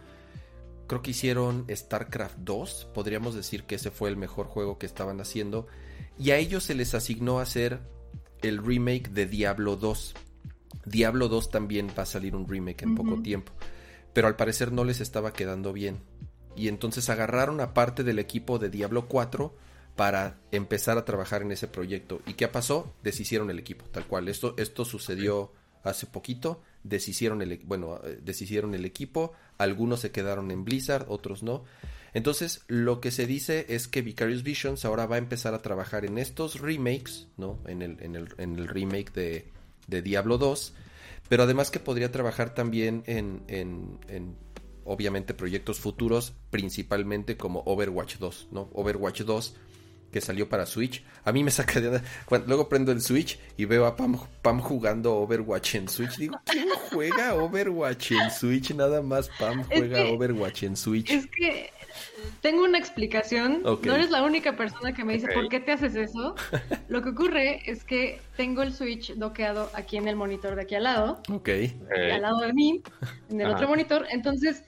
[0.86, 5.20] Creo que hicieron StarCraft 2, podríamos decir que ese fue el mejor juego que estaban
[5.20, 5.66] haciendo.
[6.18, 7.80] Y a ellos se les asignó hacer
[8.42, 10.14] el remake de Diablo 2.
[10.84, 13.52] Diablo 2 también va a salir un remake en poco tiempo.
[14.12, 16.02] Pero al parecer no les estaba quedando bien.
[16.56, 19.56] Y entonces agarraron a parte del equipo de Diablo 4
[19.96, 22.20] para empezar a trabajar en ese proyecto.
[22.26, 22.94] ¿Y qué pasó?
[23.02, 24.28] Deshicieron el equipo, tal cual.
[24.28, 25.52] Esto, esto sucedió
[25.82, 31.42] hace poquito, deshicieron el, bueno, eh, deshicieron el equipo, algunos se quedaron en Blizzard, otros
[31.42, 31.64] no.
[32.12, 36.04] Entonces, lo que se dice es que Vicarious Visions ahora va a empezar a trabajar
[36.04, 37.58] en estos remakes, ¿no?
[37.66, 39.48] En el, en el, en el remake de,
[39.88, 40.74] de, Diablo 2,
[41.28, 44.36] pero además que podría trabajar también en, en, en,
[44.84, 48.70] obviamente, proyectos futuros, principalmente como Overwatch 2, ¿no?
[48.74, 49.56] Overwatch 2
[50.14, 51.02] que salió para Switch.
[51.24, 52.00] A mí me saca de...
[52.24, 56.16] Cuando, luego prendo el Switch y veo a Pam, Pam jugando Overwatch en Switch.
[56.18, 58.72] Digo, ¿quién juega Overwatch en Switch?
[58.76, 61.10] Nada más Pam juega Overwatch en Switch.
[61.10, 61.72] Es que
[62.42, 63.64] tengo una explicación.
[63.64, 66.36] No eres la única persona que me dice por qué te haces eso.
[66.88, 70.76] Lo que ocurre es que tengo el Switch doqueado aquí en el monitor de aquí
[70.76, 71.20] al lado.
[71.28, 71.48] Ok.
[71.92, 72.80] al lado de mí,
[73.30, 74.06] en el otro monitor.
[74.12, 74.62] Entonces,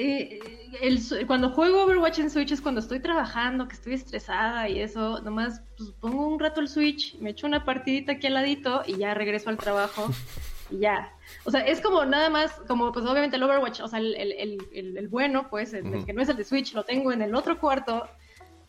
[0.00, 0.40] eh,
[0.80, 5.20] el, cuando juego Overwatch en Switch es cuando estoy trabajando, que estoy estresada y eso.
[5.20, 8.96] Nomás pues, pongo un rato el Switch, me echo una partidita aquí al ladito y
[8.96, 10.08] ya regreso al trabajo.
[10.70, 11.12] y ya.
[11.44, 14.58] O sea, es como nada más, como pues obviamente el Overwatch, o sea, el, el,
[14.72, 17.58] el, bueno, pues, el, que no es el de Switch, lo tengo en el otro
[17.58, 18.08] cuarto.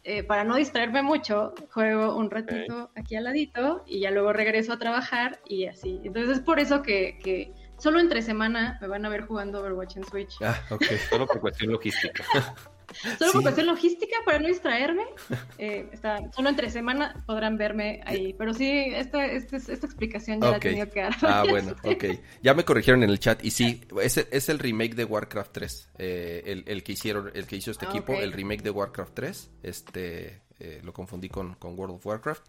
[0.03, 4.73] Eh, para no distraerme mucho, juego un ratito aquí al ladito y ya luego regreso
[4.73, 6.01] a trabajar y así.
[6.03, 9.97] Entonces es por eso que, que solo entre semana me van a ver jugando Overwatch
[9.97, 10.35] en Switch.
[10.41, 10.83] Ah, ok.
[11.09, 12.23] Solo por cuestión logística.
[13.17, 15.03] Solo por cuestión logística, para no distraerme.
[15.57, 18.33] Eh, está, solo entre semana podrán verme ahí.
[18.33, 21.15] Pero sí, esta, esta, esta explicación ya la he tenido que dar.
[21.21, 22.05] Ah, bueno, ok.
[22.41, 23.45] Ya me corrigieron en el chat.
[23.45, 25.89] Y sí, es, es el remake de Warcraft 3.
[25.99, 29.13] Eh, el, el, que hicieron, el que hizo este ah, equipo, el remake de Warcraft
[29.13, 29.49] 3.
[29.61, 32.43] Este, eh, lo confundí con, con, World of Warcraft.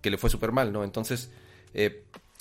[0.00, 0.84] Que le fue súper mal, ¿no?
[0.84, 1.32] Entonces,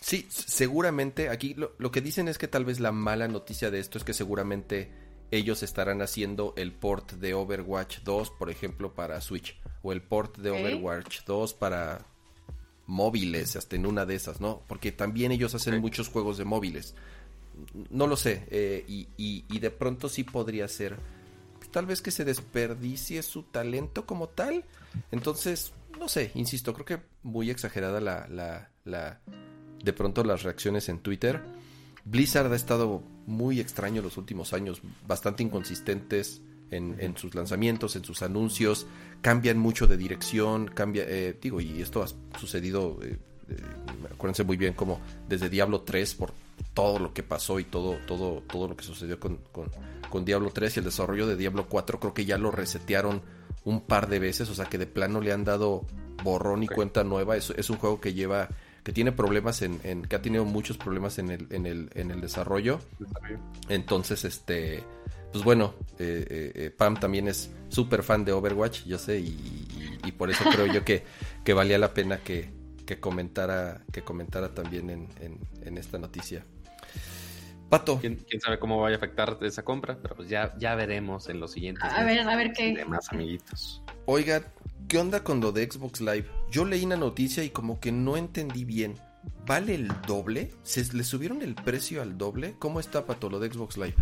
[0.01, 3.79] sí, seguramente aquí lo, lo que dicen es que tal vez la mala noticia de
[3.79, 4.91] esto es que seguramente
[5.31, 10.37] ellos estarán haciendo el port de Overwatch 2, por ejemplo, para Switch, o el port
[10.37, 12.05] de Overwatch 2 para
[12.85, 14.61] móviles, hasta en una de esas, ¿no?
[14.67, 16.95] Porque también ellos hacen muchos juegos de móviles.
[17.89, 20.97] No lo sé, eh, y, y, de pronto sí podría ser,
[21.71, 24.65] tal vez que se desperdicie su talento como tal.
[25.11, 29.21] Entonces, no sé, insisto, creo que muy exagerada la, la, la
[29.83, 31.41] de pronto las reacciones en Twitter.
[32.05, 36.41] Blizzard ha estado muy extraño los últimos años, bastante inconsistentes
[36.71, 38.87] en, sus lanzamientos, en sus anuncios,
[39.21, 42.07] cambian mucho de dirección, cambia, eh, digo, y esto ha
[42.39, 43.17] sucedido, eh,
[43.49, 43.55] eh,
[44.11, 46.33] acuérdense muy bien, como desde Diablo 3 por
[46.73, 50.77] todo lo que pasó y todo, todo, todo lo que sucedió con, con, Diablo 3
[50.77, 53.21] y el desarrollo de Diablo 4, creo que ya lo resetearon
[53.63, 55.85] un par de veces, o sea que de plano le han dado
[56.23, 58.49] borrón y cuenta nueva, es, es un juego que lleva
[58.83, 62.21] que tiene problemas en, que ha tenido muchos problemas en el, en el, en el
[62.21, 62.79] desarrollo.
[63.69, 64.83] Entonces, este,
[65.31, 70.11] pues bueno, eh, eh, eh, Pam también es súper fan de Overwatch, yo sé, y,
[70.17, 71.03] por eso creo yo que,
[71.43, 72.49] que valía la pena que,
[72.85, 75.09] que comentara, que comentara también en,
[75.61, 76.45] en, esta noticia.
[77.69, 77.99] Pato.
[77.99, 81.51] ¿Quién, sabe cómo vaya a afectar esa compra, pero pues ya, ya veremos en los
[81.51, 81.83] siguientes.
[81.85, 82.75] A ver, a ver qué.
[82.75, 83.81] Demás amiguitos.
[84.05, 84.43] Oiga,
[84.87, 86.25] ¿qué onda con lo de Xbox Live?
[86.49, 88.95] Yo leí una noticia y como que no entendí bien.
[89.45, 90.51] ¿Vale el doble?
[90.63, 92.55] ¿Se le subieron el precio al doble?
[92.59, 93.95] ¿Cómo está Pato lo de Xbox Live?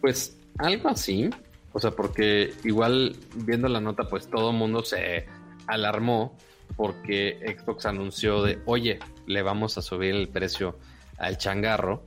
[0.00, 1.30] Pues algo así.
[1.72, 5.26] O sea, porque igual viendo la nota, pues todo el mundo se
[5.66, 6.36] alarmó
[6.76, 10.78] porque Xbox anunció de, oye, le vamos a subir el precio
[11.18, 12.02] al changarro.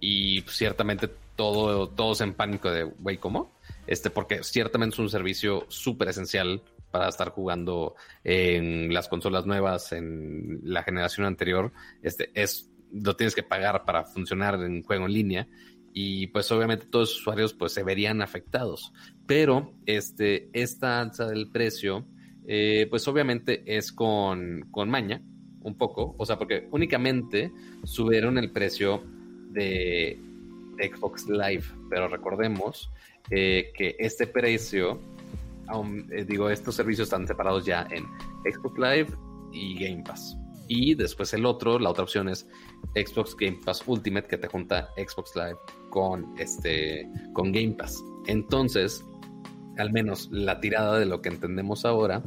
[0.00, 3.52] Y ciertamente todo, todos en pánico de, güey, ¿cómo?
[3.86, 7.94] Este, porque ciertamente es un servicio súper esencial para estar jugando
[8.24, 11.72] en las consolas nuevas, en la generación anterior,
[12.02, 15.48] este es lo tienes que pagar para funcionar en juego en línea.
[15.92, 18.92] Y pues obviamente todos los usuarios pues se verían afectados.
[19.26, 22.06] Pero este, esta alza del precio
[22.46, 25.22] eh, pues obviamente es con, con maña
[25.62, 27.52] un poco, o sea, porque únicamente
[27.84, 29.04] subieron el precio
[29.50, 30.18] de,
[30.80, 32.90] Xbox Live, pero recordemos
[33.30, 34.98] eh, que este precio
[36.10, 38.04] eh, digo, estos servicios están separados ya en
[38.50, 39.08] Xbox Live
[39.52, 40.36] y Game Pass.
[40.68, 42.48] Y después el otro, la otra opción es
[42.94, 45.58] Xbox Game Pass Ultimate, que te junta Xbox Live
[45.90, 48.02] con, este, con Game Pass.
[48.26, 49.04] Entonces,
[49.78, 52.22] al menos la tirada de lo que entendemos ahora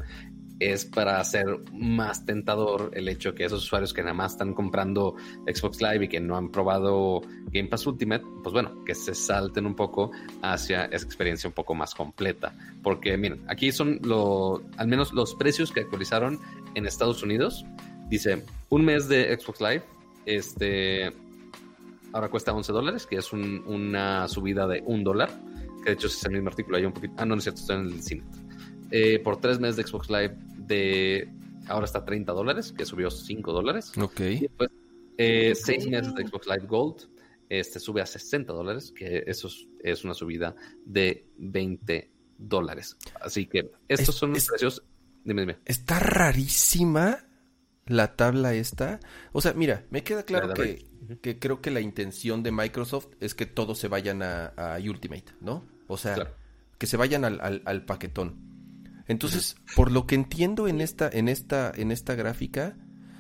[0.60, 5.16] es para hacer más tentador el hecho que esos usuarios que nada más están comprando
[5.46, 7.22] Xbox Live y que no han probado
[7.52, 10.12] Game Pass Ultimate, pues bueno, que se salten un poco
[10.42, 12.54] hacia esa experiencia un poco más completa.
[12.82, 16.40] Porque miren, aquí son lo, al menos los precios que actualizaron
[16.76, 17.66] en Estados Unidos.
[18.10, 19.84] Dice, un mes de Xbox Live,
[20.26, 21.12] este,
[22.14, 25.30] ahora cuesta 11 dólares, que es una subida de un dólar.
[25.84, 27.14] Que de hecho es el mismo artículo, hay un poquito...
[27.18, 28.24] Ah, no, no es cierto, está en el cine.
[28.96, 31.28] Eh, por tres meses de Xbox Live de
[31.68, 33.92] ahora está 30 dólares, que subió 5 dólares.
[33.98, 34.20] Ok.
[34.20, 34.70] Y después
[35.18, 37.08] Eh, seis meses de Xbox Live Gold
[37.50, 39.50] este, sube a 60 dólares, que eso
[39.84, 40.56] es, una subida
[40.86, 42.96] de 20 dólares.
[43.20, 44.84] Así que estos son los precios.
[45.24, 45.58] Dime, dime.
[45.66, 47.26] Está rarísima
[47.88, 49.00] la tabla esta.
[49.32, 50.86] O sea, mira, me queda claro que,
[51.22, 55.66] que, creo que la intención de Microsoft es que todos se vayan a, Ultimate, ¿no?
[55.88, 56.36] O sea,
[56.78, 58.53] que se vayan al, al, paquetón.
[59.08, 62.78] Entonces, por lo que entiendo en esta, en esta, en esta gráfica,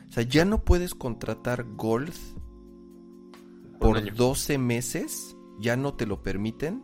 [0.10, 2.14] o sea, ya no puedes contratar Gold
[3.80, 6.84] por 12 meses, ya no te lo permiten.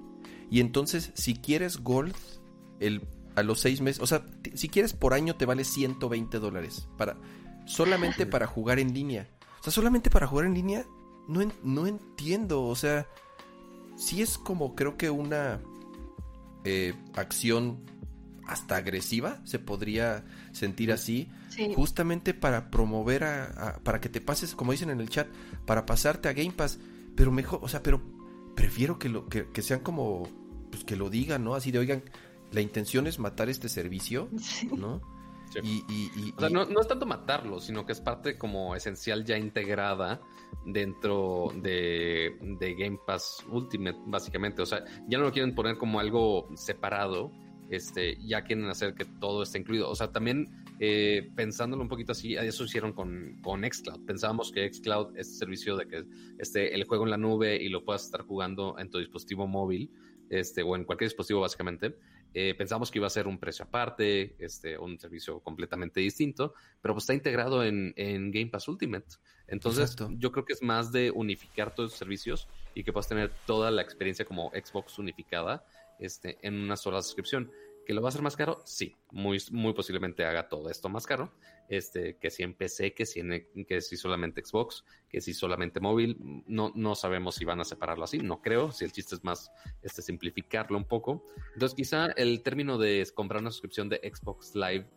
[0.49, 2.15] Y entonces, si quieres Gold,
[2.79, 6.87] el, a los 6 meses, o sea, si quieres por año te vale 120 dólares.
[6.97, 7.17] Para,
[7.65, 9.29] solamente para jugar en línea.
[9.61, 10.85] O sea, solamente para jugar en línea,
[11.27, 12.63] no, no entiendo.
[12.63, 13.07] O sea,
[13.95, 15.61] si es como creo que una
[16.63, 17.85] eh, acción
[18.49, 21.29] hasta agresiva, se podría sentir así,
[21.75, 25.27] justamente para promover a, para que te pases, como dicen en el chat,
[25.65, 26.79] para pasarte a Game Pass,
[27.15, 28.01] pero mejor, o sea, pero
[28.55, 30.27] prefiero que lo que, sean como
[30.71, 31.53] pues que lo digan, ¿no?
[31.53, 32.03] Así de, oigan,
[32.51, 34.29] la intención es matar este servicio,
[34.75, 34.99] ¿no?
[35.63, 39.35] Y, o sea, no, no, es tanto matarlo, sino que es parte como esencial ya
[39.35, 40.21] integrada
[40.63, 44.61] dentro de, de, Game Pass Ultimate, básicamente.
[44.61, 47.31] O sea, ya no lo quieren poner como algo separado,
[47.69, 49.89] este, ya quieren hacer que todo esté incluido.
[49.89, 50.47] O sea, también
[50.79, 54.05] eh, pensándolo un poquito así, eso hicieron con, con Xcloud.
[54.05, 56.05] Pensábamos que Xcloud es servicio de que
[56.37, 59.91] esté el juego en la nube y lo puedas estar jugando en tu dispositivo móvil,
[60.29, 61.95] este, o en cualquier dispositivo básicamente.
[62.33, 66.93] Eh, pensamos que iba a ser un precio aparte, este, un servicio completamente distinto, pero
[66.93, 69.07] pues está integrado en, Game Pass Ultimate.
[69.47, 73.31] Entonces, yo creo que es más de unificar todos los servicios y que puedas tener
[73.47, 75.65] toda la experiencia como Xbox unificada
[75.99, 77.51] este, en una sola suscripción.
[77.85, 78.61] ¿Que lo va a hacer más caro?
[78.65, 81.33] Sí, muy, muy posiblemente haga todo esto más caro.
[81.69, 85.79] Este, que si en PC, que si, en, que si solamente Xbox, que si solamente
[85.79, 86.43] móvil.
[86.45, 88.71] No, no sabemos si van a separarlo así, no creo.
[88.71, 89.51] Si el chiste es más
[89.81, 91.25] este, simplificarlo un poco.
[91.53, 94.87] Entonces, quizá el término de comprar una suscripción de Xbox Live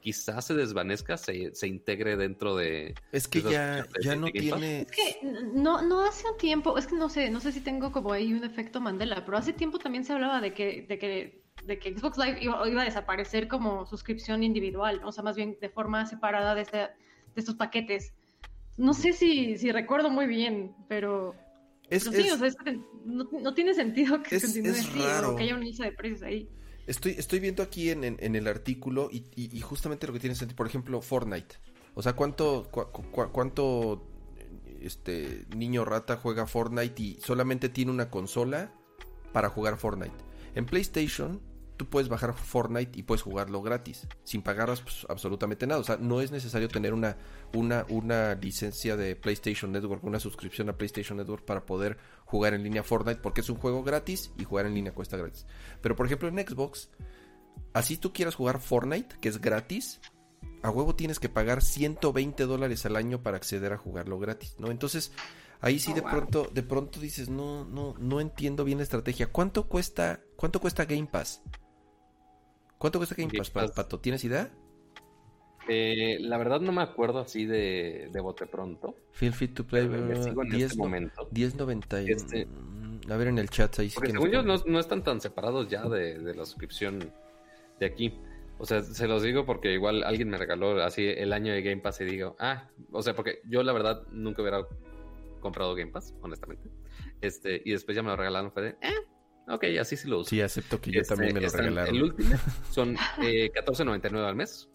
[0.00, 2.94] quizás se desvanezca, se, se, integre dentro de...
[3.12, 4.82] Es que ya, ya no tiene...
[4.82, 5.18] Es que
[5.54, 8.32] no, no hace un tiempo, es que no sé, no sé si tengo como ahí
[8.32, 11.96] un efecto Mandela, pero hace tiempo también se hablaba de que, de que de que
[11.96, 16.54] Xbox Live iba, a desaparecer como suscripción individual, o sea, más bien de forma separada
[16.54, 16.88] de, este, de
[17.36, 18.14] estos paquetes.
[18.76, 21.34] No sé si, si recuerdo muy bien, pero...
[21.88, 22.50] Es, sí, o sea,
[23.04, 26.48] no, tiene sentido que continúe así, o que haya una lista de precios ahí.
[26.86, 30.66] Estoy, estoy viendo aquí en, en, el artículo y, y, justamente lo que tiene por
[30.66, 31.56] ejemplo, Fortnite.
[31.94, 32.68] O sea, ¿cuánto,
[33.32, 34.06] cuánto
[34.80, 38.72] este niño rata juega Fortnite y solamente tiene una consola
[39.32, 40.14] para jugar Fortnite?
[40.54, 41.40] En PlayStation
[41.80, 45.80] tú puedes bajar Fortnite y puedes jugarlo gratis, sin pagar pues, absolutamente nada.
[45.80, 47.16] O sea, no es necesario tener una,
[47.54, 51.96] una, una licencia de PlayStation Network, una suscripción a PlayStation Network para poder
[52.26, 55.46] jugar en línea Fortnite, porque es un juego gratis y jugar en línea cuesta gratis.
[55.80, 56.90] Pero por ejemplo en Xbox,
[57.72, 60.02] así tú quieras jugar Fortnite, que es gratis,
[60.60, 64.70] a huevo tienes que pagar 120 dólares al año para acceder a jugarlo gratis, ¿no?
[64.70, 65.12] Entonces,
[65.62, 69.28] ahí sí oh, de pronto, de pronto dices, no, no, no entiendo bien la estrategia.
[69.28, 71.40] ¿Cuánto cuesta, cuánto cuesta Game Pass?
[72.80, 74.00] ¿Cuánto cuesta Game Pass, Pato?
[74.00, 74.50] ¿Tienes idea?
[75.68, 78.96] Eh, la verdad no me acuerdo así de, de bote pronto.
[79.12, 79.86] Feel fit to play.
[79.86, 81.28] 10, este momento.
[81.30, 82.08] 10.90.
[82.08, 82.48] Este,
[83.12, 85.86] a ver en el chat ahí sí que según yo no, están tan separados ya
[85.86, 87.12] de, de, la suscripción
[87.78, 88.18] de aquí.
[88.56, 91.82] O sea, se los digo porque igual alguien me regaló así el año de Game
[91.82, 94.66] Pass y digo, ah, o sea, porque yo la verdad nunca hubiera
[95.40, 96.70] comprado Game Pass, honestamente.
[97.20, 98.94] Este, y después ya me lo regalaron, fue de, eh,
[99.50, 100.30] Ok, así sí lo uso.
[100.30, 101.94] Sí, acepto que yo este, también me lo regalaron.
[101.94, 102.36] El último
[102.70, 104.68] son eh, 14.99 al mes.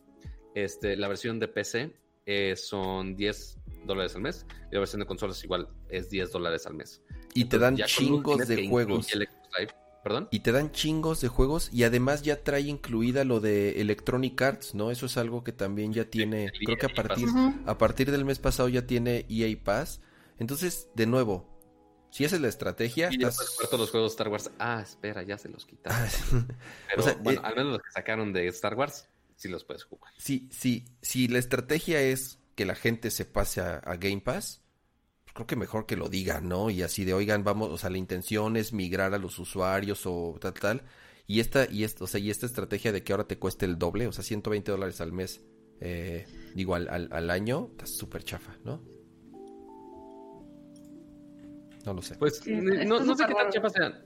[0.53, 1.95] Este, la versión de PC
[2.25, 4.45] eh, son 10 dólares al mes.
[4.71, 7.01] Y la versión de consolas igual es 10 dólares al mes.
[7.33, 9.07] Y te dan chingos de juegos.
[10.03, 10.27] ¿Perdón?
[10.29, 14.75] Y te dan chingos de juegos y además ya trae incluida lo de Electronic Arts,
[14.75, 14.91] ¿no?
[14.91, 17.27] Eso es algo que también ya tiene, creo que a partir,
[17.65, 20.01] a partir del mes pasado ya tiene EA Pass.
[20.37, 21.54] Entonces, de nuevo,
[22.15, 23.09] si esa es la estrategia.
[23.11, 23.57] Y estás...
[23.69, 24.49] todos los juegos de Star Wars.
[24.57, 25.99] Ah, espera, ya se los quitaron.
[25.99, 26.55] Ah,
[26.95, 30.13] Pero bueno, eh, al menos los que sacaron de Star Wars, sí los puedes jugar.
[30.17, 30.85] Sí, sí.
[31.01, 34.61] Si la estrategia es que la gente se pase a, Game Pass,
[35.25, 36.69] pues creo que mejor que lo digan, ¿no?
[36.69, 40.37] Y así de, oigan, vamos, o sea, la intención es migrar a los usuarios o
[40.39, 40.83] tal, tal.
[41.27, 43.77] Y esta, y esto, o sea, y esta estrategia de que ahora te cueste el
[43.77, 45.41] doble, o sea, 120 dólares al mes,
[45.81, 46.25] eh,
[46.55, 48.94] digo, al, al, al año, está súper chafa, ¿no?
[51.85, 52.15] No lo sé.
[52.15, 54.01] Pues no, sé qué tan chafa sea.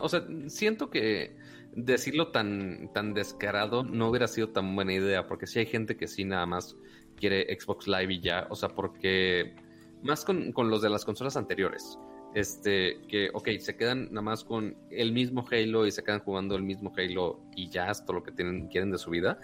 [0.00, 1.36] o sea, siento que
[1.74, 6.08] decirlo tan, tan descarado no hubiera sido tan buena idea, porque si hay gente que
[6.08, 6.76] sí nada más
[7.16, 9.54] quiere Xbox Live y ya, o sea, porque
[10.02, 11.98] más con, con los de las consolas anteriores.
[12.34, 16.56] Este, que, ok, se quedan nada más con el mismo Halo y se quedan jugando
[16.56, 19.40] el mismo Halo y ya es todo lo que tienen, quieren de su vida.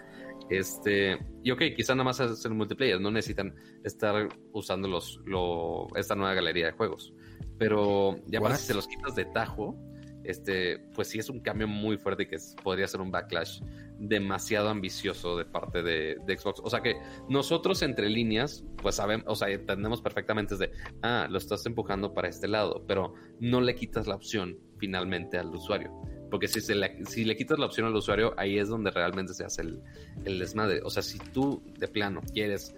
[0.49, 6.15] Este, y ok, quizá nada más hacer multiplayer, no necesitan estar usando los, lo, esta
[6.15, 7.13] nueva galería de juegos.
[7.57, 9.77] Pero ya para si se los quitas de tajo,
[10.25, 13.61] este, pues sí es un cambio muy fuerte que podría ser un backlash
[13.99, 16.61] demasiado ambicioso de parte de, Xbox.
[16.63, 16.95] O sea que
[17.29, 20.71] nosotros entre líneas, pues sabemos, o sea, entendemos perfectamente de,
[21.03, 25.53] ah, lo estás empujando para este lado, pero no le quitas la opción finalmente al
[25.55, 25.91] usuario.
[26.31, 29.33] Porque si, se le, si le quitas la opción al usuario, ahí es donde realmente
[29.33, 29.81] se hace el,
[30.25, 30.81] el desmadre.
[30.83, 32.75] O sea, si tú de plano quieres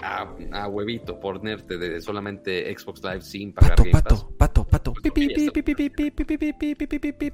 [0.00, 4.26] a, a, huevito ponerte de solamente Xbox Live sin pagar pato, Game Pass.
[4.36, 4.94] Pato, pato,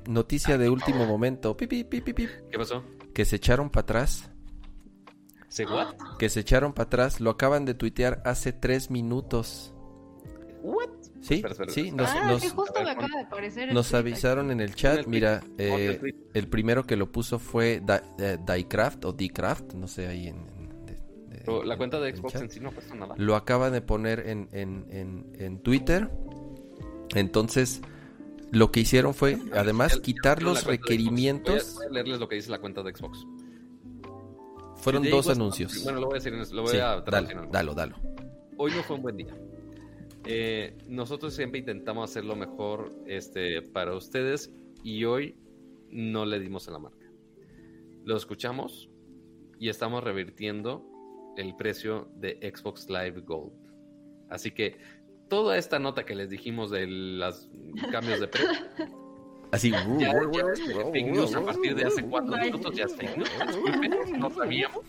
[0.07, 1.57] Noticia de último momento.
[1.57, 2.85] ¿Qué pasó?
[3.13, 4.31] Que se echaron para atrás.
[5.49, 5.95] ¿Se what?
[6.19, 7.21] Que se echaron para atrás.
[7.21, 9.73] Lo acaban de tuitear hace tres minutos.
[10.63, 10.89] ¿What?
[11.21, 15.07] Sí, sí, nos, ah, justo me acaba de aparecer el nos avisaron en el chat.
[15.07, 15.99] Mira, eh,
[16.35, 17.83] el primero que lo puso fue
[18.19, 20.54] eh, Diecraft o Dcraft, no sé ahí en,
[21.45, 22.43] en- Pero la cuenta de en Xbox chat.
[22.43, 23.15] en sí no cuesta nada.
[23.19, 26.11] Lo acaba de poner en, en, en, en Twitter.
[27.15, 27.81] Entonces,
[28.51, 31.75] lo que hicieron fue, además, quitar los requerimientos.
[31.75, 33.25] Voy a, voy a leerles lo que dice la cuenta de Xbox.
[34.77, 35.83] Fueron dos anuncios.
[35.85, 37.97] Bueno, lo voy a decir, en- lo voy Sí, a dalo, en- dalo, dalo.
[38.57, 39.35] Hoy no fue un buen día.
[40.27, 44.51] Eh, nosotros siempre intentamos hacer lo mejor este, para ustedes
[44.83, 45.37] y hoy
[45.91, 47.07] no le dimos en la marca.
[48.05, 48.91] Lo escuchamos
[49.59, 50.87] y estamos revirtiendo
[51.37, 53.53] el precio de Xbox Live Gold.
[54.29, 54.79] Así que
[55.29, 57.49] toda esta nota que les dijimos de los
[57.91, 58.51] cambios de precio
[59.53, 59.71] Así.
[59.71, 60.13] ya, ya
[60.93, 63.31] fake news a partir de hace cuatro minutos ya es fake news.
[63.47, 64.85] Disculpen, no sabíamos.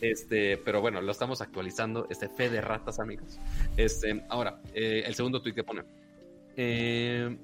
[0.00, 2.06] Este, pero bueno, lo estamos actualizando.
[2.10, 3.38] Este fe de ratas, amigos.
[3.76, 5.84] Este, ahora, eh, el segundo tweet que pone.
[6.56, 7.36] Eh,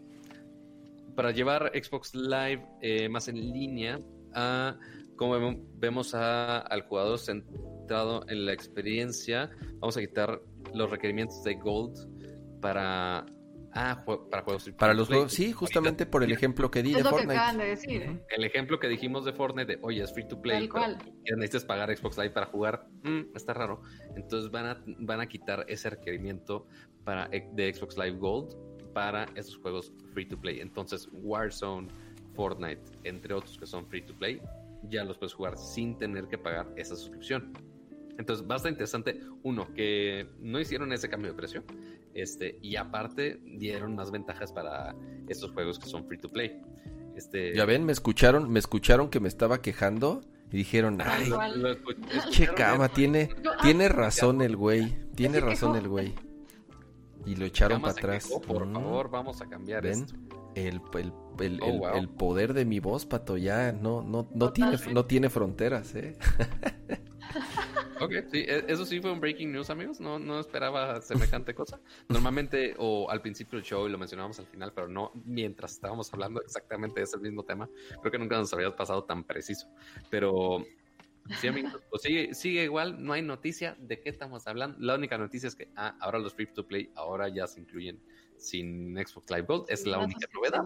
[1.15, 4.01] para llevar Xbox Live eh, más en línea,
[4.35, 4.77] a,
[5.21, 10.41] como vemo- vemos a- al jugador centrado en la experiencia, vamos a quitar
[10.73, 11.95] los requerimientos de Gold
[12.63, 13.27] para,
[13.75, 15.19] ah, jue- para juegos free Para to los play.
[15.19, 17.35] juegos, sí, justamente por el ejemplo que di Es de lo que Fortnite.
[17.39, 18.03] acaban de decir.
[18.03, 18.25] ¿eh?
[18.31, 20.97] El ejemplo que dijimos de Fortnite, de, oye, es free to play, cual.
[21.25, 23.83] que necesitas pagar Xbox Live para jugar, mm, está raro.
[24.17, 26.67] Entonces van a, van a quitar ese requerimiento
[27.05, 28.55] para, de Xbox Live Gold
[28.95, 30.61] para esos juegos free to play.
[30.61, 31.89] Entonces Warzone,
[32.35, 34.41] Fortnite, entre otros que son free to play,
[34.89, 37.52] ya los puedes jugar sin tener que pagar esa suscripción.
[38.19, 41.65] Entonces estar interesante, uno, que no hicieron ese cambio de precio,
[42.12, 44.94] este, y aparte dieron más ventajas para
[45.28, 46.61] estos juegos que son free to play.
[47.16, 50.20] Este, Ya ven, me escucharon, me escucharon que me estaba quejando
[50.52, 51.31] y dijeron, ay,
[52.31, 56.15] che cama, tiene, ah, tiene razón el güey, tiene razón el güey.
[57.27, 58.27] Y lo echaron para atrás.
[58.27, 59.93] quejó, por Mm, favor, vamos a cambiar ¿Ven?
[60.02, 60.15] esto.
[60.55, 61.12] El, el,
[61.43, 61.95] el, Oh, el- wow.
[61.97, 66.17] el poder de mi voz, pato, ya no, no, no, tiene, no tiene fronteras, ¿eh?
[68.01, 70.01] Ok, sí, e- eso sí fue un breaking news, amigos.
[70.01, 71.79] No, no esperaba semejante cosa.
[72.09, 76.12] Normalmente, o al principio del show, y lo mencionábamos al final, pero no mientras estábamos
[76.12, 77.69] hablando exactamente de ese mismo tema.
[78.01, 79.69] Creo que nunca nos había pasado tan preciso.
[80.09, 80.65] Pero
[81.41, 84.79] sí, amigos, pues sigue, sigue igual, no hay noticia de qué estamos hablando.
[84.81, 88.01] La única noticia es que ah, ahora los free to play ahora ya se incluyen
[88.39, 89.67] sin Xbox Live Gold.
[89.69, 90.65] Es la única novedad.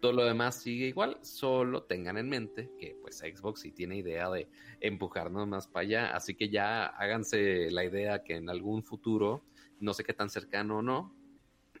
[0.00, 4.28] Todo lo demás sigue igual, solo tengan en mente que pues Xbox sí tiene idea
[4.30, 4.48] de
[4.80, 9.42] empujarnos más para allá, así que ya háganse la idea que en algún futuro,
[9.80, 11.14] no sé qué tan cercano o no,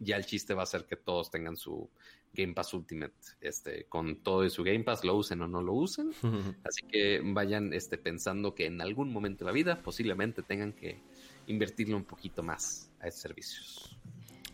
[0.00, 1.88] ya el chiste va a ser que todos tengan su
[2.32, 5.72] Game Pass Ultimate, este, con todo y su Game Pass, lo usen o no lo
[5.74, 6.10] usen,
[6.64, 11.00] así que vayan este, pensando que en algún momento de la vida posiblemente tengan que
[11.46, 13.96] invertirle un poquito más a esos servicios.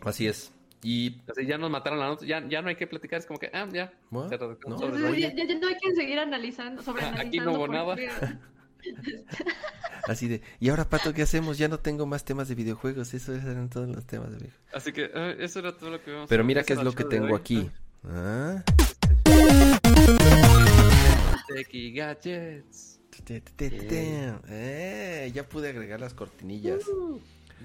[0.00, 0.52] Así es.
[0.84, 3.38] Y Así ya nos mataron la nota, ya, ya no hay que platicar, es como
[3.38, 4.28] que, ah, ya, no.
[4.28, 7.94] sobre ya, ya- ya no hay que seguir analizando, sobre Aquí no hubo nada.
[10.08, 11.56] así de, y ahora, pato, ¿qué hacemos?
[11.56, 14.74] Ya no tengo más temas de videojuegos, esos eran todos los temas de videojuegos.
[14.74, 16.92] Así que eh, eso era todo lo que vamos Pero a mira qué hacer es
[16.92, 17.34] lo que tengo hoy.
[17.40, 17.70] aquí.
[18.04, 18.64] Ah.
[21.54, 22.98] Techie Gadgets.
[24.48, 26.82] Eh, ya pude agregar las cortinillas.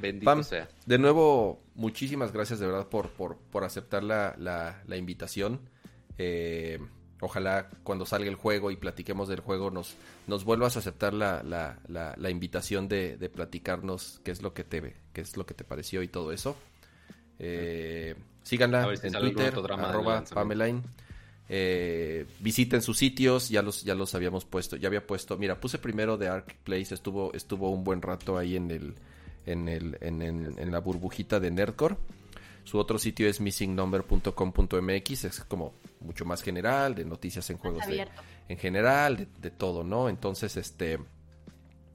[0.01, 0.43] Bendito Pam.
[0.43, 0.67] sea.
[0.85, 5.59] De nuevo, muchísimas gracias de verdad por, por, por aceptar la, la- la invitación.
[6.17, 6.79] Eh,
[7.21, 9.95] ojalá cuando salga el juego y platiquemos del juego nos,
[10.27, 14.53] nos vuelvas a aceptar la, la, la, la invitación de, de platicarnos qué es lo
[14.53, 16.55] que te qué es lo que te pareció y todo eso.
[17.39, 20.23] Eh, síganla si en Twitter, arroba.
[20.33, 20.81] Pamelaine.
[21.49, 25.77] Eh, visiten sus sitios, ya los, ya los habíamos puesto, ya había puesto, mira, puse
[25.77, 28.95] primero de Arc Place, estuvo, estuvo un buen rato ahí en el,
[29.47, 31.97] en, el, en, en la burbujita de Nerdcore.
[32.67, 37.85] Su otro sitio es missingnumber.com.mx, es como mucho más general, de noticias en juegos
[38.49, 40.09] en general, de, todo, ¿no?
[40.09, 40.99] Entonces, este,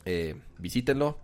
[0.07, 1.19] eh, visítenlo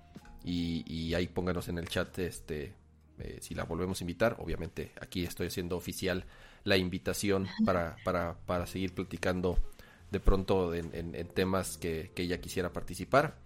[0.45, 2.75] y, ahí pónganos en el chat, este,
[3.21, 4.37] eh, si la volvemos a invitar.
[4.39, 6.27] Obviamente, aquí estoy haciendo oficial
[6.65, 9.59] la invitación para, para, para seguir platicando
[10.11, 13.39] de pronto en, temas que, que ella quisiera participar.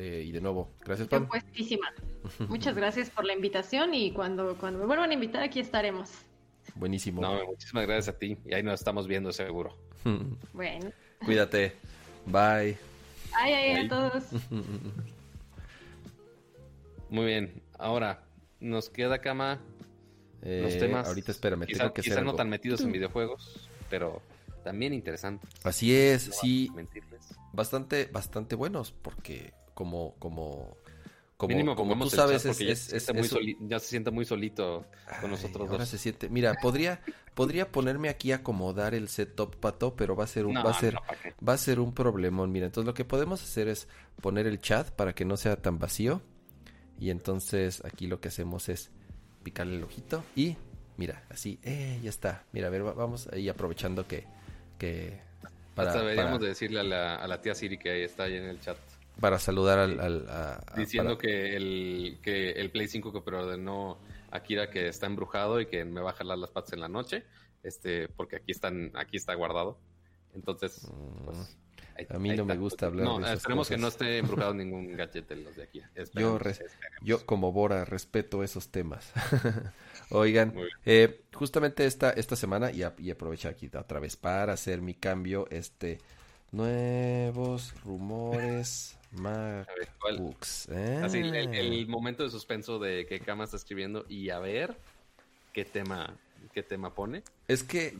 [0.00, 1.26] Eh, y de nuevo, gracias, Pam.
[1.26, 1.92] Puestísima.
[2.48, 6.12] Muchas gracias por la invitación y cuando, cuando me vuelvan a invitar aquí estaremos.
[6.76, 7.20] Buenísimo.
[7.20, 9.76] No, muchísimas gracias a ti y ahí nos estamos viendo seguro.
[10.52, 10.92] bueno.
[11.24, 11.72] Cuídate.
[12.26, 12.78] Bye.
[13.32, 14.22] Ay, ay, a todos.
[17.10, 17.60] Muy bien.
[17.76, 18.22] Ahora,
[18.60, 19.58] nos queda cama
[20.42, 21.08] los eh, temas.
[21.08, 24.22] Ahorita espérame, quizá, que no tan metidos en videojuegos, pero
[24.62, 25.50] también interesantes.
[25.64, 26.70] Así es, sí.
[27.52, 30.76] Bastante, bastante buenos, porque como, como,
[31.36, 34.84] como, como tú sabes, es, ya, se siente muy solito
[35.20, 36.28] con nosotros ahora se siente.
[36.28, 37.00] Mira, podría,
[37.34, 40.74] podría ponerme aquí a acomodar el setup pato, pero va a ser un, va a
[40.74, 40.96] ser,
[41.48, 42.50] va a ser un problemón.
[42.50, 43.86] Mira, entonces lo que podemos hacer es
[44.20, 46.22] poner el chat para que no sea tan vacío.
[46.98, 48.90] Y entonces aquí lo que hacemos es
[49.44, 50.56] picarle el ojito y
[50.96, 52.46] mira, así, eh, ya está.
[52.50, 54.24] Mira, a ver, vamos ahí aprovechando que,
[54.76, 55.20] que
[55.76, 58.60] para, deberíamos de decirle a la, a la tía Siri que está ahí en el
[58.60, 58.76] chat
[59.20, 60.64] para saludar al...
[60.76, 63.98] Diciendo que, el, que el Play 5 que preordenó
[64.30, 67.24] Akira que está embrujado y que me va a jalar las patas en la noche,
[67.62, 69.78] este, porque aquí están, aquí está guardado.
[70.34, 70.86] Entonces,
[71.24, 71.56] pues,
[72.10, 75.36] a mí no me gusta hablar no, esperemos que no esté embrujado ningún gadget de
[75.36, 75.82] los de aquí.
[76.14, 76.38] yo,
[77.02, 79.12] yo como Bora respeto esos temas.
[80.10, 80.54] Oigan,
[80.86, 85.46] eh, justamente esta, esta semana, y, y aprovecho aquí otra vez para hacer mi cambio,
[85.50, 85.98] este,
[86.50, 90.68] nuevos rumores MacBooks.
[91.02, 94.76] Así, el, momento de suspenso de que Kama está escribiendo y a ver
[95.52, 96.14] qué tema,
[96.52, 97.22] qué tema pone.
[97.46, 97.96] Es que...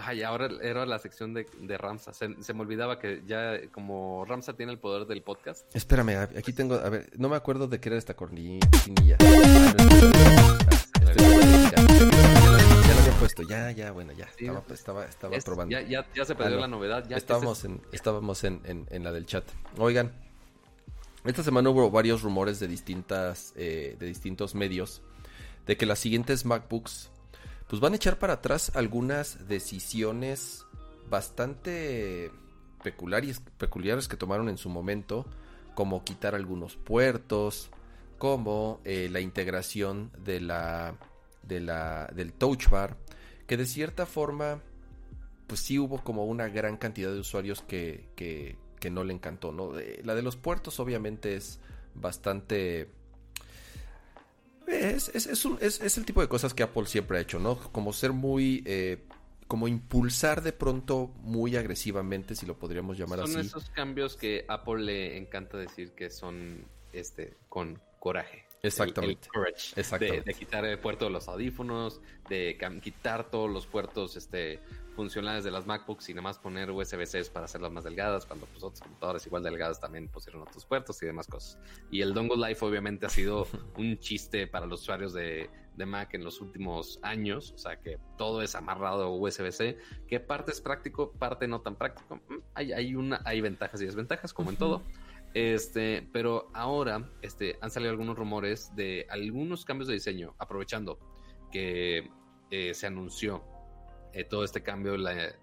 [0.00, 2.12] Ay, ahora era la sección de, de Ramsa.
[2.12, 5.74] Se, me olvidaba que ya como Ramsa tiene el poder del podcast.
[5.74, 9.18] Espérame, aquí tengo, a ver, no me acuerdo de qué era esta cornilla.
[13.18, 14.26] Puesto, ya, ya, bueno, ya.
[14.26, 15.72] estaba, estaba, probando.
[15.72, 17.04] Ya, ya, ya, se perdió ah, la novedad.
[17.08, 19.44] Ya estábamos en, estábamos en, en, la del chat.
[19.76, 20.12] Oigan,
[21.24, 25.02] esta semana hubo varios rumores de distintas, eh, de distintos medios
[25.66, 27.10] de que las siguientes MacBooks
[27.68, 30.64] pues van a echar para atrás algunas decisiones
[31.10, 32.30] bastante
[32.82, 35.26] peculiares, peculiares que tomaron en su momento,
[35.74, 37.70] como quitar algunos puertos,
[38.16, 40.94] como eh, la integración de la,
[41.42, 42.96] de la, del touch bar,
[43.48, 44.62] que de cierta forma,
[45.48, 49.50] pues sí hubo como una gran cantidad de usuarios que, que, que no le encantó,
[49.50, 49.72] ¿no?
[50.04, 51.58] La de los puertos obviamente es
[51.96, 52.92] bastante
[54.68, 57.56] es, es, es, es, el tipo de cosas que Apple siempre ha hecho, ¿no?
[57.56, 58.62] Como ser muy...
[58.66, 59.04] Eh,
[59.46, 63.32] como impulsar de pronto muy agresivamente, si lo podríamos llamar así.
[63.32, 68.44] Son esos cambios que Apple le encanta decir que son este con coraje.
[68.62, 69.28] Exactamente.
[69.76, 70.32] Exactamente.
[70.32, 74.60] De, quitar el puerto de los audífonos, de quitar todos los puertos este,
[74.94, 78.64] funcionales de las MacBooks y nada más poner USB-C para hacerlas más delgadas, cuando pues
[78.64, 81.58] otras computadoras igual delgadas también pusieron otros puertos y demás cosas.
[81.90, 86.14] Y el Dongle Life obviamente ha sido un chiste para los usuarios de, de Mac
[86.14, 89.78] en los últimos años, o sea que todo es amarrado a USB-C,
[90.08, 92.16] que parte es práctico, parte no tan práctico.
[92.28, 94.82] Mm, hay, hay, una, hay ventajas y desventajas, como en todo.
[95.34, 100.98] Este, pero ahora este, han salido algunos rumores de algunos cambios de diseño, aprovechando
[101.52, 102.10] que
[102.50, 103.44] eh, se anunció
[104.12, 105.34] eh, todo este cambio de, la,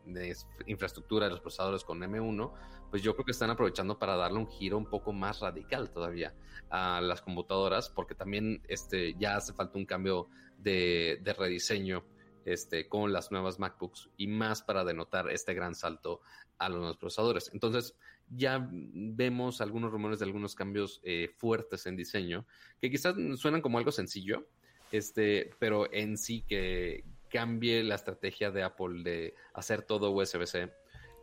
[0.65, 2.51] infraestructura de los procesadores con M1,
[2.89, 6.33] pues yo creo que están aprovechando para darle un giro un poco más radical todavía
[6.69, 12.03] a las computadoras, porque también este, ya hace falta un cambio de, rediseño
[12.43, 16.21] este, con las nuevas MacBooks y más para denotar este gran salto
[16.57, 17.51] a los nuevos procesadores.
[17.53, 17.95] Entonces,
[18.29, 22.45] ya vemos algunos rumores de algunos cambios eh, fuertes en diseño,
[22.81, 24.47] que quizás suenan como algo sencillo,
[24.91, 27.03] este, pero en sí que,
[27.35, 30.71] cambie la estrategia de Apple de hacer todo USB-C,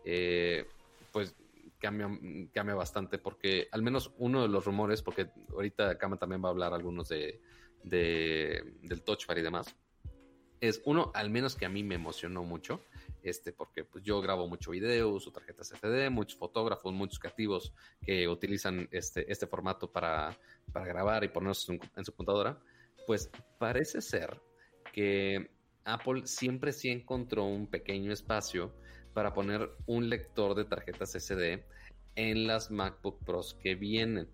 [0.05, 0.67] eh,
[1.11, 1.35] pues
[1.79, 2.11] cambia,
[2.53, 6.51] cambia bastante porque al menos uno de los rumores, porque ahorita Kama también va a
[6.51, 7.41] hablar algunos de,
[7.83, 9.75] del Touch Bar y demás,
[10.61, 12.85] es uno al menos que a mí me emocionó mucho,
[13.23, 18.29] este, porque pues yo grabo mucho video, uso tarjetas SD, muchos fotógrafos, muchos creativos que
[18.29, 20.37] utilizan este, este formato para,
[20.73, 22.61] para grabar y ponerse en su computadora,
[23.07, 24.41] pues parece ser
[24.93, 25.51] que
[25.85, 28.73] Apple siempre sí encontró un pequeño espacio
[29.15, 31.65] para poner un lector de tarjetas SD
[32.15, 34.29] en las MacBook Pros que vienen.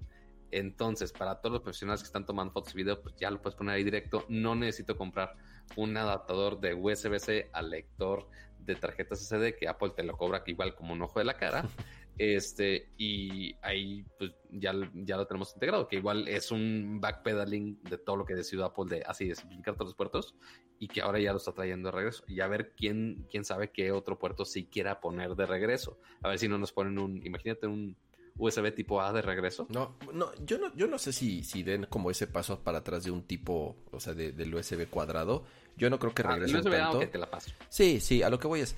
[0.51, 3.57] Entonces, para todos los profesionales que están tomando fotos y videos, pues ya lo puedes
[3.57, 4.25] poner ahí directo.
[4.29, 5.37] No necesito comprar
[5.77, 8.29] un adaptador de USB-C al lector
[8.73, 11.65] de tarjetas SD que Apple te lo cobra igual como un ojo de la cara.
[12.21, 17.97] Este, y ahí pues ya, ya lo tenemos integrado, que igual es un backpedaling de
[17.97, 20.35] todo lo que decidió Apple de así de simplificar todos los puertos
[20.81, 22.25] y que ahora ya lo está trayendo de regreso.
[22.27, 26.01] Y a ver quién, quién sabe qué otro puerto sí quiera poner de regreso.
[26.21, 27.97] A ver si no nos ponen un, imagínate un
[28.39, 29.67] USB tipo A de regreso.
[29.69, 33.05] No, no, yo no, yo no sé si, si den como ese paso para atrás
[33.05, 35.45] de un tipo, o sea, de, del USB cuadrado.
[35.77, 37.01] Yo no creo que regresen ah, el USB tanto.
[37.01, 37.51] A, te la paso.
[37.69, 38.75] Sí, sí, a lo que voy es.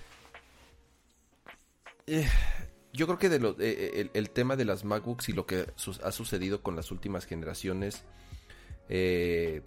[2.06, 2.26] Eh,
[2.92, 5.66] yo creo que de lo, eh, eh, el, tema de las MacBooks y lo que
[6.02, 8.02] ha sucedido con las últimas generaciones,
[8.88, 9.62] eh,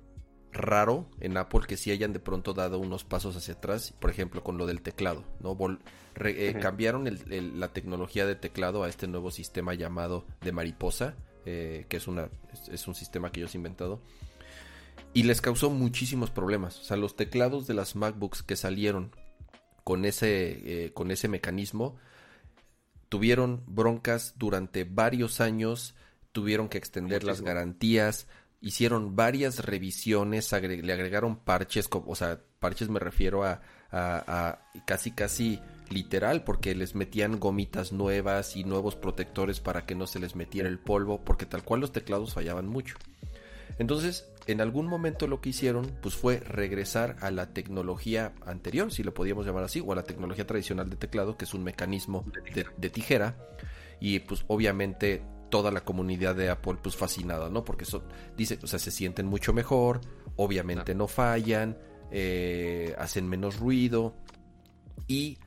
[0.53, 4.43] raro en Apple que sí hayan de pronto dado unos pasos hacia atrás, por ejemplo
[4.43, 5.57] con lo del teclado, ¿no?
[6.61, 7.09] Cambiaron
[7.59, 12.29] la tecnología de teclado a este nuevo sistema llamado de mariposa, que es, una,
[12.71, 13.99] es, un sistema que ellos han inventado.
[15.13, 16.79] Y les causó muchísimos problemas.
[16.79, 19.11] O sea, los teclados de las MacBooks que salieron
[19.83, 21.97] con ese, con ese mecanismo
[23.09, 25.93] tuvieron broncas durante varios años,
[26.31, 28.25] tuvieron que extender las garantías,
[28.63, 33.61] hicieron varias revisiones, le agregaron parches, o sea, parches me refiero a,
[34.85, 35.59] casi casi
[35.89, 40.69] literal, porque les metían gomitas nuevas y nuevos protectores para que no se les metiera
[40.69, 42.95] el polvo, porque tal cual los teclados fallaban mucho.
[43.79, 49.03] Entonces, en algún momento lo que hicieron pues fue regresar a la tecnología anterior, si
[49.03, 52.25] lo podíamos llamar así, o a la tecnología tradicional de teclado, que es un mecanismo
[52.77, 53.35] de, tijera.
[53.99, 55.21] Y pues obviamente
[55.53, 57.63] toda la comunidad de Apple pues fascinada, ¿no?
[57.63, 58.01] Porque eso
[58.35, 60.01] dice, o sea, se sienten mucho mejor,
[60.35, 61.77] obviamente no fallan,
[62.09, 64.15] eh, hacen menos ruido
[65.07, 65.37] y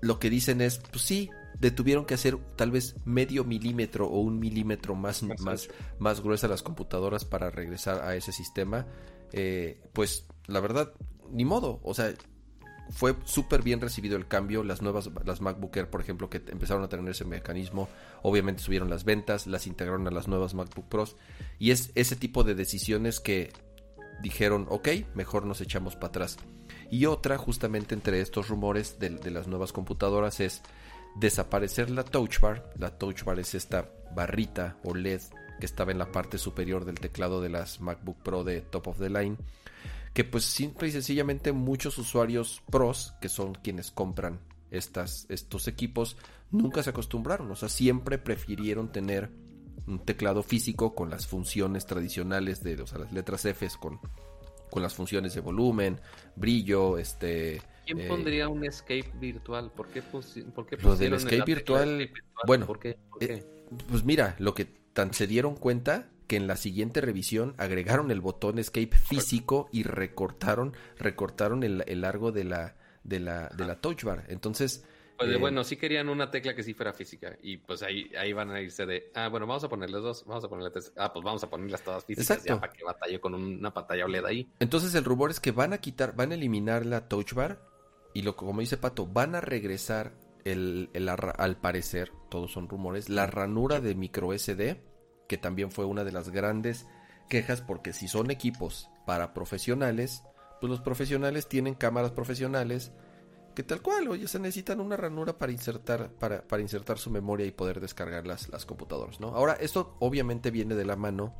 [0.00, 1.28] lo que dicen es, pues sí,
[1.58, 6.62] detuvieron que hacer tal vez medio milímetro o un milímetro más, más, más, gruesa las
[6.62, 8.86] computadoras para regresar a ese sistema,
[9.32, 10.92] eh, pues la verdad,
[11.32, 12.14] ni modo, o sea,
[12.90, 16.82] fue súper bien recibido el cambio, las nuevas, las MacBook Air, por ejemplo, que empezaron
[16.84, 17.88] a tener ese mecanismo,
[18.22, 21.16] obviamente subieron las ventas, las integraron a las nuevas MacBook Pros,
[21.58, 23.52] y es ese tipo de decisiones que
[24.22, 26.36] dijeron, ok, mejor nos echamos para atrás.
[26.90, 30.62] Y otra, justamente entre estos rumores de, las nuevas computadoras, es
[31.16, 32.70] desaparecer la touch bar.
[32.78, 35.20] La touch bar es esta barrita o LED
[35.58, 38.98] que estaba en la parte superior del teclado de las MacBook Pro de top of
[38.98, 39.36] the line.
[40.16, 44.40] Que pues simple y sencillamente muchos usuarios pros, que son quienes compran
[44.70, 46.16] estas, estos equipos,
[46.50, 47.50] nunca se acostumbraron.
[47.50, 49.28] O sea, siempre prefirieron tener
[49.86, 54.00] un teclado físico con las funciones tradicionales de o sea, las letras F con,
[54.70, 56.00] con las funciones de volumen,
[56.34, 59.70] brillo, este ¿Quién eh, pondría un escape virtual?
[59.70, 60.24] ¿Por qué, por
[60.82, 62.10] lo del escape virtual,
[62.46, 62.66] bueno,
[63.20, 63.44] eh,
[63.86, 68.20] pues mira, lo que tan se dieron cuenta que en la siguiente revisión agregaron el
[68.20, 74.04] botón escape físico y recortaron recortaron el, largo de la de la de la touch
[74.04, 74.24] bar.
[74.28, 74.84] Entonces,
[75.16, 77.36] pues eh, bueno, sí querían una tecla que sí fuera física.
[77.42, 80.44] Y pues ahí, ahí van a irse de, ah, bueno, vamos a ponerles dos, vamos
[80.44, 80.92] a ponerle tres.
[80.96, 84.24] Ah, pues vamos a ponerlas todas físicas ya para que batalle con una pantalla OLED
[84.24, 84.50] ahí.
[84.60, 87.62] Entonces el rumor es que van a quitar, van a eliminar la touch bar.
[88.12, 90.90] Y lo como dice Pato, van a regresar el,
[91.38, 94.80] al parecer, todos son rumores, la ranura de micro SD,
[95.28, 96.86] que también fue una de las grandes
[97.28, 100.22] quejas, porque si son equipos para profesionales,
[100.60, 102.92] pues los profesionales tienen cámaras profesionales
[103.54, 107.46] que tal cual, oye, se necesitan una ranura para insertar, para, para insertar su memoria
[107.46, 109.28] y poder descargar las, las computadoras, ¿no?
[109.28, 111.34] Ahora, esto obviamente viene de la mano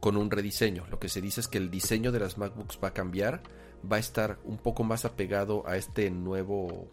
[0.00, 0.86] con un rediseño.
[0.90, 3.44] Lo que se dice es que el diseño de las MacBooks va a cambiar,
[3.90, 6.88] va a estar un poco más apegado a este nuevo,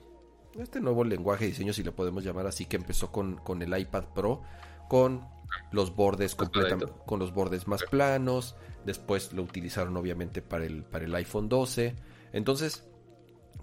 [0.60, 3.76] este nuevo lenguaje de diseño, si lo podemos llamar así, que empezó con, con el
[3.76, 4.44] iPad Pro,
[4.88, 5.26] con
[5.72, 8.56] los bordes completamente, con los bordes más planos.
[8.86, 11.96] Después lo utilizaron obviamente para el, para el iPhone 12.
[12.34, 12.86] Entonces,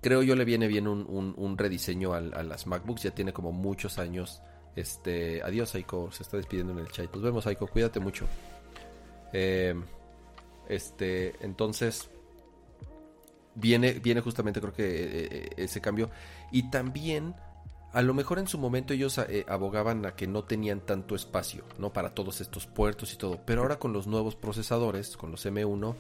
[0.01, 3.03] creo yo le viene bien un, rediseño a, las MacBooks.
[3.03, 4.43] Ya tiene como muchos años.
[4.77, 7.13] Este, adiós Aiko, se está despidiendo en el chat.
[7.13, 8.27] Nos vemos Aiko, cuídate mucho.
[9.33, 9.75] Eh,
[10.69, 12.09] este, entonces
[13.55, 16.11] viene, viene justamente creo que eh, eh, ese cambio.
[16.51, 17.35] Y también,
[17.95, 21.93] a lo mejor en su momento ellos abogaban a que no tenían tanto espacio, ¿no?
[21.93, 23.41] Para todos estos puertos y todo.
[23.47, 25.95] Pero ahora con los nuevos procesadores, con los M1,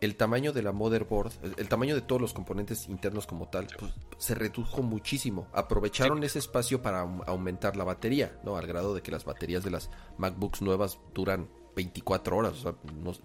[0.00, 3.92] el tamaño de la motherboard, el, tamaño de todos los componentes internos como tal, pues,
[4.16, 5.48] se redujo muchísimo.
[5.52, 8.56] Aprovecharon ese espacio para aumentar la batería, ¿no?
[8.56, 12.74] Al grado de que las baterías de las MacBooks nuevas duran 24 horas, o sea,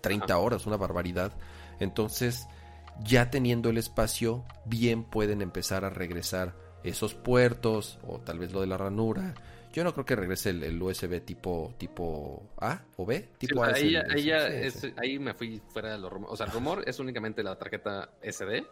[0.02, 1.32] 30 horas, una barbaridad.
[1.80, 2.48] Entonces,
[3.04, 8.62] ya teniendo el espacio, bien pueden empezar a regresar esos puertos, o tal vez lo
[8.62, 9.34] de la ranura.
[9.74, 13.96] Yo no creo que regrese el, USB tipo tipo A o B, tipo ahí,
[14.98, 16.34] ahí, me fui fuera de los rumores.
[16.34, 18.68] O sea, el rumor es únicamente la tarjeta SD,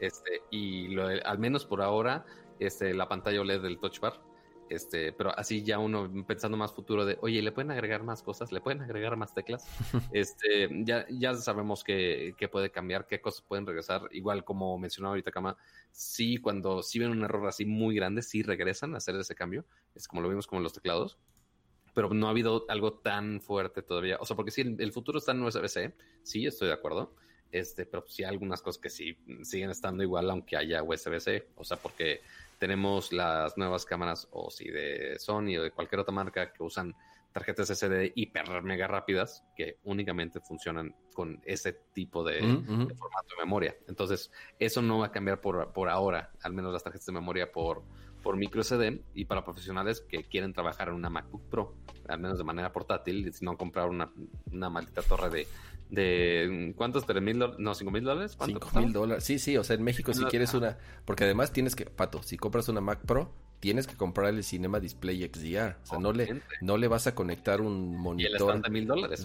[0.00, 2.24] este, y lo, al menos por ahora,
[2.60, 4.20] este, la pantalla OLED del Touch Bar
[4.68, 8.52] este, pero así ya uno pensando más futuro de, oye, ¿le pueden agregar más cosas?
[8.52, 9.66] ¿Le pueden agregar más teclas?
[10.12, 14.02] este, ya, ya sabemos que, puede cambiar, qué cosas pueden regresar.
[14.10, 15.56] Igual como mencionaba ahorita Kama,
[15.90, 19.64] sí, cuando sí ven un error así muy grande, sí regresan a hacer ese cambio.
[19.94, 21.18] Es como lo vimos con los teclados.
[21.94, 24.18] Pero no ha habido algo tan fuerte todavía.
[24.20, 25.94] O sea, porque sí, el, futuro está en USB-C.
[26.22, 27.14] Sí, estoy de acuerdo.
[27.52, 31.48] Este, pero sí hay algunas cosas que sí siguen estando igual, aunque haya USB-C.
[31.54, 32.20] O sea, porque
[32.58, 36.94] tenemos las nuevas cámaras, o si de Sony o de cualquier otra marca que usan
[37.36, 43.76] tarjetas SD hiper mega rápidas que únicamente funcionan con ese tipo de, formato de memoria.
[43.88, 47.52] Entonces, eso no va a cambiar por, por ahora, al menos las tarjetas de memoria
[47.52, 47.82] por,
[48.22, 51.74] por micro SD y para profesionales que quieren trabajar en una MacBook Pro,
[52.08, 54.10] al menos de manera portátil, y no comprar una,
[54.50, 55.46] una maldita torre de
[55.90, 57.06] de ¿cuántos?
[57.06, 58.36] ¿Tres mil No, cinco mil dólares?
[58.44, 59.24] Cinco mil dólares.
[59.24, 62.36] Sí, sí, o sea, en México si quieres una, porque además tienes que, Pato, si
[62.36, 65.76] compras una Mac Pro, tienes que comprar el Cinema Display XDR.
[65.82, 69.22] O sea, no le, no le vas a conectar un monitor de, mil dólares,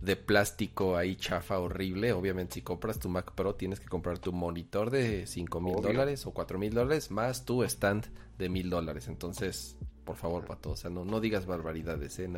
[0.00, 2.12] de plástico ahí chafa horrible.
[2.12, 6.26] Obviamente, si compras tu Mac Pro, tienes que comprar tu monitor de cinco mil dólares
[6.26, 8.06] o cuatro mil dólares más tu stand
[8.38, 9.08] de mil dólares.
[9.08, 12.28] Entonces, por favor, Pato, o sea, no, no digas barbaridades, ¿eh?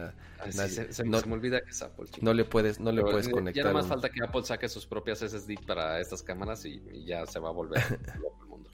[0.91, 2.07] se, me olvida que es Apple.
[2.21, 3.55] No le puedes, no le puedes conectar.
[3.55, 7.27] Ya nada más falta que Apple saque sus propias SSD para estas cámaras y, ya
[7.27, 7.81] se va a volver
[8.23, 8.71] loco el mundo.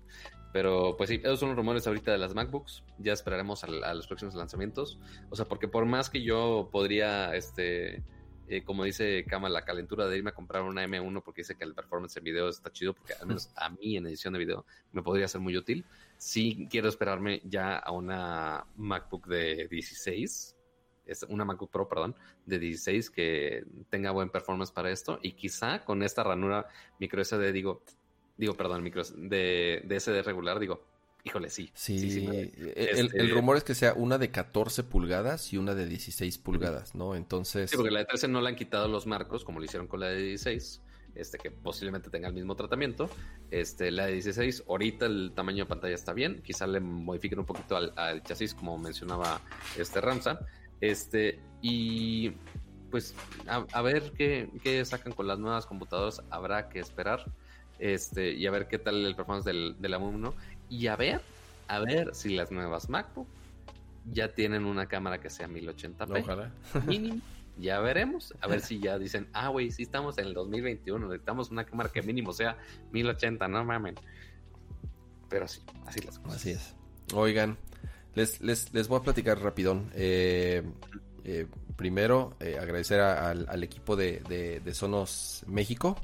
[0.53, 2.83] Pero pues sí, esos son los rumores ahorita de las MacBooks.
[2.99, 4.99] Ya esperaremos a, los próximos lanzamientos.
[5.31, 8.03] O sea, porque por más que yo podría, este,
[8.51, 11.63] eh, como dice Kama, la calentura de irme a comprar una M1 porque dice que
[11.63, 14.67] el performance en video está chido, porque al menos a mí en edición de video
[14.91, 15.85] me podría ser muy útil.
[16.17, 20.57] Sí quiero esperarme ya a una MacBook de 16,
[21.07, 25.85] es una MacBook Pro, perdón, de 16 que tenga buen performance para esto y quizá
[25.85, 26.67] con esta ranura
[26.99, 27.83] micro SD digo,
[28.37, 30.83] digo, perdón, micro de, de SD regular digo,
[31.25, 31.71] Híjole, sí.
[31.75, 36.39] Sí, el, este rumor es que sea una de 14 pulgadas y una de 16
[36.39, 37.15] pulgadas, ¿no?
[37.15, 37.71] Entonces...
[37.71, 40.01] Sí, porque la de 13 no le han quitado los marcos, como lo hicieron con
[40.01, 40.81] la de 16,
[41.15, 43.11] este, que posiblemente tenga el mismo tratamiento.
[43.51, 47.47] Este, la de 16, ahorita el tamaño de pantalla está bien, quizá le modifiquen un
[47.47, 49.43] poquito al, chasis, como mencionaba
[49.77, 50.41] este Ramsa.
[50.81, 52.31] Este, y
[52.91, 53.15] pues
[53.47, 57.31] a, ver qué, qué, sacan con las nuevas computadoras, habrá que esperar.
[57.79, 60.35] Este, y a ver qué tal el performance del, de la 1
[60.71, 61.21] y a ver,
[61.69, 63.27] a ver si las nuevas MacBook
[64.11, 66.23] ya tienen una cámara que sea 1080p.
[66.23, 66.53] Ojalá.
[66.87, 67.21] Mínimo.
[67.59, 68.33] Ya veremos.
[68.41, 71.91] A ver si ya dicen, ah, güey, sí estamos en el 2021, necesitamos una cámara
[71.91, 72.57] que mínimo sea
[72.93, 73.97] 1080, no mames.
[75.29, 76.37] Pero sí, así las cosas.
[76.37, 76.75] Así es.
[77.13, 77.59] Oigan,
[78.15, 79.91] les, les, les voy a platicar rapidón.
[79.95, 80.63] Eh,
[81.25, 85.97] eh, primero, eh, agradecer al, equipo de, de, de Sonos México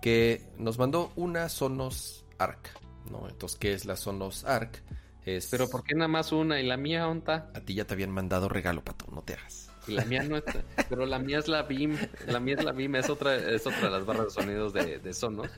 [0.00, 2.85] que nos mandó una Sonos Arc.
[3.10, 3.28] ¿No?
[3.28, 4.82] Entonces, ¿qué es la Sonos Arc?
[5.24, 5.48] Es...
[5.50, 7.50] Pero ¿por qué nada más una y la mía, onta?
[7.54, 9.66] A ti ya te habían mandado regalo, pato, no te hagas.
[9.88, 11.96] Y la mía no está, pero la mía es la BIM,
[12.26, 15.14] la mía es la BIM, es otra, es otra de las barras de sonidos de,
[15.14, 15.48] Sonos,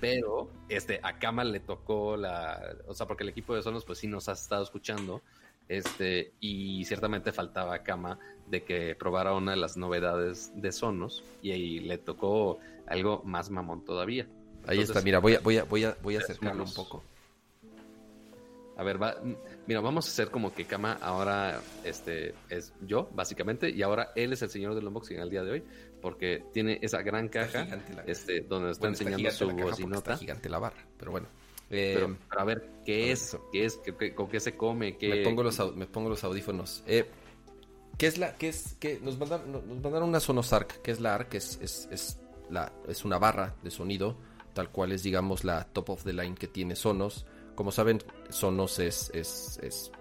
[0.00, 3.98] pero este, a Kama le tocó la, o sea, porque el equipo de Sonos pues
[3.98, 5.22] sí nos ha estado escuchando,
[5.68, 8.18] este, y ciertamente faltaba a Kama
[8.48, 12.58] de que probara una de las novedades de Sonos, y ahí le tocó
[12.88, 14.26] algo más mamón todavía.
[14.66, 17.02] Ahí está, mira, voy a, voy a, voy a, voy a acercarlo un poco.
[18.76, 19.16] A ver, va,
[19.66, 24.34] mira, vamos a hacer como que Kama ahora este, es yo, básicamente, y ahora él
[24.34, 25.64] es el señor del unboxing al día de hoy,
[26.02, 27.66] porque tiene esa gran caja
[28.06, 30.12] este, donde está enseñando su bocinota.
[30.12, 31.26] Está gigante la barra, pero bueno.
[31.70, 33.38] pero, eh, a ver, ¿qué es?
[33.50, 33.80] ¿Qué es?
[34.14, 34.98] ¿Con qué se come?
[34.98, 35.08] ¿Qué...
[35.08, 36.84] Me, pongo los, me pongo los audífonos.
[36.86, 37.06] Eh,
[37.96, 41.00] ¿Qué es la, qué es, qué, nos mandaron, nos mandaron una Sonos Arc, que es
[41.00, 42.18] la Arc, es, es, es,
[42.50, 44.18] la, es una barra de sonido
[44.56, 47.26] tal cual es, digamos, la top of the line que tiene Sonos.
[47.54, 49.92] Como saben, Sonos es, es, es,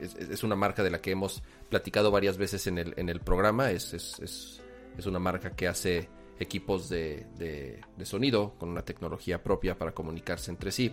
[0.00, 3.70] es, una marca de la que hemos platicado varias veces en el, en el programa.
[3.70, 4.60] Es, es,
[5.06, 6.08] una marca que hace
[6.40, 10.92] equipos de, de, sonido con una tecnología propia para comunicarse entre sí.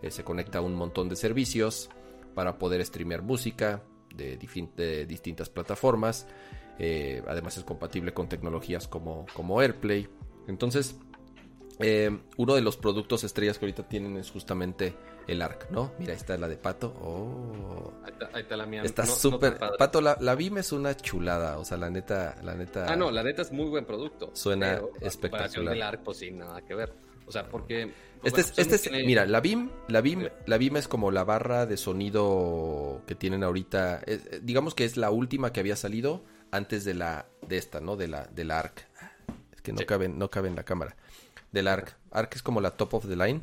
[0.00, 1.90] Eh, se conecta a un montón de servicios
[2.34, 3.82] para poder streamear música
[4.14, 6.26] de, de distintas plataformas.
[6.78, 10.08] Eh, además es compatible con tecnologías como, como AirPlay.
[10.48, 10.96] Entonces,
[11.78, 14.94] eh, uno de los productos estrellas que ahorita tienen es justamente
[15.26, 15.92] el ARC, ¿no?
[15.98, 16.88] Mira, ahí está la de Pato.
[17.00, 17.92] Oh.
[18.32, 18.82] Ahí está, la mía.
[18.82, 19.58] Está súper.
[19.78, 21.58] Pato, la, la BIM es una chulada.
[21.58, 22.86] O sea, la neta, la neta.
[22.88, 24.30] Ah, no, la neta es muy buen producto.
[24.34, 25.74] Suena espectacular.
[25.74, 26.92] del ARC, pues sí, nada que ver.
[27.26, 27.92] O sea, porque...
[28.22, 31.66] Este es, este es, mira, la BIM, la BIM, la BIM es como la barra
[31.66, 34.02] de sonido que tienen ahorita.
[34.06, 37.96] Eh, digamos que es la última que había salido antes de la, de esta, ¿no?
[37.96, 38.88] De la, de la ARC.
[39.52, 40.96] Es que no cabe, no cabe en la cámara.
[41.56, 41.96] Del ARC.
[42.10, 43.40] ARC es como la top of the line.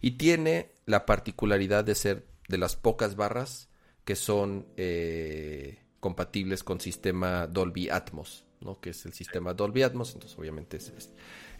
[0.00, 3.68] Y tiene la particularidad de ser de las pocas barras
[4.04, 8.80] que son eh, compatibles con sistema Dolby Atmos, ¿no?
[8.80, 10.14] Que es el sistema Dolby Atmos.
[10.14, 10.92] Entonces, obviamente, es,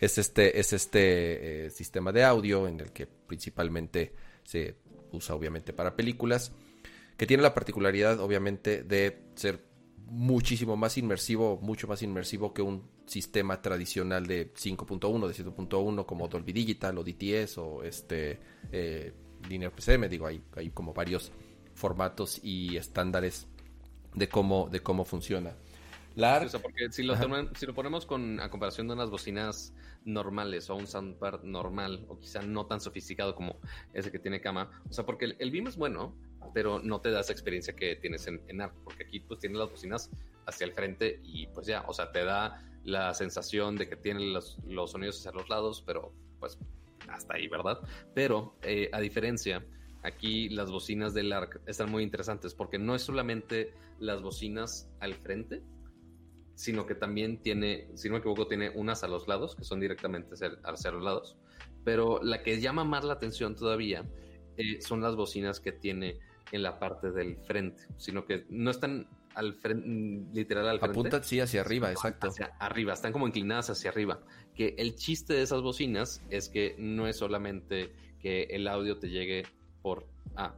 [0.00, 4.76] es este, es este eh, sistema de audio en el que principalmente se
[5.12, 6.52] usa, obviamente, para películas.
[7.18, 9.60] Que tiene la particularidad, obviamente, de ser
[10.06, 16.28] muchísimo más inmersivo, mucho más inmersivo que un sistema tradicional de 5.1, de 7.1 como
[16.28, 18.40] Dolby Digital o DTS o este
[18.72, 19.12] eh,
[19.48, 21.32] Linear PCM, digo, hay, hay como varios
[21.74, 23.46] formatos y estándares
[24.14, 25.54] de cómo, de cómo funciona.
[26.14, 27.16] La porque si lo,
[27.56, 29.74] si lo ponemos con a comparación de unas bocinas
[30.04, 33.56] normales o un soundbar normal o quizá no tan sofisticado como
[33.92, 36.14] ese que tiene cama, o sea, porque el, el BIM es bueno,
[36.54, 39.58] pero no te da esa experiencia que tienes en, en ARC, porque aquí pues tienes
[39.58, 40.10] las bocinas
[40.46, 44.20] hacia el frente y pues ya, o sea, te da la sensación de que tiene
[44.32, 46.58] los, los sonidos hacia los lados, pero pues
[47.08, 47.80] hasta ahí, ¿verdad?
[48.14, 49.64] Pero eh, a diferencia,
[50.02, 55.14] aquí las bocinas del ARC están muy interesantes porque no es solamente las bocinas al
[55.14, 55.62] frente,
[56.54, 59.80] sino que también tiene, si no me equivoco, tiene unas a los lados, que son
[59.80, 61.36] directamente hacia, los lados.
[61.84, 64.04] Pero la que llama más la atención todavía
[64.56, 66.20] eh, son las bocinas que tiene
[66.54, 69.88] en la parte del frente, sino que no están al frente,
[70.32, 70.98] literal al frente.
[70.98, 72.28] Apuntan sí hacia arriba, exacto.
[72.28, 74.20] Hacia arriba, están como inclinadas hacia arriba.
[74.54, 79.08] Que el chiste de esas bocinas es que no es solamente que el audio te
[79.08, 79.42] llegue
[79.82, 80.06] por
[80.36, 80.54] ah,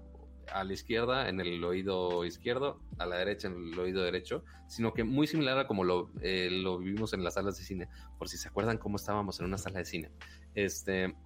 [0.52, 4.93] a la izquierda en el oído izquierdo, a la derecha en el oído derecho, sino
[4.93, 8.28] que muy similar a como lo, eh, lo vivimos en las salas de cine, por
[8.28, 10.10] si se acuerdan cómo estábamos en una sala de cine.
[10.55, 11.16] Este,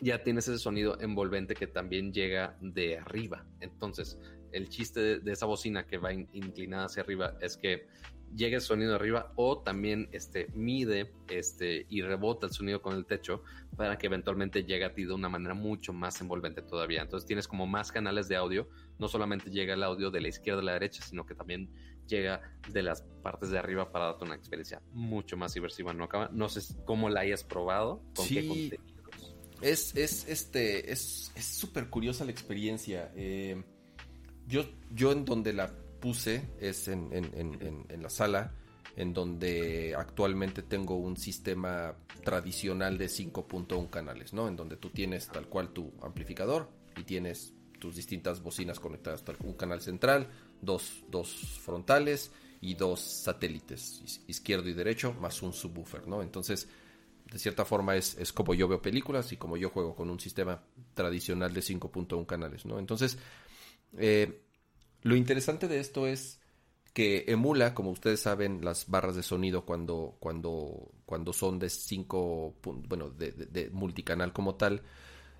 [0.00, 3.46] ya tienes ese sonido envolvente que también llega de arriba.
[3.60, 4.18] Entonces,
[4.52, 7.86] el chiste de, esa bocina que va inclinada hacia arriba es que
[8.34, 12.94] llegue el sonido de arriba o también este, mide este, y rebota el sonido con
[12.96, 13.42] el techo
[13.76, 17.02] para que eventualmente llegue a ti de una manera mucho más envolvente todavía.
[17.02, 18.68] Entonces tienes como más canales de audio,
[18.98, 21.70] no solamente llega el audio de la izquierda a la derecha, sino que también
[22.06, 22.40] llega
[22.70, 25.92] de las partes de arriba para darte una experiencia mucho más inversiva.
[25.92, 28.95] No, acaba, no sé cómo la hayas probado, con qué contenido
[29.60, 33.12] es, es, este, es súper curiosa la experiencia.
[33.14, 33.62] Eh,
[34.46, 34.64] yo,
[34.94, 35.70] yo en donde la
[36.00, 38.52] puse es en, en, la sala,
[38.96, 44.48] en donde actualmente tengo un sistema tradicional de 5.1 canales, ¿no?
[44.48, 49.36] En donde tú tienes tal cual tu amplificador y tienes tus distintas bocinas conectadas, tal,
[49.44, 50.28] un canal central,
[50.60, 52.30] dos, dos frontales
[52.60, 56.22] y dos satélites, izquierdo y derecho, más un subwoofer, ¿no?
[56.22, 56.68] Entonces,
[57.30, 60.20] de cierta forma es, es, como yo veo películas y como yo juego con un
[60.20, 60.62] sistema
[60.94, 62.78] tradicional de 5.1 canales, ¿no?
[62.78, 63.18] Entonces,
[63.98, 64.42] eh,
[65.02, 66.40] lo interesante de esto es
[66.92, 72.54] que emula, como ustedes saben, las barras de sonido cuando, cuando, cuando son de 5,
[72.88, 74.82] bueno, de, de, multicanal como tal.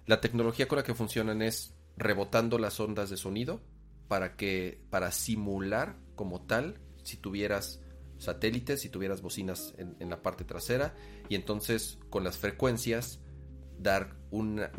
[0.05, 3.63] La tecnología con la que funcionan es rebotando las ondas de sonido
[4.07, 7.81] para que, para simular como tal, si tuvieras
[8.19, 10.95] satélites, si tuvieras bocinas en, la parte trasera,
[11.29, 13.21] y entonces con las frecuencias
[13.79, 14.71] dar una,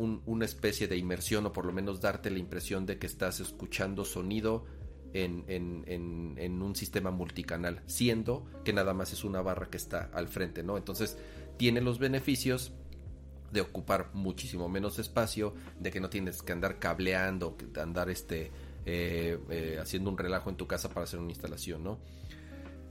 [0.44, 4.66] especie de inmersión o por lo menos darte la impresión de que estás escuchando sonido
[5.14, 10.64] en, un sistema multicanal, siendo que nada más es una barra que está al frente,
[10.64, 10.78] ¿no?
[10.78, 11.18] Entonces
[11.58, 12.74] tiene los beneficios
[13.52, 18.52] de ocupar muchísimo menos espacio, de que no tienes que andar cableando, andar este,
[18.86, 22.00] eh, eh, haciendo un relajo en tu casa para hacer una instalación, ¿no?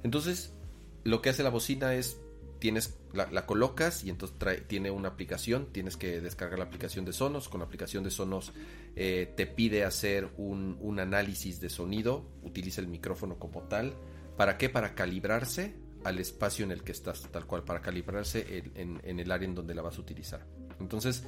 [0.07, 0.55] Entonces,
[1.03, 2.21] lo que hace la bocina es,
[2.61, 4.39] tienes, la, colocas y entonces
[4.69, 8.53] tiene una aplicación, tienes que descargar la aplicación de Sonos, con la aplicación de Sonos
[8.95, 13.95] eh, te pide hacer un, análisis de sonido, utiliza el micrófono como tal,
[14.37, 14.69] ¿para qué?
[14.69, 15.75] Para calibrarse
[16.05, 19.75] al espacio en el que estás, tal cual, para calibrarse en, el área en donde
[19.75, 20.47] la vas a utilizar.
[20.79, 21.25] Entonces,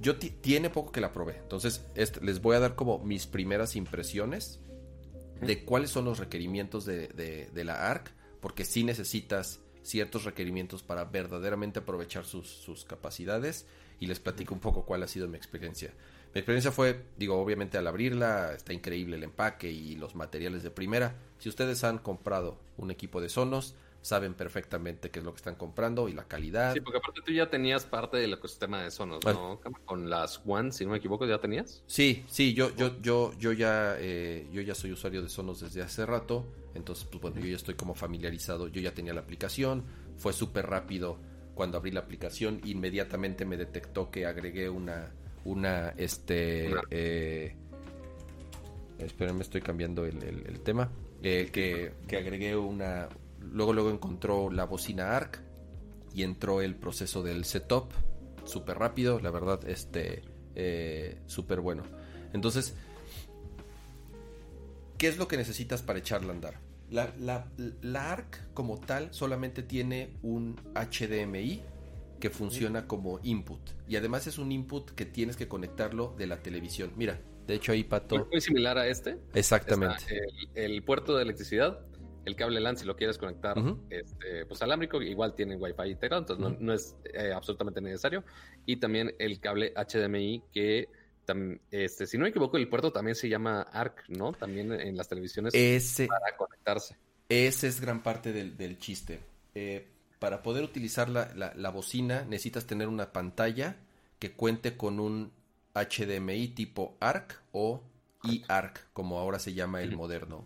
[0.00, 1.84] yo tiene poco que la probé, entonces
[2.22, 4.58] les voy a dar como mis primeras impresiones
[5.42, 11.04] de cuáles son los requerimientos de, de la ARC porque sí necesitas ciertos requerimientos para
[11.04, 13.66] verdaderamente aprovechar sus, capacidades
[14.00, 15.94] y les platico un poco cuál ha sido mi experiencia.
[16.34, 20.70] Mi experiencia fue, digo, obviamente al abrirla está increíble el empaque y los materiales de
[20.70, 21.14] primera.
[21.38, 25.54] Si ustedes han comprado un equipo de Sonos, saben perfectamente qué es lo que están
[25.54, 26.74] comprando y la calidad.
[26.74, 29.60] Sí, porque aparte tú ya tenías parte del ecosistema de Sonos, ¿no?
[29.84, 31.82] Con las One, si no me equivoco, ya tenías.
[31.86, 35.82] Sí, sí, yo, yo, yo, yo ya, eh, yo ya soy usuario de Sonos desde
[35.82, 39.84] hace rato, entonces, pues bueno, yo ya estoy como familiarizado, yo ya tenía la aplicación,
[40.16, 41.18] fue súper rápido
[41.54, 45.12] cuando abrí la aplicación, inmediatamente me detectó que agregué una,
[45.44, 47.54] una, este, eh,
[48.98, 50.90] espérenme, estoy cambiando el, tema,
[51.22, 53.08] eh, que, que agregué una,
[53.50, 55.42] luego luego encontró la bocina ARC
[56.14, 57.92] y entró el proceso del setup
[58.44, 60.22] súper rápido, la verdad, este,
[60.54, 61.84] eh, súper bueno.
[62.32, 62.74] Entonces,
[64.98, 66.60] ¿qué es lo que necesitas para echarla a andar?
[66.90, 67.14] La,
[67.80, 71.62] la, ARC como tal solamente tiene un HDMI
[72.20, 73.60] que funciona como input.
[73.88, 76.92] Y además es un input que tienes que conectarlo de la televisión.
[76.96, 78.28] Mira, de hecho ahí Pato...
[78.30, 79.18] Muy similar a este.
[79.32, 80.04] Exactamente.
[80.54, 81.80] el, puerto de electricidad
[82.24, 83.56] el cable LAN, si lo quieres conectar
[83.90, 88.24] este, pues alámbrico, igual tiene Wi-Fi integrado, entonces no, es eh, absolutamente necesario.
[88.66, 90.88] Y también el cable HDMI, que
[91.70, 94.32] este, si no me equivoco, el puerto también se llama ARC, ¿no?
[94.32, 95.52] También en las televisiones
[96.08, 96.96] para conectarse.
[97.28, 99.20] Ese es gran parte del, chiste.
[99.54, 99.88] Eh,
[100.18, 103.76] para poder utilizar la, bocina necesitas tener una pantalla
[104.18, 105.32] que cuente con un
[105.74, 107.82] HDMI tipo ARC o
[108.24, 110.44] eARC, como ahora se llama el moderno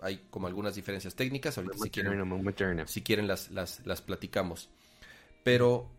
[0.00, 1.58] hay como algunas diferencias técnicas.
[1.58, 4.70] Ahorita si quieren, si quieren las, las, platicamos.
[5.44, 5.90] Pero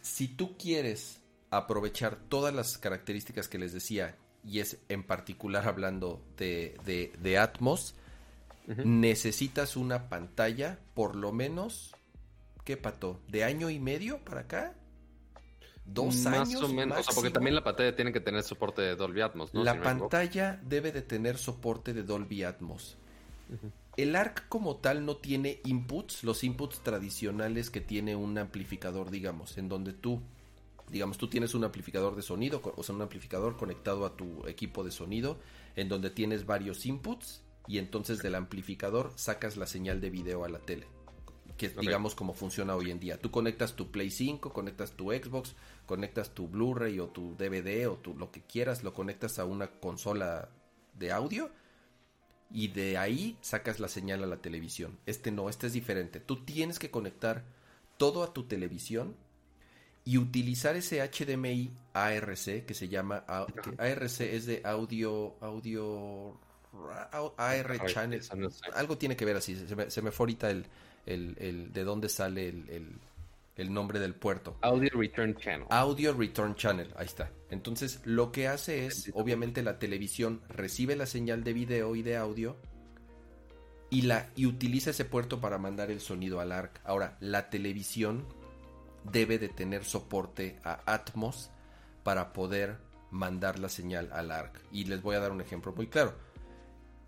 [0.00, 6.22] si tú quieres aprovechar todas las características que les decía, y es en particular hablando
[6.36, 6.76] de,
[7.18, 7.94] de, Atmos,
[8.84, 11.94] necesitas una pantalla por lo menos,
[12.64, 13.20] ¿qué pato?
[13.28, 14.74] ¿De año y medio para acá?
[15.84, 16.62] Dos años.
[16.62, 19.52] o menos, o sea, porque también la pantalla tiene que tener soporte de Dolby Atmos,
[19.54, 19.64] ¿no?
[19.64, 22.96] La pantalla debe de tener soporte de Dolby Atmos.
[23.96, 29.56] El ARC como tal no tiene inputs, los inputs tradicionales que tiene un amplificador, digamos,
[29.58, 30.20] en donde tú,
[30.90, 34.82] digamos, tú tienes un amplificador de sonido, o sea, un amplificador conectado a tu equipo
[34.82, 35.38] de sonido,
[35.76, 40.48] en donde tienes varios inputs y entonces del amplificador sacas la señal de video a
[40.48, 40.86] la tele
[41.56, 43.18] que es, digamos, como funciona hoy en día.
[43.18, 45.54] Tú conectas tu Play 5, conectas tu Xbox,
[45.86, 49.68] conectas tu Blu-ray o tu DVD o tu, lo que quieras, lo conectas a una
[49.68, 50.48] consola
[50.98, 51.50] de audio
[52.50, 54.98] y de ahí sacas la señal a la televisión.
[55.06, 56.20] Este no, este es diferente.
[56.20, 57.44] Tú tienes que conectar
[57.96, 59.16] todo a tu televisión
[60.04, 66.38] y utilizar ese HDMI ARC que se llama ARC es de audio audio
[67.38, 68.20] AR channel
[68.74, 70.66] algo tiene que ver así se me, se me fue ahorita el,
[71.06, 74.56] el, de dónde sale el, nombre del puerto.
[74.62, 75.66] Audio Return Channel.
[75.70, 77.30] Audio Return Channel, ahí está.
[77.50, 82.16] Entonces, lo que hace es, obviamente, la televisión recibe la señal de video y de
[82.16, 82.56] audio
[83.90, 86.80] y, la, y utiliza ese puerto para mandar el sonido al ARC.
[86.84, 88.26] Ahora, la televisión
[89.04, 91.50] debe de tener soporte a Atmos
[92.02, 92.78] para poder
[93.10, 94.60] mandar la señal al ARC.
[94.72, 96.14] Y les voy a dar un ejemplo muy claro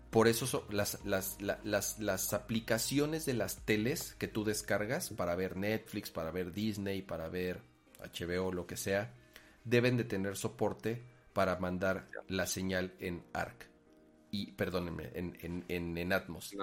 [0.09, 5.57] por eso las, las, las, las, aplicaciones de las teles que tú descargas para ver
[5.57, 7.61] Netflix, para ver Disney, para ver
[7.99, 9.13] HBO, lo que sea,
[9.63, 11.03] deben de tener soporte
[11.33, 13.69] para mandar la señal en ARC.
[14.31, 16.55] Y, perdónenme, en, en, en, Atmos.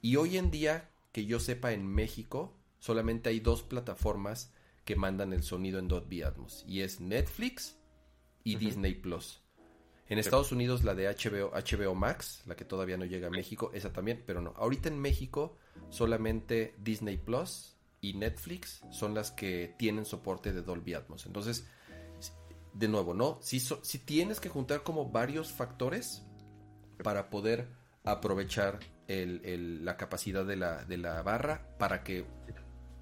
[0.00, 4.52] Y hoy en día, que yo sepa, en México solamente hay dos plataformas
[4.84, 6.64] que mandan el sonido en Dolby Atmos.
[6.66, 7.76] Y es Netflix
[8.44, 9.42] y Disney Plus.
[10.08, 13.70] En Estados Unidos la de HBO, HBO Max, la que todavía no llega a México,
[13.74, 14.54] esa también, pero no.
[14.56, 15.56] Ahorita en México
[15.90, 21.26] solamente Disney Plus y Netflix son las que tienen soporte de Dolby Atmos.
[21.26, 21.66] Entonces,
[22.72, 23.38] de nuevo, ¿no?
[23.42, 26.22] Si, si tienes que juntar como varios factores
[27.02, 27.68] para poder
[28.04, 28.78] aprovechar
[29.08, 32.24] la capacidad de la, de la barra para que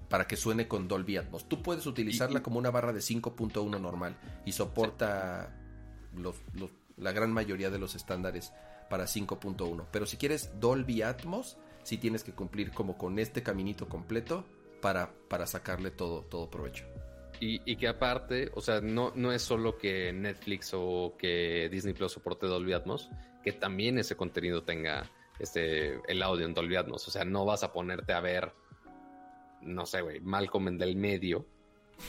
[0.09, 1.49] para que suene con Dolby Atmos.
[1.49, 4.15] Tú puedes utilizarla como una barra de 5.1 normal
[4.45, 5.51] y soporta
[6.13, 8.53] los, los la gran mayoría de los estándares
[8.89, 9.85] para 5.1.
[9.91, 14.45] Pero si quieres Dolby Atmos, sí tienes que cumplir como con este caminito completo
[14.81, 16.85] para, para sacarle todo, todo provecho.
[17.39, 22.13] Y, que aparte, o sea, no, no es solo que Netflix o que Disney Plus
[22.13, 23.09] soporte Dolby Atmos,
[23.43, 27.05] que también ese contenido tenga este, el audio en Dolby Atmos.
[27.07, 28.53] O sea, no vas a ponerte a ver,
[29.61, 31.45] no sé, güey, Malcolm en del medio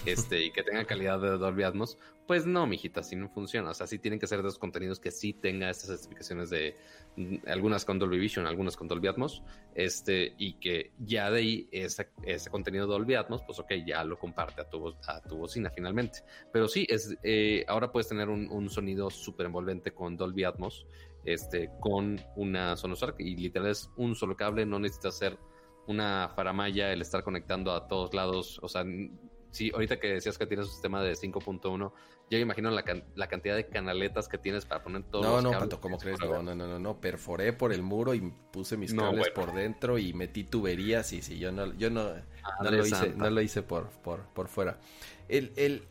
[0.04, 3.70] este, y que tenga calidad de Dolby Atmos, pues no, mijita, así no funciona.
[3.70, 6.76] O sea, sí tienen que ser dos contenidos que sí tenga estas especificaciones de
[7.16, 9.42] mm, algunas con Dolby Vision, algunas con Dolby Atmos,
[9.74, 14.18] este, y que ya de ahí ese, ese contenido Dolby Atmos, pues ok, ya lo
[14.18, 16.24] comparte a tu, a tu bocina finalmente.
[16.52, 20.86] Pero sí, es, eh, ahora puedes tener un, un sonido súper envolvente con Dolby Atmos,
[21.24, 25.38] este, con una Sonos Arc, y literal es un solo cable, no necesitas hacer
[25.86, 28.84] una faramaya, el estar conectando a todos lados, o sea,
[29.50, 31.92] sí, ahorita que decías que tienes un sistema de 5.1, yo
[32.30, 35.52] me imagino la, la, cantidad de canaletas que tienes para poner todos no, los No,
[35.52, 36.18] no, Pato, ¿cómo crees?
[36.20, 38.20] No, no, no, no, perforé por el muro y
[38.52, 42.14] puse mis cables por dentro y metí tuberías y sí, yo no, yo no,
[42.62, 44.78] no lo hice, no lo hice por, por, por fuera.
[45.28, 45.82] El, el,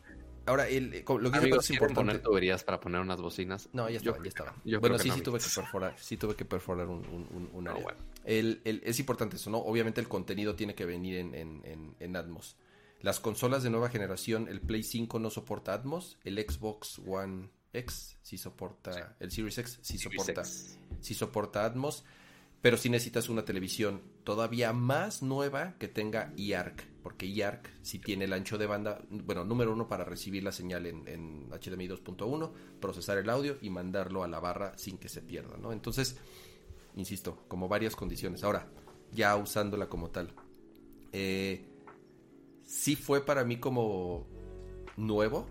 [0.46, 1.94] Ahora, el, eh, lo que Amigos, es importante.
[1.94, 3.68] poner tuberías para poner unas bocinas?
[3.72, 4.54] No, ya estaba, ya estaba.
[4.80, 7.96] bueno, sí, sí tuve que perforar, sí tuve que perforar un, un, un área.
[8.24, 9.58] el, el, es importante eso, ¿no?
[9.58, 12.56] Obviamente el contenido tiene que venir en, en, en, Atmos.
[13.06, 18.18] Las consolas de nueva generación, el Play 5 no soporta Atmos, el Xbox One X
[18.20, 22.02] sí soporta, el Series X sí soporta, sí soporta Atmos
[22.60, 28.24] pero si necesitas una televisión todavía más nueva que tenga IARC, porque IARC si tiene
[28.24, 32.50] el ancho de banda, bueno, número uno para recibir la señal en, en HDMI 2.1,
[32.80, 35.70] procesar el audio y mandarlo a la barra sin que se pierda, ¿no?
[35.70, 36.16] Entonces,
[36.96, 38.42] insisto, como varias condiciones.
[38.42, 38.68] Ahora,
[39.12, 40.34] ya usándola como tal,
[41.12, 41.75] eh,
[42.66, 44.26] sí fue para mí como
[44.98, 45.46] nuevo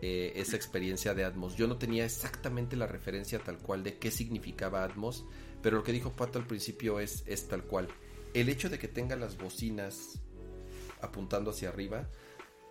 [0.00, 1.56] eh, esa experiencia de Atmos.
[1.56, 5.24] Yo no tenía exactamente la referencia tal cual de qué significaba Atmos
[5.62, 7.88] pero lo que dijo Pato al principio es, es tal cual.
[8.34, 10.20] El hecho de que tenga las bocinas
[11.00, 12.08] apuntando hacia arriba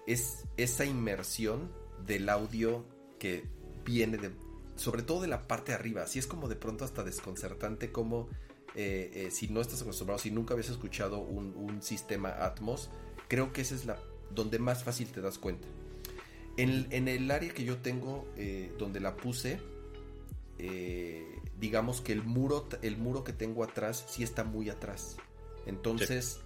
[0.06, 1.72] es esa inmersión
[2.06, 2.86] del audio
[3.19, 3.49] que
[3.84, 4.32] viene de,
[4.76, 6.03] sobre todo de la parte de arriba.
[6.03, 8.30] Así es como de pronto hasta desconcertante como
[8.76, 12.90] eh, eh, si no estás acostumbrado, si nunca habías escuchado un, sistema Atmos,
[13.28, 13.99] creo que esa es la
[14.32, 15.68] donde más fácil te das cuenta.
[16.58, 19.60] En, el área que yo tengo, eh, donde la puse,
[21.60, 25.18] digamos que el muro, el muro que tengo atrás sí está muy atrás.
[25.68, 26.40] Entonces,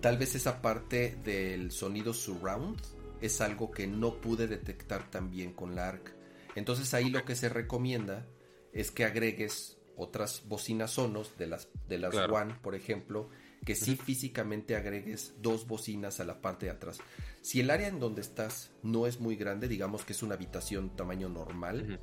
[0.00, 2.80] tal vez esa parte del sonido surround
[3.20, 6.14] es algo que no pude detectar tan bien con la ARC.
[6.54, 8.26] Entonces ahí lo que se recomienda
[8.72, 13.28] es que agregues otras bocinas sonos de las, de las One, por ejemplo,
[13.64, 16.98] que sí físicamente agregues dos bocinas a la parte de atrás.
[17.42, 20.96] Si el área en donde estás no es muy grande, digamos que es una habitación
[20.96, 22.00] tamaño normal,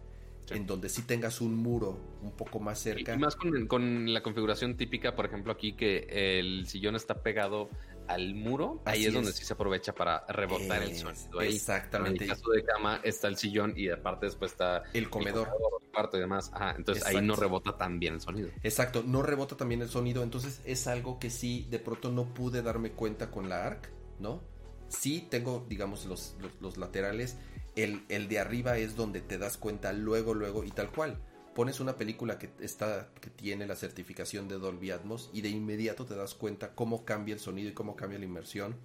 [0.51, 3.13] en donde sí tengas un muro un poco más cerca.
[3.13, 7.69] Y más con, la configuración típica, por ejemplo, aquí que el sillón está pegado
[8.07, 11.41] al muro, ahí es, donde sí se aprovecha para rebotar el sonido.
[11.41, 12.23] exactamente.
[12.23, 15.49] En el caso de cama está el sillón y aparte después está el comedor,
[15.81, 16.51] el cuarto y demás.
[16.77, 18.49] entonces ahí no rebota tan bien el sonido.
[18.63, 22.61] Exacto, no rebota también el sonido, entonces es algo que sí de pronto no pude
[22.61, 24.41] darme cuenta con la ARC, ¿no?
[24.87, 27.37] Sí tengo, digamos, los, los laterales
[27.75, 31.19] el, de arriba es donde te das cuenta luego, luego y tal cual.
[31.55, 36.05] Pones una película que está que tiene la certificación de Dolby Atmos y de inmediato
[36.05, 38.75] te das cuenta cómo cambia el sonido y cómo cambia la inmersión.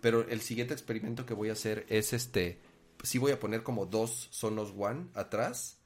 [0.00, 2.60] Pero el siguiente experimento que voy a hacer es este,
[3.02, 5.78] sí voy a poner como dos Sonos One atrás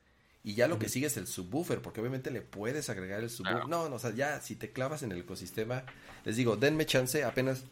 [0.44, 3.68] y ya lo que sigue es el subwoofer, porque obviamente le puedes agregar el subwoofer.
[3.68, 5.84] No, no, o sea, ya si te clavas en el ecosistema,
[6.24, 7.64] les digo, denme chance apenas.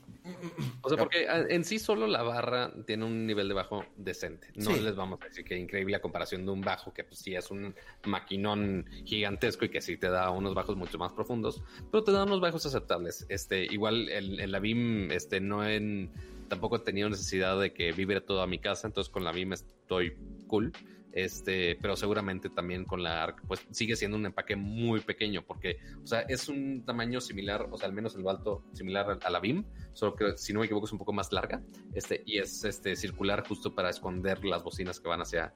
[0.83, 4.49] O sea, porque ah, en sí solo la barra tiene un nivel de bajo decente.
[4.55, 7.35] No les vamos a decir que increíble a comparación de un bajo, que pues sí
[7.35, 7.75] es un
[8.05, 12.25] maquinón gigantesco y que sí te da unos bajos mucho más profundos, pero te da
[12.25, 13.27] unos bajos aceptables.
[13.29, 16.11] Este, igual en, la BIM, este, no en
[16.49, 20.17] tampoco he tenido necesidad de que vibre toda mi casa, entonces con la BIM estoy
[20.47, 20.73] cool.
[21.17, 25.79] Este, pero seguramente también con la ARC, pues sigue siendo un empaque muy pequeño, porque,
[26.05, 29.31] o sea, es un tamaño similar, o sea, al menos en lo alto, similar a
[29.31, 29.65] la BIM,
[29.95, 31.63] solo que si no me equivoco es un poco más larga,
[31.95, 35.55] este, y es este circular justo para esconder las bocinas que van hacia,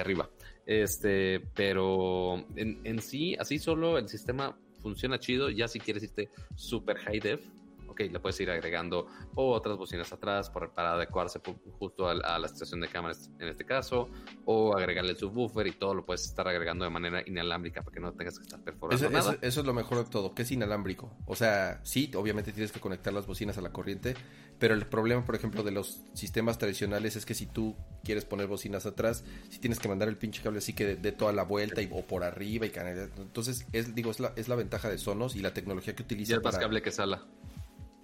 [0.00, 0.30] arriba.
[0.64, 6.30] Este, pero en, en sí, así solo el sistema funciona chido, ya si quieres irte
[6.54, 7.44] super high def,
[7.94, 11.40] ok, le puedes ir agregando otras bocinas atrás para adecuarse
[11.78, 14.08] justo a, la estación de cámaras en este caso,
[14.44, 18.00] o agregarle el subwoofer y todo lo puedes estar agregando de manera inalámbrica para que
[18.00, 19.38] no tengas que estar perforando eso, nada.
[19.40, 21.10] Eso, es lo mejor de todo, que es inalámbrico.
[21.26, 24.14] O sea, sí, obviamente tienes que conectar las bocinas a la corriente,
[24.58, 28.46] pero el problema, por ejemplo, de los sistemas tradicionales es que si tú quieres poner
[28.46, 31.80] bocinas atrás, si tienes que mandar el pinche cable así que de, toda la vuelta
[31.80, 32.72] y, o por arriba y
[33.18, 36.34] entonces es digo es la, es la ventaja de Sonos y la tecnología que utiliza.
[36.34, 37.24] Y más cable que sala.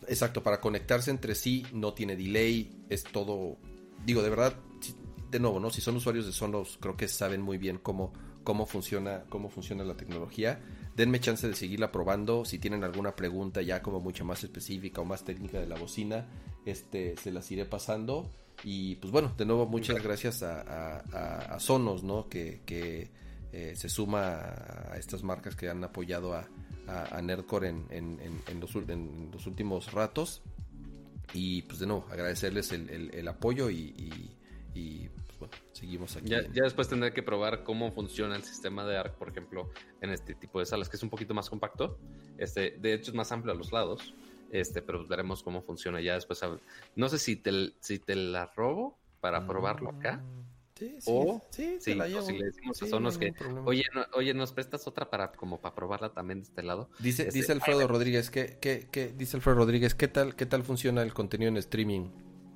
[0.08, 3.58] Exacto, para conectarse entre sí no tiene delay, es todo,
[4.04, 4.54] digo, de verdad,
[5.30, 5.70] de nuevo, ¿no?
[5.70, 8.12] Si son usuarios de Sonos, creo que saben muy bien cómo,
[8.42, 10.60] cómo funciona, cómo funciona la tecnología.
[10.96, 12.44] Denme chance de seguirla probando.
[12.44, 16.26] Si tienen alguna pregunta ya como mucho más específica o más técnica de la bocina,
[16.66, 18.28] este, se las iré pasando.
[18.64, 22.28] Y pues bueno, de nuevo, muchas gracias a, Sonos, ¿no?
[22.28, 23.10] Que, que
[23.52, 24.40] eh, se suma
[24.90, 26.48] a estas marcas que han apoyado a,
[26.90, 30.42] a, Nerdcore en, en, los, en, los, últimos ratos.
[31.32, 34.28] Y pues de nuevo, agradecerles el, apoyo y,
[34.74, 36.28] pues, bueno, seguimos aquí.
[36.28, 40.34] Ya, después tendré que probar cómo funciona el sistema de ARC, por ejemplo, en este
[40.34, 41.98] tipo de salas, que es un poquito más compacto.
[42.38, 44.14] Este, de hecho, es más amplio a los lados.
[44.50, 46.40] Este, pero veremos cómo funciona ya después.
[46.96, 50.24] No sé si te, si te la robo para probarlo acá.
[50.80, 53.66] Sí, sí, O sí, Sí, si le decimos Sí, a Sonos no hay que, problema.
[53.66, 56.88] oye, no- oye, ¿nos prestas otra para como para probarla también de este lado?
[57.00, 60.62] Dice, Este, dice Alfredo Rodríguez, ¿qué, qué, qué- dice Alfredo Rodríguez, ¿qué tal, qué tal
[60.64, 62.08] funciona el contenido en streaming?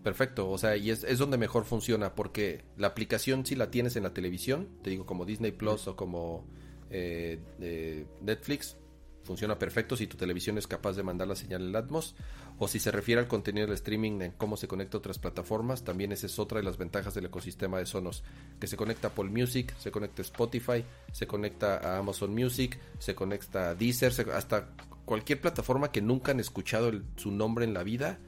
[0.02, 3.94] Perfecto, o sea, y es, es donde mejor funciona, porque la aplicación si la tienes
[3.96, 6.46] en la televisión, te digo, como Disney Plus o como
[6.90, 8.78] eh, eh, Netflix,
[9.24, 12.14] funciona perfecto si tu televisión es capaz de mandar la señal en Atmos,
[12.58, 15.82] o si se refiere al contenido del streaming, en cómo se conecta a otras plataformas,
[15.82, 18.22] también esa es otra de las ventajas del ecosistema de Sonos,
[18.60, 22.78] que se conecta a Apple Music, se conecta a Spotify, se conecta a Amazon Music,
[22.98, 24.68] se conecta a Deezer, hasta
[25.04, 28.18] cualquier plataforma que nunca han escuchado su nombre en la vida,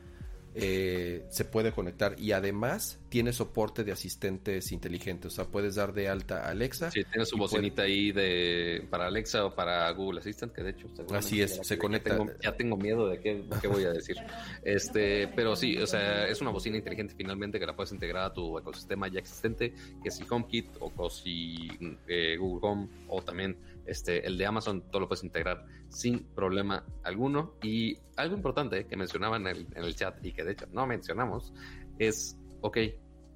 [0.58, 5.92] eh, se puede conectar y además tiene soporte de asistentes inteligentes, o sea, puedes dar
[5.92, 6.90] de alta a Alexa.
[6.90, 10.88] Sí, tiene su bocinita ahí de para Alexa o para Google Assistant, que de hecho
[11.14, 12.16] Así es, se ya conecta.
[12.16, 14.16] tengo- ya tengo miedo de qué, qué voy a decir.
[14.62, 18.32] Este, pero sí, o sea, es una bocina inteligente finalmente que la puedes integrar a
[18.32, 19.72] tu ecosistema ya existente,
[20.02, 21.68] que si HomeKit o si
[22.08, 26.84] eh, Google Home o también este el de Amazon, todo lo puedes integrar sin problema
[27.04, 27.54] alguno.
[27.62, 30.86] Y algo importante que mencionaban en el, en el chat y que de hecho no
[30.86, 31.52] mencionamos
[31.98, 32.78] es, ok,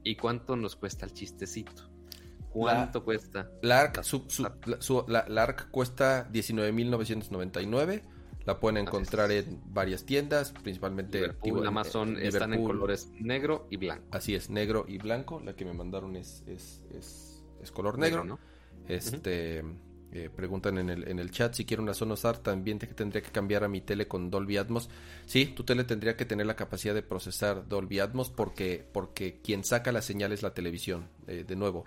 [0.04, 1.88] ¿y cuánto nos cuesta el chistecito?
[2.50, 3.48] ¿Cuánto cuesta?
[3.62, 8.02] La ARC, su- su- la, su- la- la ARC cuesta 19.999.
[8.46, 13.66] La pueden encontrar en varias tiendas, principalmente Liverpool, digo, Amazon en están en colores negro
[13.70, 14.06] y blanco.
[14.12, 15.40] Así es, negro y blanco.
[15.44, 18.24] La que me mandaron es, es, es, es color negro.
[18.24, 18.38] ¿no?
[18.88, 19.62] Este
[20.12, 23.30] eh, preguntan en el, en el chat si quiero una Sonos Art también tendría que
[23.30, 24.90] cambiar a mi tele con Dolby Atmos.
[25.26, 29.62] Sí, tu tele tendría que tener la capacidad de procesar Dolby Atmos porque porque quien
[29.62, 31.08] saca la señal es la televisión.
[31.28, 31.84] Eh, de nuevo,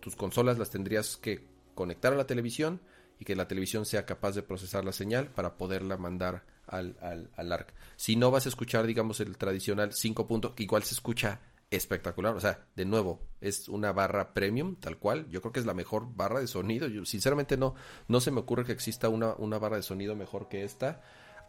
[0.00, 2.80] tus consolas las tendrías que conectar a la televisión
[3.18, 7.30] y que la televisión sea capaz de procesar la señal para poderla mandar al, al,
[7.36, 7.74] al ARC.
[7.96, 11.40] Si no vas a escuchar, digamos, el tradicional 5 puntos, que igual se escucha
[11.76, 12.34] espectacular.
[12.36, 15.28] O sea, de nuevo, es una barra premium, tal cual.
[15.28, 16.86] Yo creo que es la mejor barra de sonido.
[16.88, 17.74] Yo, sinceramente, no,
[18.08, 21.00] no se me ocurre que exista una, una barra de sonido mejor que esta.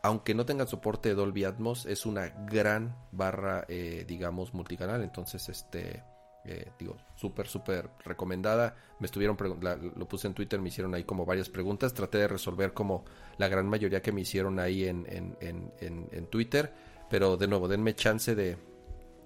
[0.02, 5.02] Aunque no tenga soporte de Dolby Atmos, es una gran barra, eh, digamos, multicanal.
[5.02, 6.04] Entonces, este,
[6.46, 8.76] eh, digo, súper, súper recomendada.
[9.00, 11.94] Me estuvieron, la- lo puse en Twitter, me hicieron ahí como varias preguntas.
[11.94, 13.06] Traté de resolver como
[13.38, 15.38] la gran mayoría que me hicieron ahí en, en,
[15.80, 16.74] en, en Twitter.
[17.10, 18.58] Pero de nuevo, denme chance de,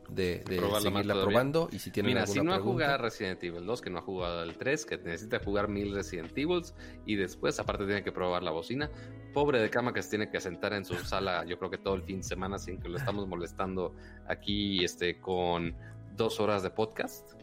[0.09, 1.69] de, de seguirla probando.
[1.71, 4.01] Y si tienen Mira, alguna si no ha jugado Resident Evil 2, que no ha
[4.01, 6.73] jugado el 3, que necesita jugar mil Resident Evils
[7.05, 8.89] y después, aparte, tiene que probar la bocina.
[9.33, 11.95] Pobre de cama que se tiene que sentar en su sala, yo creo que todo
[11.95, 13.95] el fin de semana, sin que lo estamos molestando
[14.27, 15.75] aquí este, con
[16.15, 17.33] dos horas de podcast.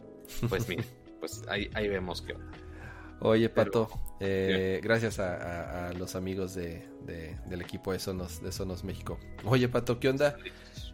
[0.49, 0.83] Pues mira,
[1.19, 2.35] pues ahí, ahí vemos que.
[3.21, 7.99] Oye, Pero- Pato, eh, gracias a, a- a los amigos de, de- del equipo de
[7.99, 9.17] Sonos, de Sonos México.
[9.45, 10.35] Oye, Pato, ¿qué onda?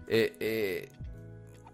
[0.08, 0.90] Eh, eh,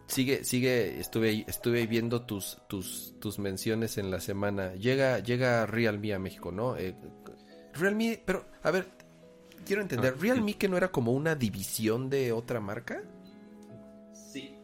[0.07, 4.73] sigue, sigue, estuve, estuve viendo tus, tus, tus menciones en la semana.
[4.75, 6.77] Llega, llega Realme a México, ¿no?
[6.77, 6.95] Eh,
[7.73, 8.87] Realme, pero, a ver,
[9.65, 13.03] quiero entender, Ah, ¿Realme que no era como una división de otra marca?
[14.13, 14.55] Sí.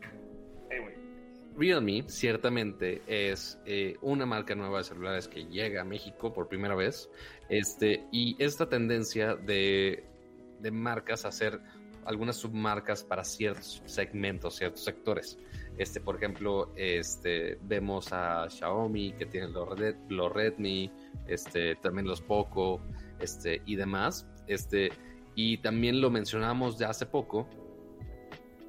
[1.55, 6.73] Realme ciertamente es eh, una marca nueva de celulares que llega a México por primera
[6.73, 7.09] vez.
[7.49, 10.03] Este, y esta tendencia de,
[10.59, 11.61] de marcas a hacer
[12.05, 15.37] algunas submarcas para ciertos segmentos, ciertos sectores.
[15.77, 20.91] Este, por ejemplo, este, vemos a Xiaomi que tiene los, Red, los Redmi,
[21.27, 22.81] este, también los Poco,
[23.19, 24.27] este, y demás.
[24.47, 24.91] Este,
[25.35, 27.47] y también lo mencionamos ya hace poco,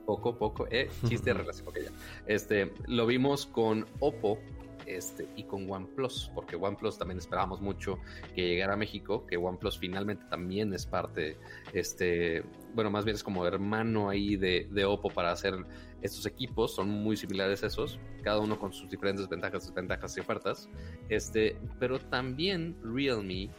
[0.07, 1.91] poco, poco, eh, chiste de relación, ya.
[2.27, 4.39] Este, lo vimos con Oppo,
[4.87, 7.99] este, y con OnePlus, porque OnePlus también esperábamos mucho
[8.35, 11.37] que llegara a México, que OnePlus finalmente también es parte,
[11.73, 12.45] este,
[12.75, 15.55] bueno, más bien es como hermano ahí de, de Oppo para hacer
[16.03, 20.69] estos equipos, son muy similares esos, cada uno con sus diferentes ventajas, desventajas y ofertas,
[21.09, 23.51] este, pero también Realme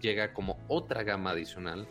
[0.00, 1.88] llega como otra gama adicional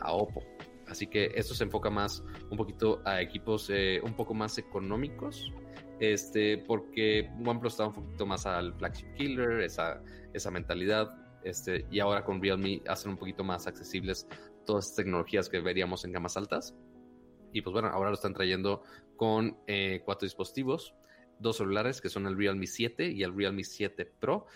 [0.00, 0.42] a Oppo.
[0.88, 5.52] Así que esto se enfoca más un poquito a equipos eh, un poco más económicos.
[6.00, 10.02] Este, porque OnePlus está un poquito más al flagship killer, esa,
[10.32, 11.14] esa mentalidad.
[11.44, 14.26] Este, y ahora con Realme hacen un poquito más accesibles
[14.64, 16.74] todas estas tecnologías que veríamos en gamas altas.
[17.52, 18.82] Y pues bueno, ahora lo están trayendo
[19.16, 20.94] con eh, cuatro dispositivos,
[21.38, 24.46] dos celulares que son el Realme 7 y el Realme 7 Pro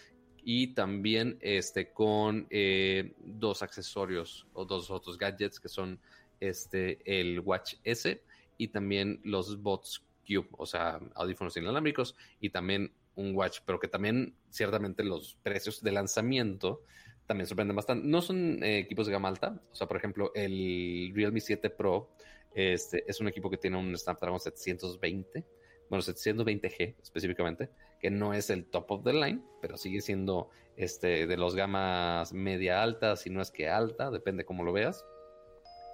[0.44, 6.00] y también este con eh, dos accesorios o dos otros gadgets que son
[6.40, 8.22] este el Watch S
[8.58, 13.88] y también los Bots Cube, o sea, audífonos inalámbricos y también un Watch, pero que
[13.88, 16.82] también ciertamente los precios de lanzamiento
[17.26, 18.06] también sorprenden bastante.
[18.06, 22.10] No son eh, equipos de gama alta, o sea, por ejemplo, el Realme 7 Pro
[22.54, 25.44] Este, es un equipo que tiene un Snapdragon 720,
[25.88, 27.70] bueno, 720G específicamente,
[28.00, 32.32] que no es el top of the line, pero sigue siendo este, de los gamas
[32.32, 35.04] media alta, si no es que alta, depende cómo lo veas.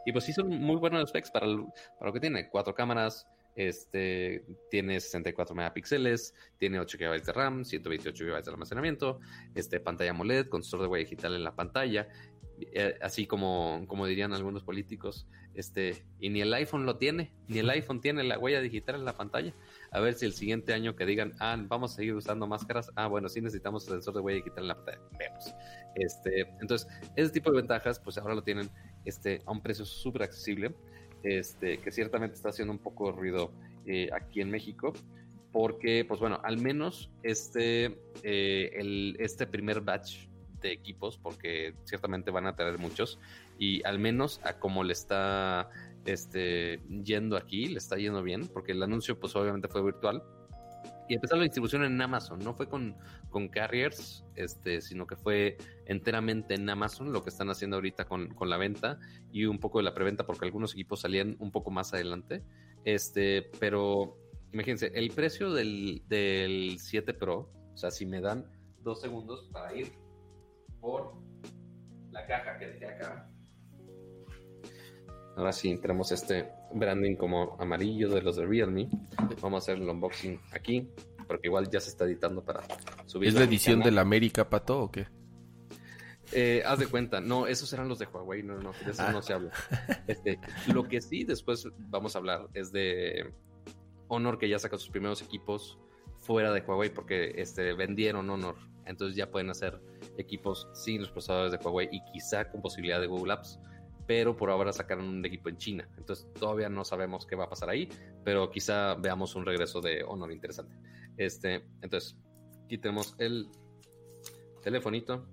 [0.06, 2.48] Y pues sí son muy buenos specs para, para lo que tiene.
[2.48, 3.26] Cuatro cámaras,
[3.58, 9.18] este, tiene 64 megapíxeles, tiene 8 GB de RAM, 128 GB de almacenamiento,
[9.56, 12.08] este, pantalla AMOLED con sensor de huella digital en la pantalla,
[12.72, 17.58] eh, así como, como dirían algunos políticos, este, y ni el iPhone lo tiene, ni
[17.58, 19.52] el iPhone tiene la huella digital en la pantalla.
[19.90, 23.08] A ver si el siguiente año que digan, ah, vamos a seguir usando máscaras, ah,
[23.08, 25.00] bueno, sí necesitamos sensor de huella digital en la pantalla.
[25.18, 25.52] Vemos.
[25.96, 26.86] Este, entonces,
[27.16, 28.70] ese tipo de ventajas, pues ahora lo tienen
[29.04, 30.76] este, a un precio súper accesible
[31.22, 33.52] este, que ciertamente está haciendo un poco de ruido
[33.86, 34.92] eh, aquí en México,
[35.52, 40.26] porque, pues bueno, al menos este, eh, este primer batch
[40.60, 43.18] de equipos, porque ciertamente van a tener muchos,
[43.58, 45.70] y al menos a como le está
[46.04, 50.22] este, yendo aquí, le está yendo bien, porque el anuncio pues obviamente fue virtual,
[51.08, 52.96] y empezó la distribución en Amazon, no fue con,
[53.30, 55.56] con carriers, este, sino que fue
[55.86, 58.98] enteramente en Amazon lo que están haciendo ahorita con, con, la venta
[59.32, 62.44] y un poco de la preventa, porque algunos equipos salían un poco más adelante.
[62.84, 64.18] Este, pero
[64.52, 68.50] imagínense, el precio del, del 7 Pro, o sea, si me dan
[68.82, 69.92] dos segundos para ir
[70.80, 71.14] por
[72.10, 73.30] la caja que dejé acá.
[75.36, 78.88] Ahora sí, tenemos este branding como amarillo de los de Realme.
[79.40, 80.88] Vamos a hacer el unboxing aquí,
[81.26, 82.62] porque igual ya se está editando para
[83.06, 83.28] subir.
[83.28, 85.06] ¿Es la edición de la América, Pato, o qué?
[86.32, 89.22] Eh, haz de cuenta, no, esos eran los de Huawei, no, no, de eso no
[89.22, 89.50] se habla.
[90.06, 90.38] Este,
[90.72, 93.32] lo que sí después vamos a hablar es de
[94.08, 95.78] Honor, que ya saca sus primeros equipos
[96.18, 99.80] fuera de Huawei, porque este, vendieron Honor, entonces ya pueden hacer
[100.18, 103.58] equipos sin los procesadores de Huawei y quizá con posibilidad de Google Apps
[104.08, 105.86] pero por ahora sacaron un equipo en China.
[105.98, 107.90] Entonces todavía no sabemos qué va a pasar ahí,
[108.24, 110.74] pero quizá veamos un regreso de Honor interesante.
[111.18, 112.16] Este, entonces,
[112.64, 113.50] aquí tenemos el
[114.62, 115.28] telefonito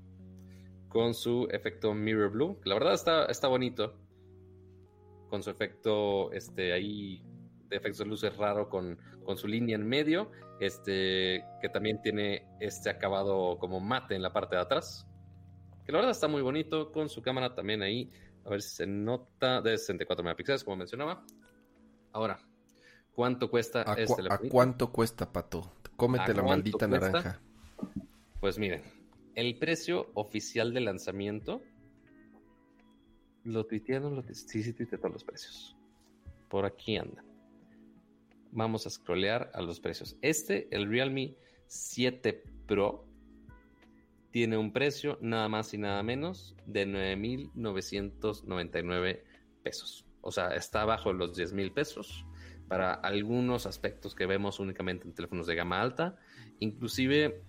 [0.90, 3.98] con su efecto Mirror Blue, que la verdad está, está bonito.
[5.30, 7.24] Con su efecto, este, ahí
[7.70, 12.46] de efectos de luces raro con, con, su línea en medio, este, que también tiene
[12.60, 15.08] este acabado como mate en la parte de atrás.
[15.86, 18.12] Que la verdad está muy bonito, con su cámara también ahí
[18.46, 21.26] a ver si se nota de 64 megapíxeles, como mencionaba.
[22.12, 22.40] Ahora,
[23.14, 25.74] ¿cuánto cuesta ¿A este ¿A cuánto cuesta, Pato?
[25.96, 27.42] Cómete la maldita naranja.
[28.40, 28.84] Pues miren,
[29.34, 31.64] el precio oficial de lanzamiento
[33.44, 35.76] lo tuitearon, lo sí, sí tuiteé todos los precios.
[36.50, 37.26] Por aquí andan.
[38.52, 40.18] Vamos a scrollear a los precios.
[40.22, 41.36] Este, el Realme
[41.68, 43.06] 7 Pro,
[44.36, 49.22] tiene un precio nada más y nada menos de 9.999
[49.64, 50.06] pesos.
[50.20, 52.26] O sea, está bajo los 10.000 pesos
[52.68, 56.18] para algunos aspectos que vemos únicamente en teléfonos de gama alta.
[56.60, 57.44] Inclusive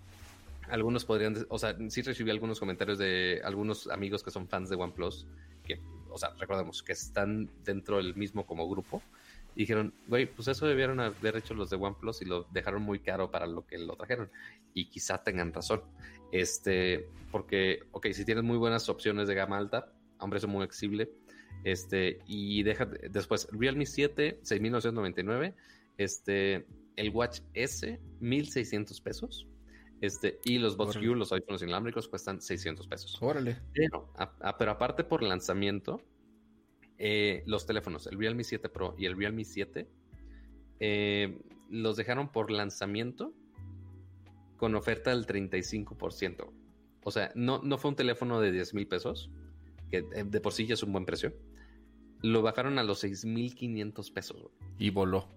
[0.69, 4.77] algunos podrían, o sea, sí recibí algunos comentarios de algunos amigos que son fans de
[4.77, 5.27] OnePlus,
[5.65, 9.03] que, o sea, recordemos que están dentro del mismo como grupo,
[9.57, 13.01] y dijeron, güey, pues eso debieron haber hecho los de OnePlus y lo dejaron muy
[13.01, 14.31] caro para lo que lo trajeron.
[14.75, 15.81] Y quizá tengan razón.
[16.31, 21.11] Este, porque, ok, si tienes muy buenas opciones de gama alta, un precio muy accesible,
[21.65, 25.55] este, y deja, después, Realme 7, 6.999,
[25.97, 26.67] este,
[26.97, 29.49] el Watch S, 1.600 pesos,
[30.03, 33.17] este, y los Buds Q, los iPhones inalámbricos, cuestan 600 pesos.
[33.23, 33.57] Órale.
[33.73, 34.13] Pero,
[34.59, 36.03] pero aparte por lanzamiento,
[36.99, 39.89] eh, los teléfonos, el Realme 7 Pro y el Realme 7,
[40.81, 41.39] eh,
[41.71, 43.33] los dejaron por lanzamiento
[44.57, 46.51] con oferta del 35%.
[47.05, 49.31] O sea, no, no fue un teléfono de 10 mil pesos,
[49.91, 51.35] que de por sí ya es un buen precio.
[52.23, 54.51] Lo bajaron a los 6.500 pesos.
[54.79, 55.29] Y voló.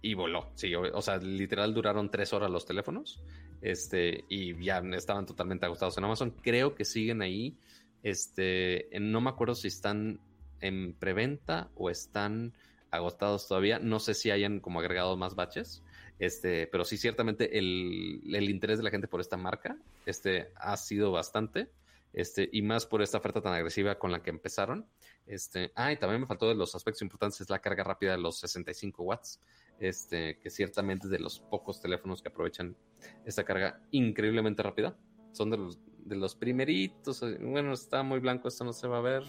[0.00, 0.74] Y voló, sí.
[0.74, 3.20] O, sea, literal duraron tres horas los teléfonos.
[3.60, 6.30] Este, y ya estaban totalmente agotados en Amazon.
[6.42, 7.58] Creo que siguen ahí.
[8.02, 10.20] Este, no me acuerdo si están
[10.60, 12.54] en preventa o están
[12.90, 13.78] agotados todavía.
[13.78, 15.82] No sé si hayan como agregado más baches,
[16.18, 19.76] este, pero sí ciertamente el, el, interés de la gente por esta marca
[20.06, 21.70] este, ha sido bastante.
[22.12, 24.86] Este, y más por esta oferta tan agresiva con la que empezaron.
[25.26, 28.18] Este, ah, y también me faltó de los aspectos importantes es la carga rápida de
[28.18, 29.40] los 65 watts,
[29.78, 32.76] este, que ciertamente es de los pocos teléfonos que aprovechan
[33.24, 34.96] esta carga increíblemente rápida.
[35.32, 37.20] Son de los, de los primeritos.
[37.40, 39.22] Bueno, está muy blanco, esto no se va a ver.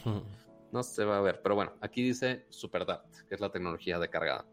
[0.71, 4.09] No se va a ver, pero bueno, aquí dice SuperDAT, que es la tecnología de
[4.09, 4.45] carga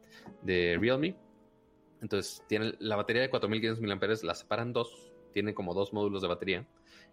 [0.42, 1.16] de Realme.
[2.00, 6.28] Entonces, tiene la batería de 4500 mAh, la separan dos, tiene como dos módulos de
[6.28, 6.66] batería.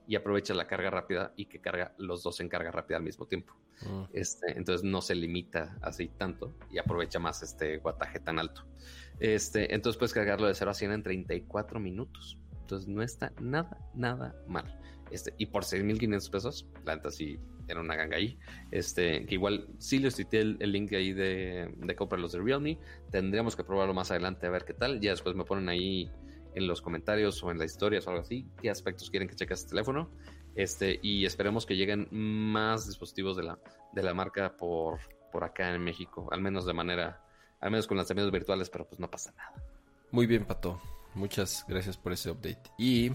[0.06, 3.26] y aprovecha la carga rápida y que carga los dos en carga rápida al mismo
[3.26, 3.54] tiempo.
[3.82, 4.04] Mm.
[4.12, 8.66] Este, entonces no se limita así tanto y aprovecha más este guataje tan alto.
[9.20, 12.38] Este, entonces puedes cargarlo de 0 a 100 en 34 minutos.
[12.62, 14.78] Entonces no está nada, nada mal.
[15.14, 18.38] Este, y por 6.500 pesos, la neta sí era una ganga ahí.
[18.72, 22.80] Este, que igual sí les cité el, link ahí de, de compra los de Realme.
[23.12, 25.00] Tendríamos que probarlo más adelante a ver qué tal.
[25.00, 26.12] Ya después me ponen ahí
[26.56, 29.54] en los comentarios o en las historias o algo así, qué aspectos quieren que cheque
[29.54, 30.10] este teléfono.
[30.56, 33.60] Este, y esperemos que lleguen más dispositivos de la,
[33.92, 35.00] de la marca por,
[35.32, 37.24] por acá en México, al menos de manera,
[37.60, 39.54] al menos con lanzamientos virtuales, pero pues no pasa nada.
[40.12, 40.80] Muy bien, Pato.
[41.16, 42.64] Muchas gracias por ese update.
[42.78, 43.12] Y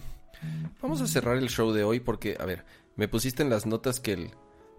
[0.80, 2.64] vamos a cerrar el show de hoy porque, a ver,
[2.96, 4.30] me pusiste en las notas que el,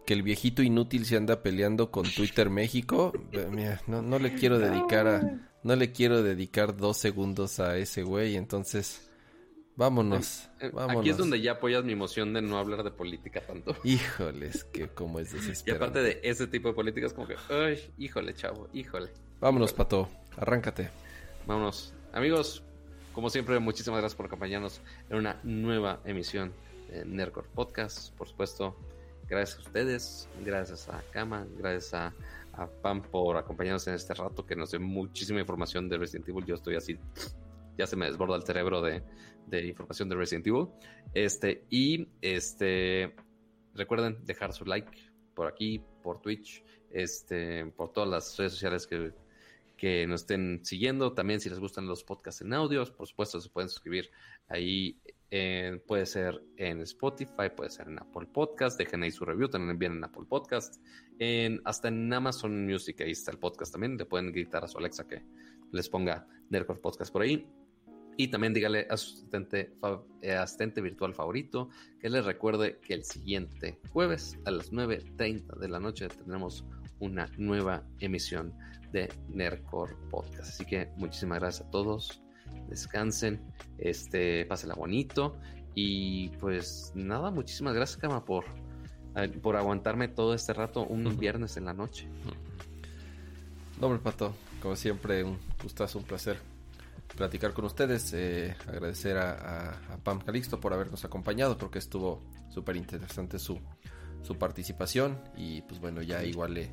[0.05, 3.13] que el viejito inútil se anda peleando con Twitter México.
[3.51, 8.03] Mira, no, no le quiero dedicar a no le quiero dedicar dos segundos a ese
[8.03, 9.09] güey, entonces
[9.75, 13.75] vámonos, eh, Aquí es donde ya apoyas mi emoción de no hablar de política tanto.
[13.83, 15.71] Híjoles, que como es desesperante.
[15.71, 19.09] Y aparte de ese tipo de políticas, como que, ay, híjole, chavo, híjole.
[19.39, 20.89] Vámonos, Pato, arráncate.
[21.45, 21.93] Vámonos.
[22.11, 22.63] Amigos,
[23.13, 26.53] como siempre, muchísimas gracias por acompañarnos en una nueva emisión
[26.89, 28.13] de Nerdcore Podcast.
[28.15, 28.75] Por supuesto,
[29.27, 32.13] gracias a ustedes, gracias a Kama, gracias a
[32.59, 36.45] a Pam por acompañarnos en este rato, que nos dio muchísima información de Resident Evil.
[36.45, 36.97] Yo estoy así,
[37.77, 39.01] ya se me desborda el cerebro de,
[39.65, 40.67] información de Resident Evil.
[41.13, 43.15] Este, y este,
[43.73, 44.91] recuerden dejar su like
[45.33, 49.13] por aquí, por Twitch, este, por todas las redes sociales que,
[49.79, 51.13] que nos estén siguiendo.
[51.13, 54.11] También si les gustan los podcasts en audios, por supuesto se pueden suscribir
[54.49, 54.99] ahí
[55.87, 58.77] puede ser en Spotify, puede ser en Apple Podcast.
[58.77, 60.83] Dejen ahí su review, también en Apple Podcast.
[61.19, 63.97] En, hasta en Amazon Music, ahí está el podcast también.
[63.97, 65.23] Le pueden gritar a su Alexa que
[65.71, 67.47] les ponga Nerdcore Podcast por ahí.
[68.17, 69.73] Y también dígale a su asistente,
[70.21, 71.69] eh, asistente virtual favorito
[72.01, 76.65] que les recuerde que el siguiente jueves a las 9.30 de la noche tendremos
[76.99, 78.53] una nueva emisión
[78.91, 80.49] de Nerdcore Podcast.
[80.49, 82.21] Así que muchísimas gracias a todos
[82.69, 83.41] descansen,
[83.77, 85.37] este, pásela bonito.
[85.75, 88.45] Y pues nada, muchísimas gracias, Cama, por,
[89.15, 92.07] eh, por aguantarme todo este rato, un viernes en la noche.
[93.79, 96.37] No, hombre, Pato, como siempre, un gustazo, un placer
[97.15, 98.13] platicar con ustedes.
[98.13, 103.59] Eh, agradecer a, Pam Calixto por habernos acompañado, porque estuvo súper interesante su,
[104.23, 105.19] su participación.
[105.35, 106.71] Y pues bueno, ya igual le,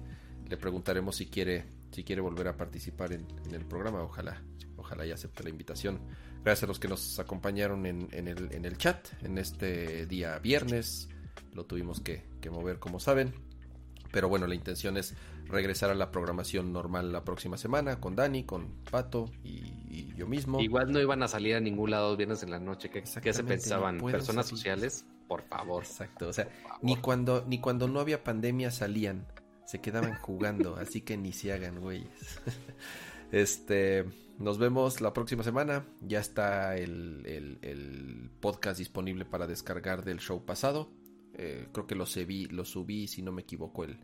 [0.48, 4.02] le preguntaremos si quiere, si quiere volver a participar en, en el programa.
[4.02, 4.43] Ojalá
[4.86, 6.01] ojalá ya acepte la invitación.
[6.44, 11.09] Gracias a los que nos acompañaron en, el, en el, chat en este día viernes.
[11.52, 13.35] Lo tuvimos que, mover como saben.
[14.12, 15.14] Pero bueno, la intención es
[15.47, 20.60] regresar a la programación normal la próxima semana con Dani, con Pato y, yo mismo.
[20.60, 22.89] Igual no iban a salir a ningún lado viernes en la noche.
[22.89, 23.98] ¿Qué, se pensaban?
[23.98, 25.05] ¿Personas sociales?
[25.28, 25.82] Por favor.
[25.82, 26.28] Exacto.
[26.28, 26.48] O sea,
[26.82, 29.27] ni cuando, ni cuando no había pandemia salían.
[29.65, 30.77] Se quedaban jugando.
[30.81, 32.40] así que ni se hagan, güeyes.
[33.32, 34.05] Este,
[34.39, 35.85] nos vemos la próxima semana.
[36.01, 40.93] Ya está el, podcast disponible para descargar del show pasado.
[41.35, 43.98] Eh, creo que lo subí, lo subí, si no me equivoco, el,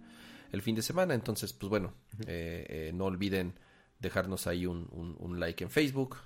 [0.50, 1.14] el fin de semana.
[1.14, 1.94] Entonces, pues bueno,
[2.26, 3.54] eh, eh, no olviden
[4.02, 6.18] dejarnos ahí un, like en Facebook,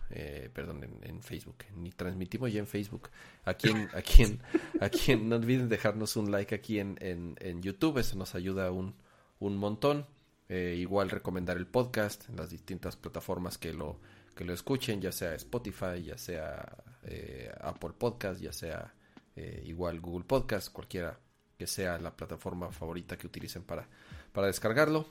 [0.53, 3.11] perdón, en, Facebook, ni transmitimos ya en Facebook.
[3.45, 4.41] Aquí en, aquí en,
[4.81, 8.95] aquí no olviden dejarnos un like aquí en, en, YouTube, eso nos ayuda un,
[9.39, 10.07] un montón.
[10.49, 13.99] Eh, igual recomendar el podcast en las distintas plataformas que lo,
[14.37, 18.95] que lo escuchen, ya sea Spotify, ya sea eh, Apple Podcast, ya sea
[19.35, 21.19] eh, igual Google Podcast, cualquiera
[21.59, 23.89] que sea la plataforma favorita que utilicen para,
[24.33, 25.09] para descargarlo.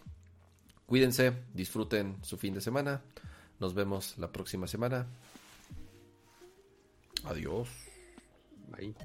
[0.86, 3.02] Cuídense, disfruten su fin de semana.
[3.60, 5.08] Nos vemos la próxima semana.
[7.24, 7.70] Adiós.
[8.70, 8.96] Bye.